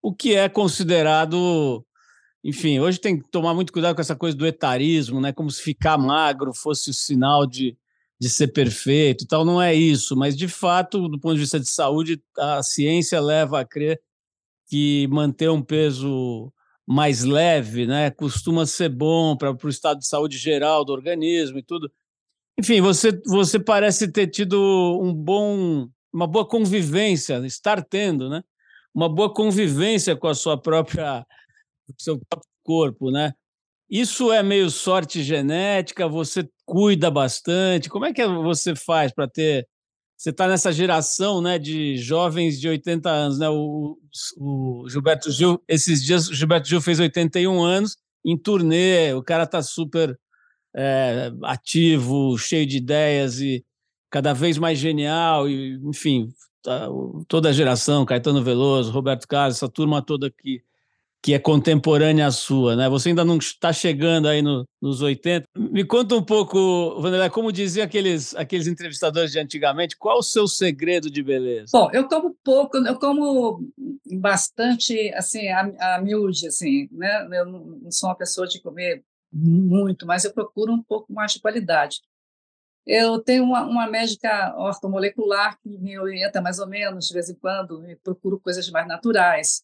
o 0.02 0.16
que 0.16 0.34
é 0.34 0.48
considerado. 0.48 1.86
Enfim, 2.46 2.80
hoje 2.80 3.00
tem 3.00 3.20
que 3.20 3.28
tomar 3.32 3.56
muito 3.56 3.74
cuidado 3.74 3.96
com 3.96 4.02
essa 4.02 4.16
coisa 4.16 4.38
do 4.38 4.46
etarismo, 4.46 5.20
né? 5.20 5.34
Como 5.34 5.50
se 5.50 5.64
ficar 5.64 5.98
magro 5.98 6.54
fosse 6.54 6.92
o 6.92 6.94
sinal 6.94 7.48
de, 7.48 7.76
de 8.20 8.30
ser 8.30 8.50
perfeito 8.50 9.24
e 9.24 9.28
tal. 9.28 9.44
Não 9.44 9.60
é 9.60 9.74
isso, 9.74 10.16
mas 10.16 10.38
de 10.38 10.48
fato, 10.48 11.10
do 11.10 11.20
ponto 11.20 11.34
de 11.34 11.42
vista 11.42 11.60
de 11.60 11.68
saúde, 11.68 12.22
a 12.38 12.62
ciência 12.62 13.20
leva 13.20 13.60
a 13.60 13.66
crer 13.66 14.00
que 14.68 15.08
manter 15.08 15.50
um 15.50 15.62
peso 15.62 16.54
mais 16.86 17.24
leve, 17.24 17.88
né, 17.88 18.12
costuma 18.12 18.64
ser 18.68 18.90
bom 18.90 19.36
para 19.36 19.52
o 19.52 19.70
estado 19.70 20.00
de 20.00 20.08
saúde 20.08 20.38
geral 20.38 20.86
do 20.86 20.94
organismo 20.94 21.58
e 21.58 21.64
tudo. 21.64 21.92
Enfim, 22.60 22.80
você, 22.80 23.12
você 23.26 23.60
parece 23.60 24.08
ter 24.08 24.28
tido 24.28 25.00
um 25.02 25.12
bom, 25.12 25.90
uma 26.14 26.28
boa 26.28 26.48
convivência, 26.48 27.44
estar 27.44 27.84
tendo, 27.84 28.30
né? 28.30 28.44
Uma 28.94 29.10
boa 29.10 29.34
convivência 29.34 30.16
com 30.16 30.28
a 30.28 30.36
sua 30.36 30.62
própria, 30.62 31.26
seu 31.98 32.20
próprio 32.30 32.50
corpo, 32.64 33.12
né? 33.12 33.34
Isso 33.90 34.32
é 34.32 34.42
meio 34.42 34.70
sorte 34.70 35.22
genética, 35.24 36.08
você 36.08 36.48
cuida 36.66 37.12
bastante. 37.12 37.90
Como 37.90 38.06
é 38.06 38.14
que 38.14 38.26
você 38.26 38.76
faz 38.76 39.12
para 39.12 39.28
ter. 39.28 39.68
Você 40.18 40.30
está 40.30 40.48
nessa 40.48 40.72
geração 40.72 41.42
né, 41.42 41.60
de 41.60 41.98
jovens 41.98 42.60
de 42.60 42.70
80 42.70 43.10
anos, 43.10 43.38
né? 43.38 43.50
O, 43.50 43.98
o 44.38 44.86
Gilberto 44.90 45.30
Gil, 45.30 45.62
esses 45.68 46.04
dias, 46.04 46.30
o 46.30 46.34
Gilberto 46.34 46.68
Gil 46.68 46.82
fez 46.82 47.00
81 47.00 47.62
anos 47.62 47.98
em 48.26 48.38
turnê, 48.38 49.14
o 49.14 49.22
cara 49.22 49.44
está 49.44 49.62
super 49.62 50.18
é, 50.76 51.32
ativo, 51.44 52.38
cheio 52.38 52.66
de 52.66 52.78
ideias 52.78 53.40
e 53.40 53.64
cada 54.10 54.34
vez 54.34 54.58
mais 54.58 54.80
genial, 54.80 55.48
e, 55.48 55.80
enfim, 55.84 56.30
tá, 56.64 56.88
toda 57.28 57.50
a 57.50 57.54
geração, 57.54 58.06
Caetano 58.06 58.44
Veloso, 58.44 58.92
Roberto 58.92 59.28
Carlos, 59.28 59.58
essa 59.58 59.70
turma 59.70 60.02
toda 60.02 60.32
que, 60.32 60.62
que 61.26 61.34
é 61.34 61.40
contemporânea 61.40 62.28
à 62.28 62.32
sua, 62.32 62.76
né? 62.76 62.88
Você 62.88 63.10
ainda 63.10 63.26
não 63.26 63.38
está 63.38 63.74
chegando 63.74 64.28
aí 64.28 64.44
no, 64.44 64.64
nos 64.80 65.02
80. 65.02 65.48
Me 65.58 65.84
conta 65.84 66.14
um 66.14 66.24
pouco, 66.24 67.02
Vanderlei, 67.02 67.32
como 67.32 67.52
diziam 67.52 67.84
aqueles, 67.84 68.36
aqueles 68.36 68.68
entrevistadores 68.68 69.32
de 69.32 69.40
antigamente, 69.40 69.98
qual 69.98 70.20
o 70.20 70.22
seu 70.24 70.48
segredo 70.48 71.10
de 71.10 71.24
beleza? 71.24 71.72
Bom, 71.74 71.90
eu 71.92 72.08
como 72.08 72.38
pouco, 72.44 72.78
eu 72.78 73.00
como 73.00 73.60
bastante, 74.20 75.12
assim, 75.16 75.48
a, 75.48 75.96
a 75.96 76.00
miúde, 76.00 76.46
assim, 76.46 76.88
né? 76.92 77.28
Eu 77.32 77.48
não 77.48 77.90
sou 77.90 78.10
uma 78.10 78.16
pessoa 78.16 78.46
de 78.46 78.62
comer 78.62 79.04
muito, 79.34 80.06
mas 80.06 80.26
eu 80.26 80.32
procuro 80.32 80.74
um 80.74 80.84
pouco 80.84 81.12
mais 81.12 81.34
de 81.34 81.42
qualidade. 81.42 82.02
Eu 82.86 83.18
tenho 83.18 83.46
uma, 83.46 83.66
uma 83.66 83.88
médica 83.88 84.56
ortomolecular 84.56 85.58
que 85.60 85.76
me 85.80 85.98
orienta 85.98 86.40
mais 86.40 86.60
ou 86.60 86.68
menos 86.68 87.08
de 87.08 87.14
vez 87.16 87.32
em 87.32 87.36
quando, 87.36 87.84
e 87.90 87.96
procuro 87.96 88.40
coisas 88.40 88.70
mais 88.70 88.88
naturais. 88.88 89.64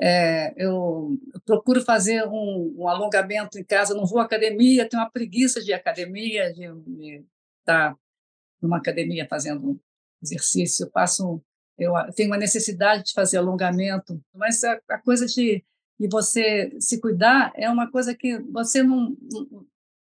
É, 0.00 0.54
eu, 0.56 1.18
eu, 1.34 1.40
procuro 1.40 1.82
fazer 1.82 2.24
um, 2.28 2.74
um, 2.78 2.88
alongamento 2.88 3.58
em 3.58 3.64
casa, 3.64 3.94
não 3.94 4.06
vou 4.06 4.20
à 4.20 4.24
academia, 4.24 4.88
tenho 4.88 5.02
uma 5.02 5.10
preguiça 5.10 5.60
de 5.60 5.72
academia, 5.72 6.52
de, 6.52 6.72
de 6.86 7.24
estar 7.60 7.96
numa 8.62 8.78
academia 8.78 9.26
fazendo 9.28 9.80
exercício. 10.22 10.86
Eu 10.86 10.90
passo, 10.90 11.42
eu 11.76 11.92
tenho 12.14 12.30
uma 12.30 12.38
necessidade 12.38 13.04
de 13.04 13.12
fazer 13.12 13.38
alongamento, 13.38 14.22
mas 14.32 14.62
a, 14.62 14.80
a 14.88 14.98
coisa 14.98 15.26
de 15.26 15.64
e 16.00 16.06
você 16.08 16.70
se 16.78 17.00
cuidar 17.00 17.52
é 17.56 17.68
uma 17.68 17.90
coisa 17.90 18.14
que 18.14 18.38
você 18.38 18.82
não, 18.82 19.16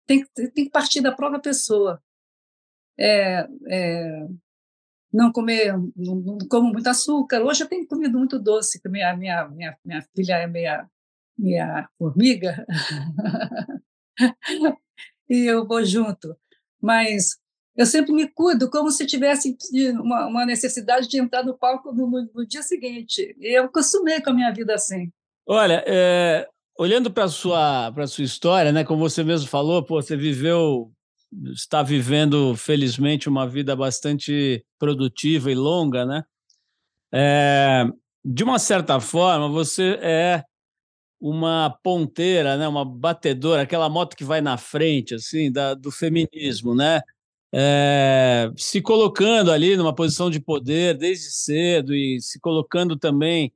tem, 0.07 0.25
tem 0.35 0.65
que 0.65 0.71
partir 0.71 1.01
da 1.01 1.13
própria 1.13 1.41
pessoa. 1.41 2.03
É, 2.99 3.47
é, 3.69 4.27
não 5.15 5.31
comer, 5.31 5.73
não, 5.97 6.17
não, 6.17 6.39
como 6.51 6.73
muito 6.73 6.89
açúcar. 6.89 7.41
Hoje 7.41 7.63
eu 7.63 7.69
tenho 7.69 7.87
comido 7.87 8.19
muito 8.19 8.37
doce, 8.37 8.83
que 8.83 8.89
minha, 8.89 9.17
minha, 9.17 9.49
minha, 9.49 9.77
minha 9.85 10.03
filha 10.15 10.35
é 10.39 10.47
meia, 10.49 10.91
minha 11.39 11.89
formiga, 11.97 12.67
e 15.31 15.49
eu 15.49 15.65
vou 15.65 15.85
junto. 15.85 16.37
Mas 16.83 17.39
eu 17.77 17.87
sempre 17.87 18.13
me 18.13 18.29
cuido 18.29 18.69
como 18.69 18.91
se 18.91 19.07
tivesse 19.07 19.57
uma, 20.01 20.27
uma 20.27 20.45
necessidade 20.45 21.07
de 21.09 21.21
entrar 21.21 21.45
no 21.45 21.57
palco 21.57 21.93
no, 21.93 22.11
no, 22.35 22.45
dia 22.45 22.63
seguinte. 22.63 23.37
E 23.39 23.57
eu 23.57 23.67
acostumei 23.67 24.21
com 24.21 24.31
a 24.31 24.35
minha 24.35 24.53
vida 24.53 24.75
assim. 24.75 25.13
Olha, 25.47 25.85
é, 25.87 26.49
olhando 26.77 27.09
para 27.13 27.25
a 27.25 27.29
sua, 27.29 27.93
sua 28.09 28.25
história, 28.25 28.73
né, 28.73 28.83
como 28.83 29.09
você 29.09 29.23
mesmo 29.23 29.49
falou, 29.49 29.85
pô, 29.85 30.03
você 30.03 30.17
viveu, 30.17 30.91
está 31.53 31.83
vivendo, 31.83 32.55
felizmente, 32.57 33.29
uma 33.29 33.47
vida 33.47 33.75
bastante 33.75 34.65
produtiva 34.79 35.51
e 35.51 35.55
longa, 35.55 36.05
né? 36.05 36.25
É, 37.13 37.87
de 38.25 38.43
uma 38.43 38.59
certa 38.59 39.01
forma, 39.01 39.49
você 39.49 39.99
é 40.03 40.45
uma 41.21 41.71
ponteira, 41.83 42.57
né, 42.57 42.69
uma 42.69 42.85
batedora, 42.85 43.63
aquela 43.63 43.89
moto 43.89 44.17
que 44.17 44.25
vai 44.25 44.41
na 44.41 44.59
frente, 44.59 45.15
assim, 45.15 45.51
da, 45.51 45.75
do 45.75 45.91
feminismo, 45.91 46.75
né? 46.75 47.01
É, 47.57 48.51
se 48.57 48.83
colocando 48.83 49.53
ali 49.53 49.77
numa 49.77 49.95
posição 49.95 50.29
de 50.29 50.41
poder 50.41 50.97
desde 50.99 51.31
cedo 51.31 51.95
e 51.95 52.21
se 52.21 52.41
colocando 52.41 52.97
também 52.97 53.53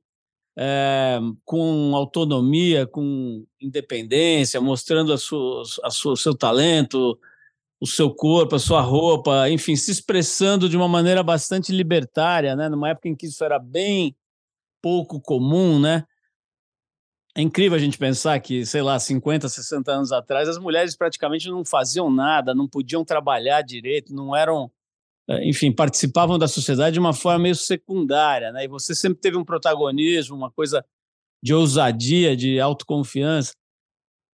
é, 0.57 1.19
com 1.45 1.95
autonomia, 1.95 2.87
com 2.87 3.45
independência, 3.61 4.59
mostrando 4.61 5.13
a 5.13 5.17
sua, 5.17 5.63
a 5.83 5.89
sua, 5.89 6.13
o 6.13 6.17
seu 6.17 6.35
talento, 6.35 7.19
o 7.81 7.87
seu 7.87 8.13
corpo, 8.13 8.55
a 8.55 8.59
sua 8.59 8.81
roupa, 8.81 9.49
enfim, 9.49 9.75
se 9.75 9.91
expressando 9.91 10.67
de 10.67 10.75
uma 10.75 10.87
maneira 10.87 11.23
bastante 11.23 11.71
libertária, 11.71 12.55
né? 12.55 12.67
Numa 12.67 12.89
época 12.89 13.07
em 13.07 13.15
que 13.15 13.27
isso 13.27 13.43
era 13.43 13.57
bem 13.57 14.15
pouco 14.81 15.21
comum, 15.21 15.79
né? 15.79 16.05
É 17.35 17.41
incrível 17.41 17.77
a 17.77 17.79
gente 17.79 17.97
pensar 17.97 18.37
que, 18.39 18.65
sei 18.65 18.81
lá, 18.81 18.99
50, 18.99 19.47
60 19.47 19.91
anos 19.91 20.11
atrás, 20.11 20.49
as 20.49 20.57
mulheres 20.57 20.97
praticamente 20.97 21.47
não 21.47 21.63
faziam 21.63 22.11
nada, 22.11 22.53
não 22.53 22.67
podiam 22.67 23.05
trabalhar 23.05 23.61
direito, 23.61 24.13
não 24.13 24.35
eram, 24.35 24.69
eh, 25.29 25.47
enfim, 25.47 25.71
participavam 25.71 26.37
da 26.37 26.47
sociedade 26.49 26.95
de 26.95 26.99
uma 26.99 27.13
forma 27.13 27.39
meio 27.39 27.55
secundária, 27.55 28.51
né? 28.51 28.65
E 28.65 28.67
você 28.67 28.93
sempre 28.93 29.21
teve 29.21 29.37
um 29.37 29.45
protagonismo, 29.45 30.35
uma 30.35 30.51
coisa 30.51 30.83
de 31.41 31.53
ousadia, 31.53 32.35
de 32.35 32.59
autoconfiança. 32.59 33.53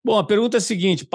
Bom, 0.04 0.18
a 0.18 0.24
pergunta 0.24 0.56
é 0.56 0.58
a 0.58 0.60
seguinte: 0.60 1.08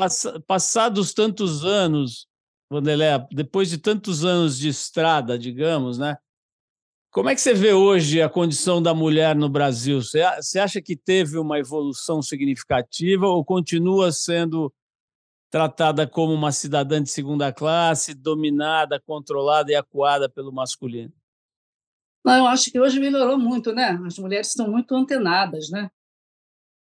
passados 0.48 1.14
tantos 1.14 1.64
anos, 1.64 2.28
Vandelé, 2.70 3.28
depois 3.32 3.70
de 3.70 3.78
tantos 3.78 4.26
anos 4.26 4.58
de 4.58 4.70
estrada, 4.70 5.38
digamos, 5.38 6.00
né? 6.00 6.18
Como 7.12 7.30
é 7.30 7.36
que 7.36 7.42
você 7.42 7.54
vê 7.54 7.74
hoje 7.74 8.22
a 8.22 8.30
condição 8.30 8.82
da 8.82 8.94
mulher 8.94 9.36
no 9.36 9.50
Brasil? 9.50 10.02
Você 10.02 10.60
acha 10.60 10.82
que 10.82 10.96
teve 10.96 11.38
uma 11.38 11.58
evolução 11.58 12.22
significativa 12.22 13.28
ou 13.28 13.44
continua 13.44 14.12
sendo 14.12 14.72
tratada 15.50 16.08
como 16.08 16.34
uma 16.34 16.52
cidadã 16.52 17.02
de 17.02 17.10
segunda 17.10 17.52
classe, 17.52 18.14
dominada, 18.14 19.00
controlada 19.00 19.72
e 19.72 19.76
acuada 19.76 20.30
pelo 20.30 20.52
masculino? 20.52 21.12
Não, 22.24 22.38
eu 22.38 22.48
acho 22.48 22.72
que 22.72 22.80
hoje 22.80 23.00
melhorou 23.00 23.40
muito, 23.40 23.74
né? 23.74 24.00
As 24.06 24.20
mulheres 24.20 24.50
estão 24.50 24.70
muito 24.70 24.96
antenadas, 24.96 25.70
né? 25.72 25.90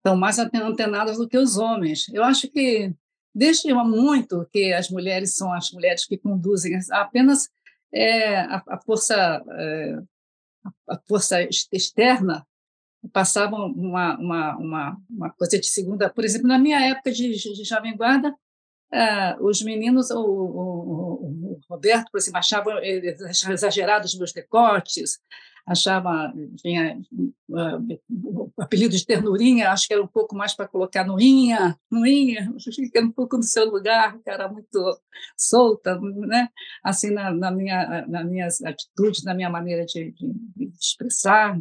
Estão 0.07 0.17
mais 0.17 0.39
antenadas 0.39 1.19
do 1.19 1.27
que 1.27 1.37
os 1.37 1.57
homens. 1.57 2.09
Eu 2.11 2.23
acho 2.23 2.49
que 2.49 2.95
desde 3.35 3.75
muito 3.75 4.49
que 4.53 4.73
as 4.73 4.89
mulheres 4.89 5.35
são 5.35 5.53
as 5.53 5.73
mulheres 5.73 6.07
que 6.07 6.17
conduzem 6.17 6.79
apenas 6.93 7.49
é, 7.93 8.37
a, 8.39 8.63
a, 8.69 8.79
força 8.79 9.43
é, 9.51 9.99
a 10.89 10.99
força 11.09 11.43
externa 11.73 12.47
passava 13.13 13.57
uma, 13.57 14.17
uma, 14.17 14.57
uma, 14.57 14.97
uma, 15.11 15.31
coisa 15.31 15.59
de 15.59 15.67
segunda. 15.67 16.09
Por 16.09 16.25
exemplo, 16.25 16.47
na 16.47 16.59
minha 16.59 16.81
época 16.87 17.11
de, 17.11 17.33
de 17.33 17.65
Jovem 17.65 17.97
Guarda, 17.97 18.31
uh, 18.31 19.45
os 19.45 19.61
meninos, 19.61 20.09
o, 20.13 20.21
o, 20.21 21.57
o, 21.57 21.61
Roberto, 21.69 22.13
por 22.13 22.19
exemplo, 22.19 22.39
achavam 22.39 22.75
exagerados 23.53 24.13
os 24.13 24.19
meus 24.19 24.33
decotes, 24.33 25.19
achava 25.67 26.33
tinha 26.57 26.97
uh, 27.51 28.53
apelido 28.59 28.97
de 28.97 29.05
ternurinha, 29.05 29.71
acho 29.71 29.89
que 29.89 29.95
era 29.95 30.03
um 30.03 30.07
pouco 30.07 30.37
mais 30.37 30.55
para 30.55 30.69
colocar 30.69 31.05
noinha, 31.05 31.77
noinha, 31.91 32.55
fica 32.75 33.01
um 33.03 33.11
pouco 33.11 33.37
no 33.37 33.43
seu 33.43 33.69
lugar, 33.69 34.17
era 34.25 34.49
muito 34.49 35.01
solta, 35.37 35.99
né? 36.01 36.49
Assim 36.85 37.11
na, 37.11 37.33
na 37.33 37.51
minha 37.51 38.07
nas 38.07 38.27
minhas 38.27 38.62
atitudes, 38.62 39.25
na 39.25 39.35
minha 39.35 39.51
maneira 39.51 39.85
de, 39.85 40.12
de, 40.12 40.33
de 40.57 40.73
expressar, 40.81 41.61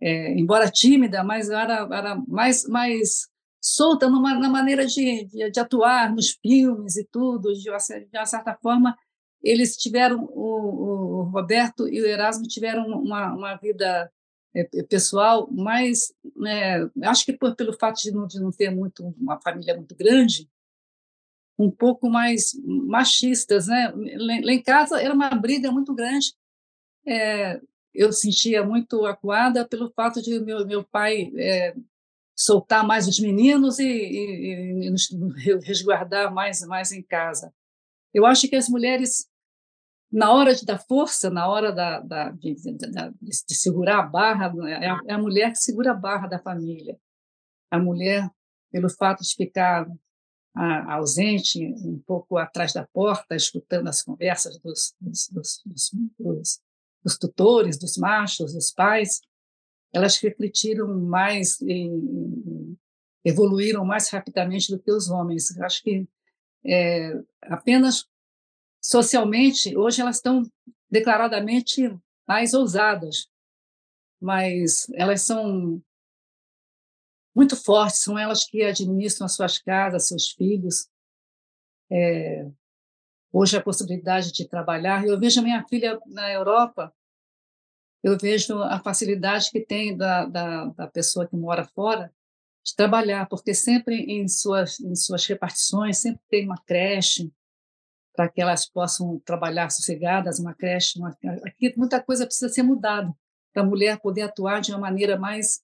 é, 0.00 0.32
embora 0.32 0.70
tímida, 0.70 1.24
mas 1.24 1.48
era, 1.48 1.88
era 1.90 2.22
mais 2.28 2.68
mais 2.68 3.32
solta 3.62 4.10
numa, 4.10 4.34
na 4.34 4.48
maneira 4.50 4.84
de, 4.84 5.24
de, 5.24 5.50
de, 5.50 5.60
atuar 5.60 6.12
nos 6.12 6.30
filmes 6.42 6.96
e 6.96 7.04
tudo, 7.04 7.54
de 7.54 7.70
uma, 7.70 7.78
de 7.78 8.18
uma 8.18 8.26
certa 8.26 8.58
forma 8.60 8.96
eles 9.42 9.76
tiveram, 9.76 10.24
o, 10.24 11.20
o 11.20 11.22
Roberto 11.24 11.88
e 11.88 12.00
o 12.00 12.06
Erasmo 12.06 12.46
tiveram 12.46 12.86
uma, 12.86 13.34
uma 13.34 13.56
vida 13.56 14.10
é, 14.54 14.64
pessoal 14.84 15.50
mais, 15.50 16.12
né, 16.36 16.88
acho 17.04 17.24
que 17.24 17.32
por, 17.32 17.56
pelo 17.56 17.72
fato 17.72 18.02
de 18.02 18.12
não, 18.12 18.26
de 18.26 18.40
não 18.40 18.50
ter 18.50 18.70
muito 18.70 19.14
uma 19.18 19.40
família 19.40 19.76
muito 19.76 19.94
grande, 19.94 20.48
um 21.58 21.70
pouco 21.70 22.08
mais 22.08 22.52
machistas, 22.64 23.66
né? 23.66 23.92
Lá 24.16 24.52
em 24.52 24.62
casa 24.62 25.00
era 25.00 25.14
uma 25.14 25.30
briga 25.30 25.70
muito 25.70 25.94
grande. 25.94 26.34
É, 27.06 27.60
eu 27.94 28.12
sentia 28.12 28.64
muito 28.64 29.04
acuada 29.06 29.66
pelo 29.66 29.92
fato 29.92 30.22
de 30.22 30.40
meu 30.40 30.66
meu 30.66 30.82
pai 30.82 31.30
é, 31.36 31.74
soltar 32.34 32.86
mais 32.86 33.06
os 33.06 33.20
meninos 33.20 33.78
e, 33.78 33.86
e, 33.86 34.86
e, 34.86 34.90
nos 34.90 35.08
resguardar 35.64 36.32
mais 36.32 36.62
mais 36.62 36.90
em 36.92 37.02
casa. 37.02 37.52
Eu 38.14 38.26
acho 38.26 38.48
que 38.48 38.56
as 38.56 38.68
mulheres 38.68 39.28
na 40.12 40.30
hora 40.30 40.54
de 40.54 40.66
dar 40.66 40.78
força, 40.78 41.30
na 41.30 41.48
hora 41.48 41.72
da, 41.72 42.00
da, 42.00 42.30
de, 42.30 42.54
de, 42.54 42.76
de, 42.76 43.54
segurar 43.54 44.00
a 44.00 44.02
barra, 44.02 44.52
é 44.68 44.88
a, 44.88 45.00
é 45.06 45.12
a, 45.14 45.18
mulher 45.18 45.50
que 45.52 45.58
segura 45.58 45.92
a 45.92 45.94
barra 45.94 46.28
da 46.28 46.38
família. 46.38 46.98
A 47.70 47.78
mulher, 47.78 48.30
pelo 48.70 48.90
fato 48.90 49.22
de 49.22 49.34
ficar 49.34 49.88
a, 50.54 50.94
ausente, 50.94 51.64
um 51.82 51.98
pouco 52.06 52.36
atrás 52.36 52.74
da 52.74 52.86
porta, 52.92 53.34
escutando 53.34 53.88
as 53.88 54.02
conversas 54.02 54.58
dos, 54.58 54.94
dos, 55.00 55.28
dos, 55.30 55.62
dos, 56.18 56.60
dos 57.02 57.18
tutores, 57.18 57.78
dos 57.78 57.96
machos, 57.96 58.52
dos 58.52 58.70
pais, 58.70 59.22
elas 59.94 60.18
refletiram 60.18 60.88
mais 61.00 61.58
e 61.62 61.88
evoluíram 63.24 63.82
mais 63.82 64.10
rapidamente 64.10 64.70
do 64.70 64.78
que 64.78 64.92
os 64.92 65.08
homens. 65.08 65.58
Acho 65.58 65.82
que 65.82 66.06
é, 66.66 67.18
apenas 67.42 68.06
socialmente, 68.82 69.76
hoje 69.76 70.00
elas 70.00 70.16
estão 70.16 70.42
declaradamente 70.90 71.96
mais 72.26 72.52
ousadas, 72.52 73.28
mas 74.20 74.86
elas 74.94 75.22
são 75.22 75.82
muito 77.34 77.56
fortes, 77.56 78.02
são 78.02 78.18
elas 78.18 78.44
que 78.44 78.62
administram 78.62 79.24
as 79.24 79.34
suas 79.34 79.58
casas, 79.58 80.08
seus 80.08 80.30
filhos. 80.32 80.88
É, 81.90 82.50
hoje 83.32 83.56
a 83.56 83.62
possibilidade 83.62 84.32
de 84.32 84.46
trabalhar. 84.46 85.06
Eu 85.06 85.18
vejo 85.18 85.40
a 85.40 85.42
minha 85.42 85.64
filha 85.66 85.98
na 86.06 86.30
Europa, 86.30 86.92
eu 88.02 88.18
vejo 88.18 88.60
a 88.62 88.80
facilidade 88.80 89.50
que 89.50 89.60
tem 89.60 89.96
da, 89.96 90.26
da, 90.26 90.66
da 90.66 90.86
pessoa 90.88 91.26
que 91.26 91.36
mora 91.36 91.64
fora 91.64 92.12
de 92.64 92.74
trabalhar, 92.74 93.26
porque 93.28 93.54
sempre 93.54 93.96
em 93.96 94.28
suas, 94.28 94.78
em 94.80 94.94
suas 94.94 95.26
repartições, 95.26 95.98
sempre 95.98 96.20
tem 96.28 96.44
uma 96.44 96.58
creche, 96.58 97.32
para 98.14 98.28
que 98.28 98.40
elas 98.40 98.68
possam 98.68 99.20
trabalhar 99.24 99.70
sossegadas, 99.70 100.38
uma 100.38 100.54
creche, 100.54 100.98
uma... 100.98 101.16
aqui 101.44 101.72
muita 101.76 102.02
coisa 102.02 102.26
precisa 102.26 102.52
ser 102.52 102.62
mudada 102.62 103.12
para 103.52 103.62
a 103.62 103.66
mulher 103.66 104.00
poder 104.00 104.22
atuar 104.22 104.60
de 104.60 104.70
uma 104.70 104.78
maneira 104.78 105.18
mais 105.18 105.62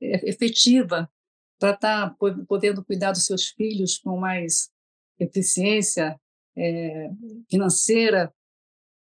é, 0.00 0.28
efetiva, 0.28 1.10
para 1.58 1.74
estar 1.74 2.10
tá 2.10 2.16
podendo 2.48 2.84
cuidar 2.84 3.12
dos 3.12 3.24
seus 3.24 3.48
filhos 3.48 3.98
com 3.98 4.18
mais 4.18 4.70
eficiência 5.18 6.20
é, 6.56 7.08
financeira, 7.48 8.34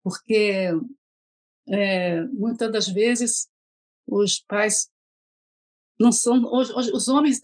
porque 0.04 0.72
é, 1.68 2.24
muitas 2.24 2.72
das 2.72 2.88
vezes 2.88 3.48
os 4.08 4.40
pais 4.40 4.90
não 6.00 6.12
são 6.12 6.44
os, 6.52 6.70
os 6.72 7.08
homens 7.08 7.40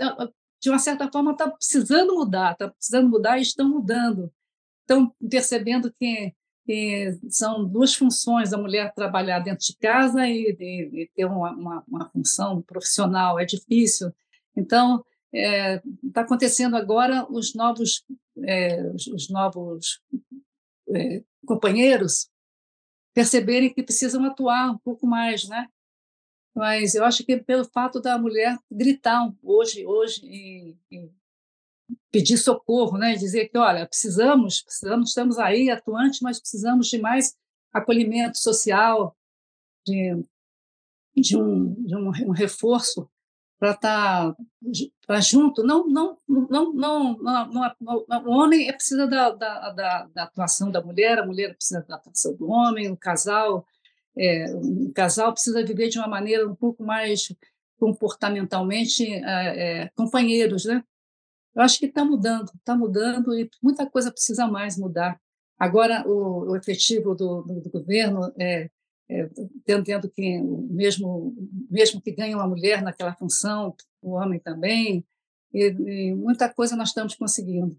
de 0.60 0.70
uma 0.70 0.80
certa 0.80 1.12
forma 1.12 1.32
estão 1.32 1.50
tá 1.50 1.56
precisando 1.56 2.16
mudar, 2.16 2.54
está 2.54 2.70
precisando 2.70 3.10
mudar 3.10 3.38
e 3.38 3.42
estão 3.44 3.70
mudando 3.70 4.34
estão 4.86 5.12
percebendo 5.30 5.94
que, 6.00 6.34
são 7.30 7.64
duas 7.64 7.94
funções 7.94 8.52
a 8.52 8.58
mulher 8.58 8.92
trabalhar 8.96 9.38
dentro 9.40 9.64
de 9.64 9.78
casa 9.78 10.28
e, 10.28 10.56
e, 10.60 11.04
e 11.04 11.12
ter 11.16 11.26
uma, 11.26 11.52
uma, 11.52 11.84
uma, 11.88 12.10
função 12.10 12.60
profissional 12.64 13.40
é 13.40 13.46
difícil. 13.46 14.12
Então 14.56 15.06
está 15.32 15.48
é, 15.48 15.82
tá 16.12 16.22
acontecendo 16.22 16.76
agora 16.76 17.24
os 17.30 17.54
novos 17.54 18.04
é, 18.44 18.82
os, 18.92 19.06
os, 19.06 19.30
novos 19.30 20.02
é, 20.90 21.24
companheiros 21.46 22.32
perceberem 23.14 23.72
que 23.72 23.84
precisam 23.84 24.26
atuar 24.26 24.72
um 24.72 24.78
pouco 24.80 25.06
mais 25.06 25.48
né? 25.48 25.68
Mas 26.56 26.96
eu 26.96 27.06
acho 27.06 27.24
que 27.24 27.38
pelo 27.38 27.66
fato 27.66 28.02
da 28.02 28.18
mulher 28.18 28.58
gritar 28.72 29.32
hoje 29.44 29.86
hoje 29.86 30.26
e, 30.26 30.76
e 30.90 31.12
pedir 32.12 32.38
socorro, 32.38 32.98
né? 32.98 33.16
dizer 33.16 33.50
que, 33.50 33.58
olha, 33.58 33.86
precisamos, 33.86 34.62
precisamos, 34.62 35.10
estamos 35.10 35.38
aí 35.38 35.70
atuantes, 35.70 36.22
mas 36.22 36.40
precisamos 36.40 36.88
de 36.88 36.98
mais 36.98 37.36
acolhimento 37.74 38.38
social, 38.38 39.16
de, 39.86 40.24
de, 41.16 41.38
um, 41.38 41.74
de 41.84 41.96
um, 41.96 42.08
um 42.28 42.32
reforço 42.32 43.10
para 43.60 43.72
estar 43.72 44.36
tá, 45.08 45.20
junto. 45.22 45.64
Não, 45.64 45.88
não, 45.88 46.18
não, 46.28 46.74
não, 46.74 47.20
o 48.26 48.32
homem 48.32 48.72
precisa 48.74 49.08
da, 49.08 49.32
da, 49.32 49.72
da, 49.72 50.08
da, 50.14 50.24
atuação 50.24 50.72
da 50.72 50.82
mulher, 50.82 51.20
a 51.20 51.26
mulher 51.26 51.56
precisa 51.56 51.86
da 51.88 51.96
atuação 51.96 52.36
do 52.36 52.50
homem, 52.50 52.92
o 52.92 52.98
casal, 52.98 53.66
é, 54.18 54.46
o 54.54 54.92
casal 54.94 55.32
precisa 55.34 55.66
viver 55.66 55.90
de 55.90 56.00
uma 56.00 56.08
maneira 56.08 56.48
um 56.48 56.56
pouco 56.56 56.84
mais 56.84 57.34
comportamentalmente 57.78 59.06
é, 59.06 59.84
é, 59.84 59.90
companheiros, 59.96 60.66
né? 60.66 60.84
Eu 61.56 61.62
acho 61.62 61.80
que 61.80 61.86
está 61.86 62.04
mudando, 62.04 62.52
está 62.56 62.76
mudando 62.76 63.34
e 63.34 63.50
muita 63.64 63.90
coisa 63.90 64.12
precisa 64.12 64.48
mais 64.48 64.78
mudar. 64.78 65.20
Agora, 65.58 66.04
o, 66.06 66.52
o 66.52 66.56
efetivo 66.56 67.16
do, 67.16 67.42
do, 67.44 67.62
do 67.62 67.70
governo 67.70 68.34
é 68.38 68.70
é, 69.10 69.30
entendendo 69.56 70.10
que 70.10 70.40
mesmo 70.42 71.36
mesmo 71.70 72.02
que 72.02 72.12
ganhe 72.12 72.34
uma 72.34 72.48
mulher 72.48 72.82
naquela 72.82 73.14
função, 73.14 73.76
o 74.02 74.14
homem 74.14 74.40
também, 74.40 75.06
e, 75.54 75.68
e 75.68 76.16
muita 76.16 76.52
coisa 76.52 76.76
nós 76.76 76.90
estamos 76.90 77.16
conseguindo. 77.16 77.76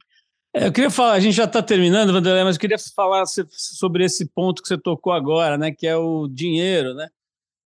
É, 0.54 0.66
eu 0.68 0.72
queria 0.72 0.90
falar, 0.90 1.14
a 1.14 1.20
gente 1.20 1.34
já 1.34 1.44
está 1.44 1.62
terminando, 1.62 2.12
Vanderlei, 2.12 2.44
mas 2.44 2.56
eu 2.56 2.60
queria 2.60 2.78
falar 2.94 3.24
sobre 3.26 4.04
esse 4.04 4.26
ponto 4.26 4.62
que 4.62 4.68
você 4.68 4.78
tocou 4.78 5.12
agora, 5.12 5.58
né, 5.58 5.72
que 5.72 5.86
é 5.86 5.96
o 5.96 6.28
dinheiro, 6.28 6.94
né? 6.94 7.08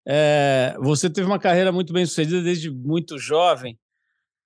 É, 0.08 0.76
você 0.80 1.10
teve 1.10 1.28
uma 1.28 1.38
carreira 1.38 1.72
muito 1.72 1.94
bem 1.94 2.06
sucedida 2.06 2.42
desde 2.42 2.72
muito 2.72 3.20
jovem, 3.20 3.78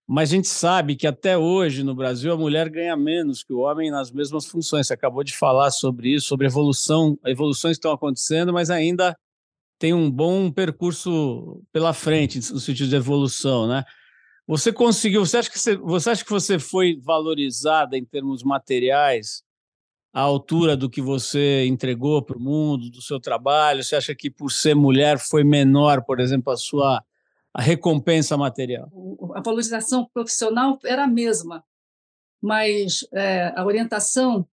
mas 0.08 0.32
a 0.32 0.36
gente 0.36 0.48
sabe 0.48 0.96
que 0.96 1.08
até 1.08 1.38
hoje 1.38 1.84
no 1.84 1.96
Brasil 1.96 2.34
a 2.34 2.38
mulher 2.38 2.70
ganha 2.70 2.96
menos 2.96 3.44
que 3.44 3.54
o 3.54 3.60
homem 3.60 3.90
nas 3.90 4.12
mesmas 4.12 4.46
funções. 4.46 4.88
Você 4.88 4.94
acabou 4.94 5.24
de 5.24 5.36
falar 5.36 5.72
sobre 5.72 6.14
isso, 6.14 6.28
sobre 6.28 6.46
evolução, 6.46 7.18
evoluções 7.26 7.78
que 7.78 7.80
estão 7.80 7.94
acontecendo, 7.94 8.52
mas 8.52 8.70
ainda 8.70 9.18
tem 9.80 9.94
um 9.94 10.12
bom 10.12 10.52
percurso 10.52 11.62
pela 11.72 11.94
frente 11.94 12.38
no 12.52 12.60
sentido 12.60 12.90
de 12.90 12.96
evolução, 12.96 13.68
né? 13.68 13.84
Você 14.46 14.74
conseguiu? 14.74 15.26
Você 15.26 15.38
acha 15.38 15.50
que 15.50 15.58
você, 15.58 15.78
você 15.78 16.10
acha 16.10 16.24
que 16.24 16.30
você 16.30 16.60
foi 16.60 17.00
valorizada 17.02 17.98
em 17.98 18.04
termos 18.04 18.44
materiais 18.44 19.42
à 20.14 20.20
altura 20.22 20.76
do 20.76 20.90
que 20.90 21.02
você 21.02 21.66
entregou 21.66 22.22
para 22.22 22.38
o 22.38 22.42
mundo, 22.42 22.90
do 22.90 23.02
seu 23.02 23.22
trabalho? 23.22 23.84
Você 23.84 23.96
acha 23.96 24.14
que 24.14 24.30
por 24.30 24.52
ser 24.52 24.76
mulher 24.76 25.18
foi 25.18 25.46
menor, 25.46 26.04
por 26.04 26.20
exemplo, 26.20 26.52
a 26.52 26.58
sua 26.58 27.02
a 27.54 27.62
recompensa 27.62 28.36
material? 28.36 28.92
A 29.36 29.42
valorização 29.42 30.10
profissional 30.14 30.80
era 30.84 31.04
a 31.04 31.08
mesma, 31.08 31.64
mas 32.42 33.06
é, 33.14 33.54
a 33.56 33.64
orientação. 33.64 34.48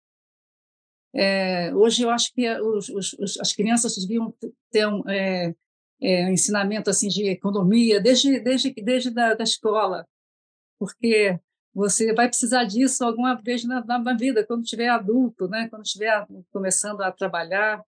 É, 1.13 1.73
hoje 1.73 2.03
eu 2.03 2.09
acho 2.09 2.33
que 2.33 2.49
os, 2.59 2.89
os, 2.89 3.39
as 3.39 3.53
crianças 3.53 3.95
deviam 3.95 4.33
ter 4.71 4.87
um 4.87 5.07
é, 5.07 5.55
é, 6.01 6.31
ensinamento 6.31 6.89
assim 6.89 7.07
de 7.07 7.29
economia 7.29 7.99
desde 8.01 8.39
desde 8.39 8.73
desde 8.73 9.09
da, 9.11 9.33
da 9.33 9.43
escola, 9.43 10.05
porque 10.79 11.39
você 11.73 12.13
vai 12.13 12.27
precisar 12.27 12.63
disso 12.65 13.05
alguma 13.05 13.35
vez 13.35 13.63
na, 13.63 13.85
na 13.85 14.13
vida, 14.15 14.45
quando 14.45 14.63
tiver 14.63 14.89
adulto, 14.89 15.47
né? 15.47 15.69
quando 15.69 15.85
estiver 15.85 16.25
começando 16.51 17.01
a 17.01 17.11
trabalhar. 17.11 17.83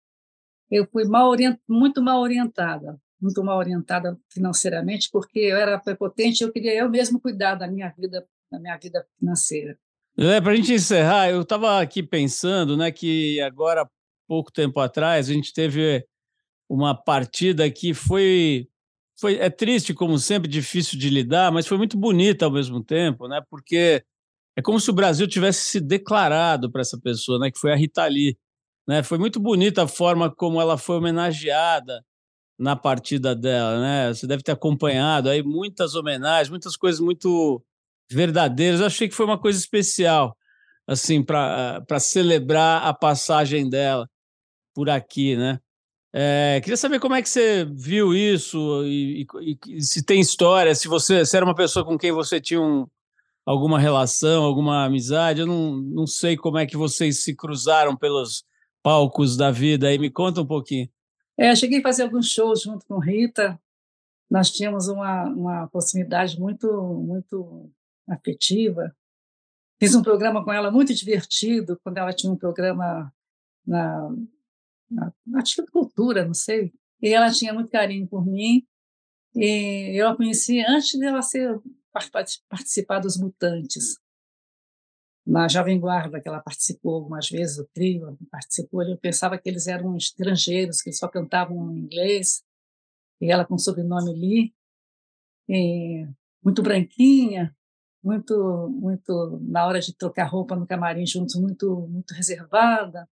Eu 0.70 0.88
fui 0.91 1.03
mal 1.05 1.28
orient, 1.30 1.60
muito 1.68 1.99
mal 1.99 2.22
orientada 2.22 3.01
muito 3.22 3.43
mal 3.43 3.57
orientada 3.57 4.17
financeiramente, 4.30 5.09
porque 5.11 5.39
eu 5.39 5.57
era 5.57 5.78
prepotente, 5.80 6.43
eu 6.43 6.51
queria 6.51 6.76
eu 6.76 6.89
mesmo 6.89 7.20
cuidar 7.20 7.55
da 7.55 7.67
minha 7.67 7.89
vida, 7.89 8.26
da 8.51 8.59
minha 8.59 8.78
vida 8.78 9.05
financeira. 9.17 9.78
É, 10.17 10.41
Para 10.41 10.51
a 10.51 10.55
gente 10.55 10.74
encerrar, 10.74 11.30
eu 11.30 11.41
estava 11.41 11.82
aqui 11.82 12.03
pensando, 12.03 12.76
né, 12.76 12.91
que 12.91 13.39
agora 13.41 13.89
pouco 14.28 14.51
tempo 14.51 14.80
atrás 14.80 15.30
a 15.30 15.34
gente 15.34 15.53
teve 15.53 16.05
uma 16.70 16.93
partida 16.93 17.70
que 17.70 17.93
foi 17.93 18.67
foi 19.20 19.36
é 19.36 19.49
triste 19.49 19.93
como 19.93 20.17
sempre, 20.17 20.49
difícil 20.49 20.97
de 20.97 21.09
lidar, 21.09 21.51
mas 21.51 21.67
foi 21.67 21.78
muito 21.78 21.97
bonita 21.97 22.45
ao 22.45 22.51
mesmo 22.51 22.82
tempo, 22.82 23.28
né? 23.28 23.41
Porque 23.49 24.01
é 24.55 24.61
como 24.61 24.80
se 24.80 24.89
o 24.89 24.93
Brasil 24.93 25.28
tivesse 25.28 25.65
se 25.65 25.82
declarado 25.82 26.72
para 26.72 26.82
essa 26.82 26.97
pessoa, 26.97 27.38
né? 27.38 27.51
Que 27.51 27.59
foi 27.59 27.74
a 27.74 27.76
Rita 27.76 28.05
Lee, 28.05 28.38
né? 28.88 29.03
Foi 29.03 29.17
muito 29.17 29.38
bonita 29.38 29.84
a 29.84 29.88
forma 29.88 30.34
como 30.34 30.61
ela 30.61 30.78
foi 30.78 30.97
homenageada, 30.97 32.01
na 32.60 32.76
partida 32.76 33.34
dela, 33.34 33.80
né? 33.80 34.14
Você 34.14 34.28
deve 34.28 34.43
ter 34.43 34.51
acompanhado 34.51 35.30
aí 35.30 35.41
muitas 35.41 35.95
homenagens, 35.95 36.49
muitas 36.49 36.76
coisas 36.76 36.99
muito 36.99 37.64
verdadeiras. 38.12 38.82
Eu 38.82 38.88
achei 38.88 39.07
que 39.07 39.16
foi 39.16 39.26
uma 39.26 39.39
coisa 39.39 39.57
especial, 39.57 40.36
assim, 40.86 41.24
para 41.24 41.99
celebrar 41.99 42.86
a 42.86 42.93
passagem 42.93 43.70
dela 43.70 44.10
por 44.76 44.89
aqui, 44.89 45.38
né? 45.38 45.60
É, 46.12 46.60
queria 46.62 46.76
saber 46.76 46.99
como 46.99 47.16
é 47.16 47.22
que 47.22 47.30
você 47.30 47.66
viu 47.66 48.16
isso 48.16 48.84
e, 48.84 49.28
e, 49.41 49.57
e, 49.68 49.82
se 49.82 50.03
tem 50.03 50.20
história, 50.20 50.74
se 50.74 50.88
você 50.88 51.24
se 51.24 51.38
era 51.38 51.45
uma 51.45 51.53
pessoa 51.53 51.86
com 51.86 51.99
quem 51.99 52.12
você 52.12 52.41
tinha 52.41 52.60
um, 52.60 52.88
alguma 53.45 53.80
relação, 53.80 54.43
alguma 54.43 54.86
amizade. 54.86 55.41
Eu 55.41 55.47
não, 55.47 55.78
não 55.78 56.07
sei 56.07 56.36
como 56.36 56.57
é 56.57 56.66
que 56.66 56.78
vocês 56.78 57.24
se 57.24 57.36
cruzaram 57.36 57.95
pelos 57.95 58.43
palcos 58.84 59.38
da 59.38 59.49
vida. 59.51 59.88
Aí 59.88 59.97
me 59.97 60.10
conta 60.10 60.41
um 60.41 60.45
pouquinho. 60.45 60.89
É, 61.39 61.55
cheguei 61.55 61.79
a 61.79 61.83
fazer 61.83 62.03
alguns 62.03 62.29
shows 62.29 62.63
junto 62.63 62.85
com 62.85 62.99
Rita. 62.99 63.57
Nós 64.29 64.51
tínhamos 64.51 64.89
uma, 64.89 65.23
uma 65.29 65.67
proximidade 65.69 66.37
muito, 66.37 66.67
muito 66.95 67.71
afetiva. 68.09 68.93
Fiz 69.79 69.95
um 69.95 70.03
programa 70.03 70.43
com 70.43 70.51
ela 70.51 70.69
muito 70.69 70.93
divertido, 70.93 71.79
quando 71.81 71.97
ela 71.97 72.11
tinha 72.11 72.33
um 72.33 72.35
programa 72.35 73.09
na, 73.65 74.09
na, 74.91 75.13
na 75.25 75.41
cultura, 75.71 76.25
não 76.25 76.33
sei. 76.33 76.73
E 77.01 77.13
ela 77.13 77.31
tinha 77.31 77.53
muito 77.53 77.71
carinho 77.71 78.05
por 78.05 78.25
mim. 78.25 78.67
E 79.33 79.97
eu 79.97 80.09
a 80.09 80.17
conheci 80.17 80.59
antes 80.59 80.99
dela 80.99 81.21
ser 81.21 81.57
participar 82.49 82.99
dos 82.99 83.17
Mutantes 83.17 83.97
na 85.30 85.47
Jovem 85.47 85.80
Guarda, 85.80 86.19
que 86.19 86.27
ela 86.27 86.41
participou 86.41 86.95
algumas 86.95 87.30
vezes, 87.30 87.59
o 87.59 87.67
trio 87.71 88.17
participou, 88.32 88.82
eu 88.82 88.97
pensava 88.97 89.38
que 89.38 89.47
eles 89.47 89.67
eram 89.67 89.95
estrangeiros, 89.95 90.82
que 90.82 90.91
só 90.91 91.07
cantavam 91.07 91.71
em 91.71 91.82
inglês, 91.82 92.43
e 93.21 93.32
ela 93.32 93.45
com 93.45 93.53
o 93.53 93.59
sobrenome 93.59 94.11
Lee, 94.11 94.53
muito 96.43 96.63
branquinha, 96.63 97.55
muito, 98.03 98.69
muito 98.69 99.39
na 99.43 99.67
hora 99.67 99.80
de 99.80 99.93
trocar 99.93 100.25
roupa 100.25 100.55
no 100.55 100.65
camarim 100.65 101.05
juntos, 101.05 101.36
muito, 101.36 101.88
muito 101.88 102.13
reservada. 102.13 103.07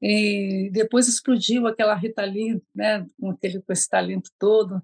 E 0.00 0.70
depois 0.72 1.08
explodiu 1.08 1.66
aquela 1.66 1.94
Rita 1.94 2.24
Lee, 2.24 2.62
né, 2.74 3.04
com, 3.20 3.30
aquele, 3.30 3.60
com 3.60 3.72
esse 3.72 3.88
talento 3.88 4.30
todo. 4.38 4.80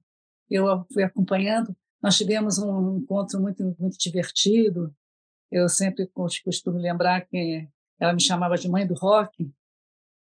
Eu 0.50 0.84
fui 0.92 1.04
acompanhando. 1.04 1.74
Nós 2.02 2.18
tivemos 2.18 2.58
um 2.58 2.98
encontro 2.98 3.40
muito, 3.40 3.62
muito 3.78 3.96
divertido. 3.96 4.94
Eu 5.54 5.68
sempre 5.68 6.10
costumo 6.12 6.78
lembrar 6.78 7.20
que 7.20 7.68
ela 8.00 8.12
me 8.12 8.20
chamava 8.20 8.56
de 8.56 8.68
mãe 8.68 8.84
do 8.84 8.94
rock. 8.94 9.48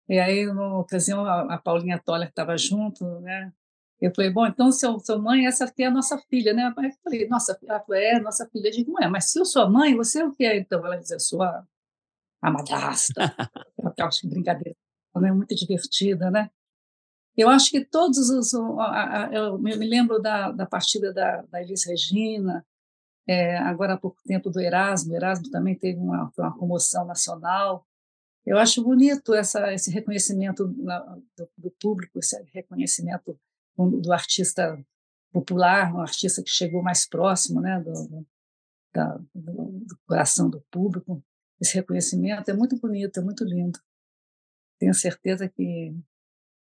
E 0.06 0.18
aí, 0.18 0.44
numa 0.44 0.80
ocasião, 0.80 1.24
a, 1.24 1.56
Paulinha 1.56 1.98
Toller 1.98 2.28
estava 2.28 2.58
junto, 2.58 3.06
né? 3.20 3.50
Eu 3.98 4.14
falei, 4.14 4.30
bom, 4.30 4.46
então, 4.46 4.70
seu, 4.70 5.00
sua 5.00 5.18
mãe, 5.18 5.46
essa 5.46 5.64
aqui 5.64 5.82
é 5.82 5.86
a 5.86 5.90
nossa 5.90 6.18
filha, 6.28 6.52
né? 6.52 6.66
Eu 6.76 6.92
falei, 7.02 7.26
nossa, 7.26 7.58
ela 7.66 7.82
é 7.92 8.20
nossa 8.20 8.46
filha. 8.50 8.68
Eu 8.68 8.72
digo, 8.72 8.92
não 8.92 9.02
é, 9.02 9.08
mas 9.08 9.30
se 9.30 9.40
eu 9.40 9.46
sou 9.46 9.62
a 9.62 9.70
mãe, 9.70 9.96
você 9.96 10.20
é 10.20 10.26
o 10.26 10.30
que 10.30 10.44
é? 10.44 10.58
Então, 10.58 10.84
ela 10.84 10.98
dizia, 10.98 11.16
eu 11.16 11.20
sou 11.20 11.42
a, 11.42 11.66
a 12.42 12.50
madrasta. 12.50 13.14
brincadeira. 14.28 14.76
Ela 15.16 15.28
é 15.28 15.32
muito 15.32 15.54
divertida, 15.54 16.30
né? 16.30 16.50
Eu 17.34 17.48
acho 17.48 17.70
que 17.70 17.82
todos 17.82 18.28
os... 18.28 18.52
Eu 19.32 19.58
me 19.58 19.74
lembro 19.74 20.20
da, 20.20 20.52
da 20.52 20.66
partida 20.66 21.14
da, 21.14 21.40
da 21.50 21.62
Elis 21.62 21.86
Regina, 21.86 22.62
é, 23.26 23.56
agora 23.56 23.94
há 23.94 23.98
pouco 23.98 24.22
tempo 24.24 24.50
do 24.50 24.60
Erasmo, 24.60 25.12
o 25.12 25.16
Erasmo 25.16 25.50
também 25.50 25.74
teve 25.74 25.98
uma, 25.98 26.30
uma 26.36 26.58
comoção 26.58 27.06
nacional. 27.06 27.86
Eu 28.44 28.58
acho 28.58 28.82
bonito 28.82 29.32
essa, 29.34 29.72
esse 29.72 29.90
reconhecimento 29.90 30.66
do, 30.66 31.48
do, 31.56 31.70
público, 31.80 32.18
esse 32.18 32.36
reconhecimento 32.52 33.38
do, 33.76 34.00
do, 34.02 34.12
artista 34.12 34.78
popular, 35.32 35.94
um 35.94 36.00
artista 36.00 36.42
que 36.42 36.50
chegou 36.50 36.82
mais 36.82 37.08
próximo 37.08 37.60
né, 37.60 37.80
do, 37.80 38.26
da, 38.92 39.18
do 39.34 39.98
coração 40.06 40.50
do 40.50 40.60
público. 40.70 41.24
Esse 41.58 41.74
reconhecimento 41.76 42.50
é 42.50 42.54
muito 42.54 42.78
bonito, 42.78 43.18
é 43.18 43.22
muito 43.22 43.44
lindo. 43.44 43.78
Tenho 44.78 44.92
certeza 44.92 45.48
que 45.48 45.96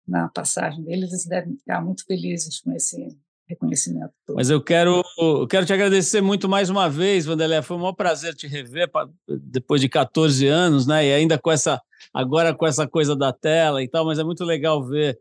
na 0.07 0.30
passagem 0.30 0.84
deles 0.84 1.09
eles 1.11 1.26
devem 1.26 1.57
ficar 1.57 1.82
muito 1.82 2.05
felizes 2.05 2.59
com 2.61 2.72
esse 2.72 3.18
reconhecimento. 3.48 4.14
Todo. 4.26 4.36
Mas 4.36 4.50
eu 4.50 4.62
quero, 4.62 5.04
eu 5.18 5.48
quero 5.48 5.66
te 5.66 5.74
agradecer 5.74 6.22
muito 6.22 6.48
mais 6.48 6.70
uma 6.70 6.89
vez, 6.89 7.26
Vanderlé. 7.26 7.62
Foi 7.62 7.78
um 7.78 7.82
maior 7.82 7.94
prazer 7.94 8.34
te 8.34 8.48
rever 8.48 8.89
pra, 8.89 9.08
depois 9.28 9.82
de 9.82 9.89
14 9.89 10.48
anos, 10.48 10.88
né? 10.88 11.06
E 11.06 11.14
ainda 11.14 11.38
com 11.38 11.52
essa, 11.52 11.82
agora 12.14 12.54
com 12.54 12.66
essa 12.66 12.88
coisa 12.88 13.16
da 13.16 13.34
tela 13.34 13.84
e 13.84 13.88
tal, 13.88 14.06
mas 14.06 14.20
é 14.20 14.24
muito 14.24 14.44
legal 14.44 14.84
ver 14.84 15.20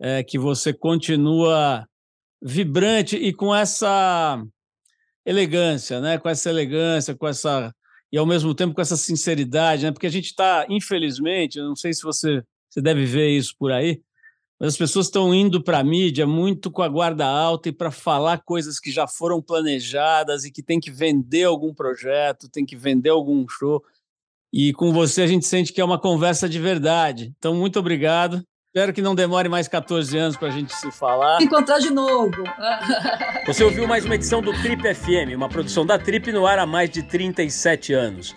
é, 0.00 0.22
que 0.22 0.38
você 0.38 0.72
continua 0.72 1.86
vibrante 2.42 3.16
e 3.16 3.32
com 3.32 3.54
essa 3.54 4.42
elegância, 5.24 6.00
né? 6.00 6.18
Com 6.18 6.28
essa 6.28 6.48
elegância, 6.48 7.14
com 7.14 7.28
essa 7.28 7.74
e 8.12 8.18
ao 8.18 8.26
mesmo 8.26 8.54
tempo 8.54 8.74
com 8.74 8.80
essa 8.80 8.96
sinceridade, 8.96 9.84
né? 9.84 9.92
Porque 9.92 10.06
a 10.06 10.10
gente 10.10 10.26
está, 10.26 10.66
infelizmente, 10.68 11.60
não 11.60 11.76
sei 11.76 11.92
se 11.92 12.02
você, 12.02 12.42
você 12.68 12.80
deve 12.80 13.04
ver 13.04 13.28
isso 13.28 13.54
por 13.56 13.70
aí, 13.70 14.02
Mas 14.60 14.74
as 14.74 14.76
pessoas 14.76 15.06
estão 15.06 15.34
indo 15.34 15.62
para 15.62 15.78
a 15.78 15.84
mídia 15.84 16.26
muito 16.26 16.70
com 16.70 16.82
a 16.82 16.88
guarda 16.88 17.26
alta 17.26 17.70
e 17.70 17.72
para 17.72 17.90
falar 17.90 18.42
coisas 18.44 18.78
que 18.78 18.92
já 18.92 19.08
foram 19.08 19.40
planejadas 19.40 20.44
e 20.44 20.50
que 20.52 20.62
tem 20.62 20.78
que 20.78 20.90
vender 20.90 21.44
algum 21.44 21.72
projeto, 21.72 22.46
tem 22.46 22.66
que 22.66 22.76
vender 22.76 23.08
algum 23.08 23.48
show. 23.48 23.82
E 24.52 24.74
com 24.74 24.92
você 24.92 25.22
a 25.22 25.26
gente 25.26 25.46
sente 25.46 25.72
que 25.72 25.80
é 25.80 25.84
uma 25.84 25.98
conversa 25.98 26.46
de 26.46 26.58
verdade. 26.58 27.32
Então, 27.38 27.54
muito 27.54 27.78
obrigado. 27.78 28.44
Espero 28.66 28.92
que 28.92 29.00
não 29.00 29.14
demore 29.14 29.48
mais 29.48 29.66
14 29.66 30.16
anos 30.16 30.36
para 30.36 30.48
a 30.48 30.50
gente 30.52 30.74
se 30.74 30.92
falar. 30.92 31.40
Encontrar 31.42 31.78
de 31.78 31.90
novo. 31.90 32.44
Você 33.46 33.64
ouviu 33.64 33.88
mais 33.88 34.04
uma 34.04 34.14
edição 34.14 34.42
do 34.42 34.52
Trip 34.52 34.82
FM, 34.94 35.34
uma 35.34 35.48
produção 35.48 35.86
da 35.86 35.98
Trip 35.98 36.30
no 36.30 36.46
ar 36.46 36.58
há 36.58 36.66
mais 36.66 36.90
de 36.90 37.02
37 37.02 37.92
anos. 37.94 38.36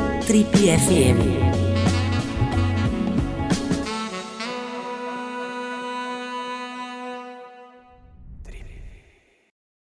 Trip 0.31 0.47
FM. 0.55 1.50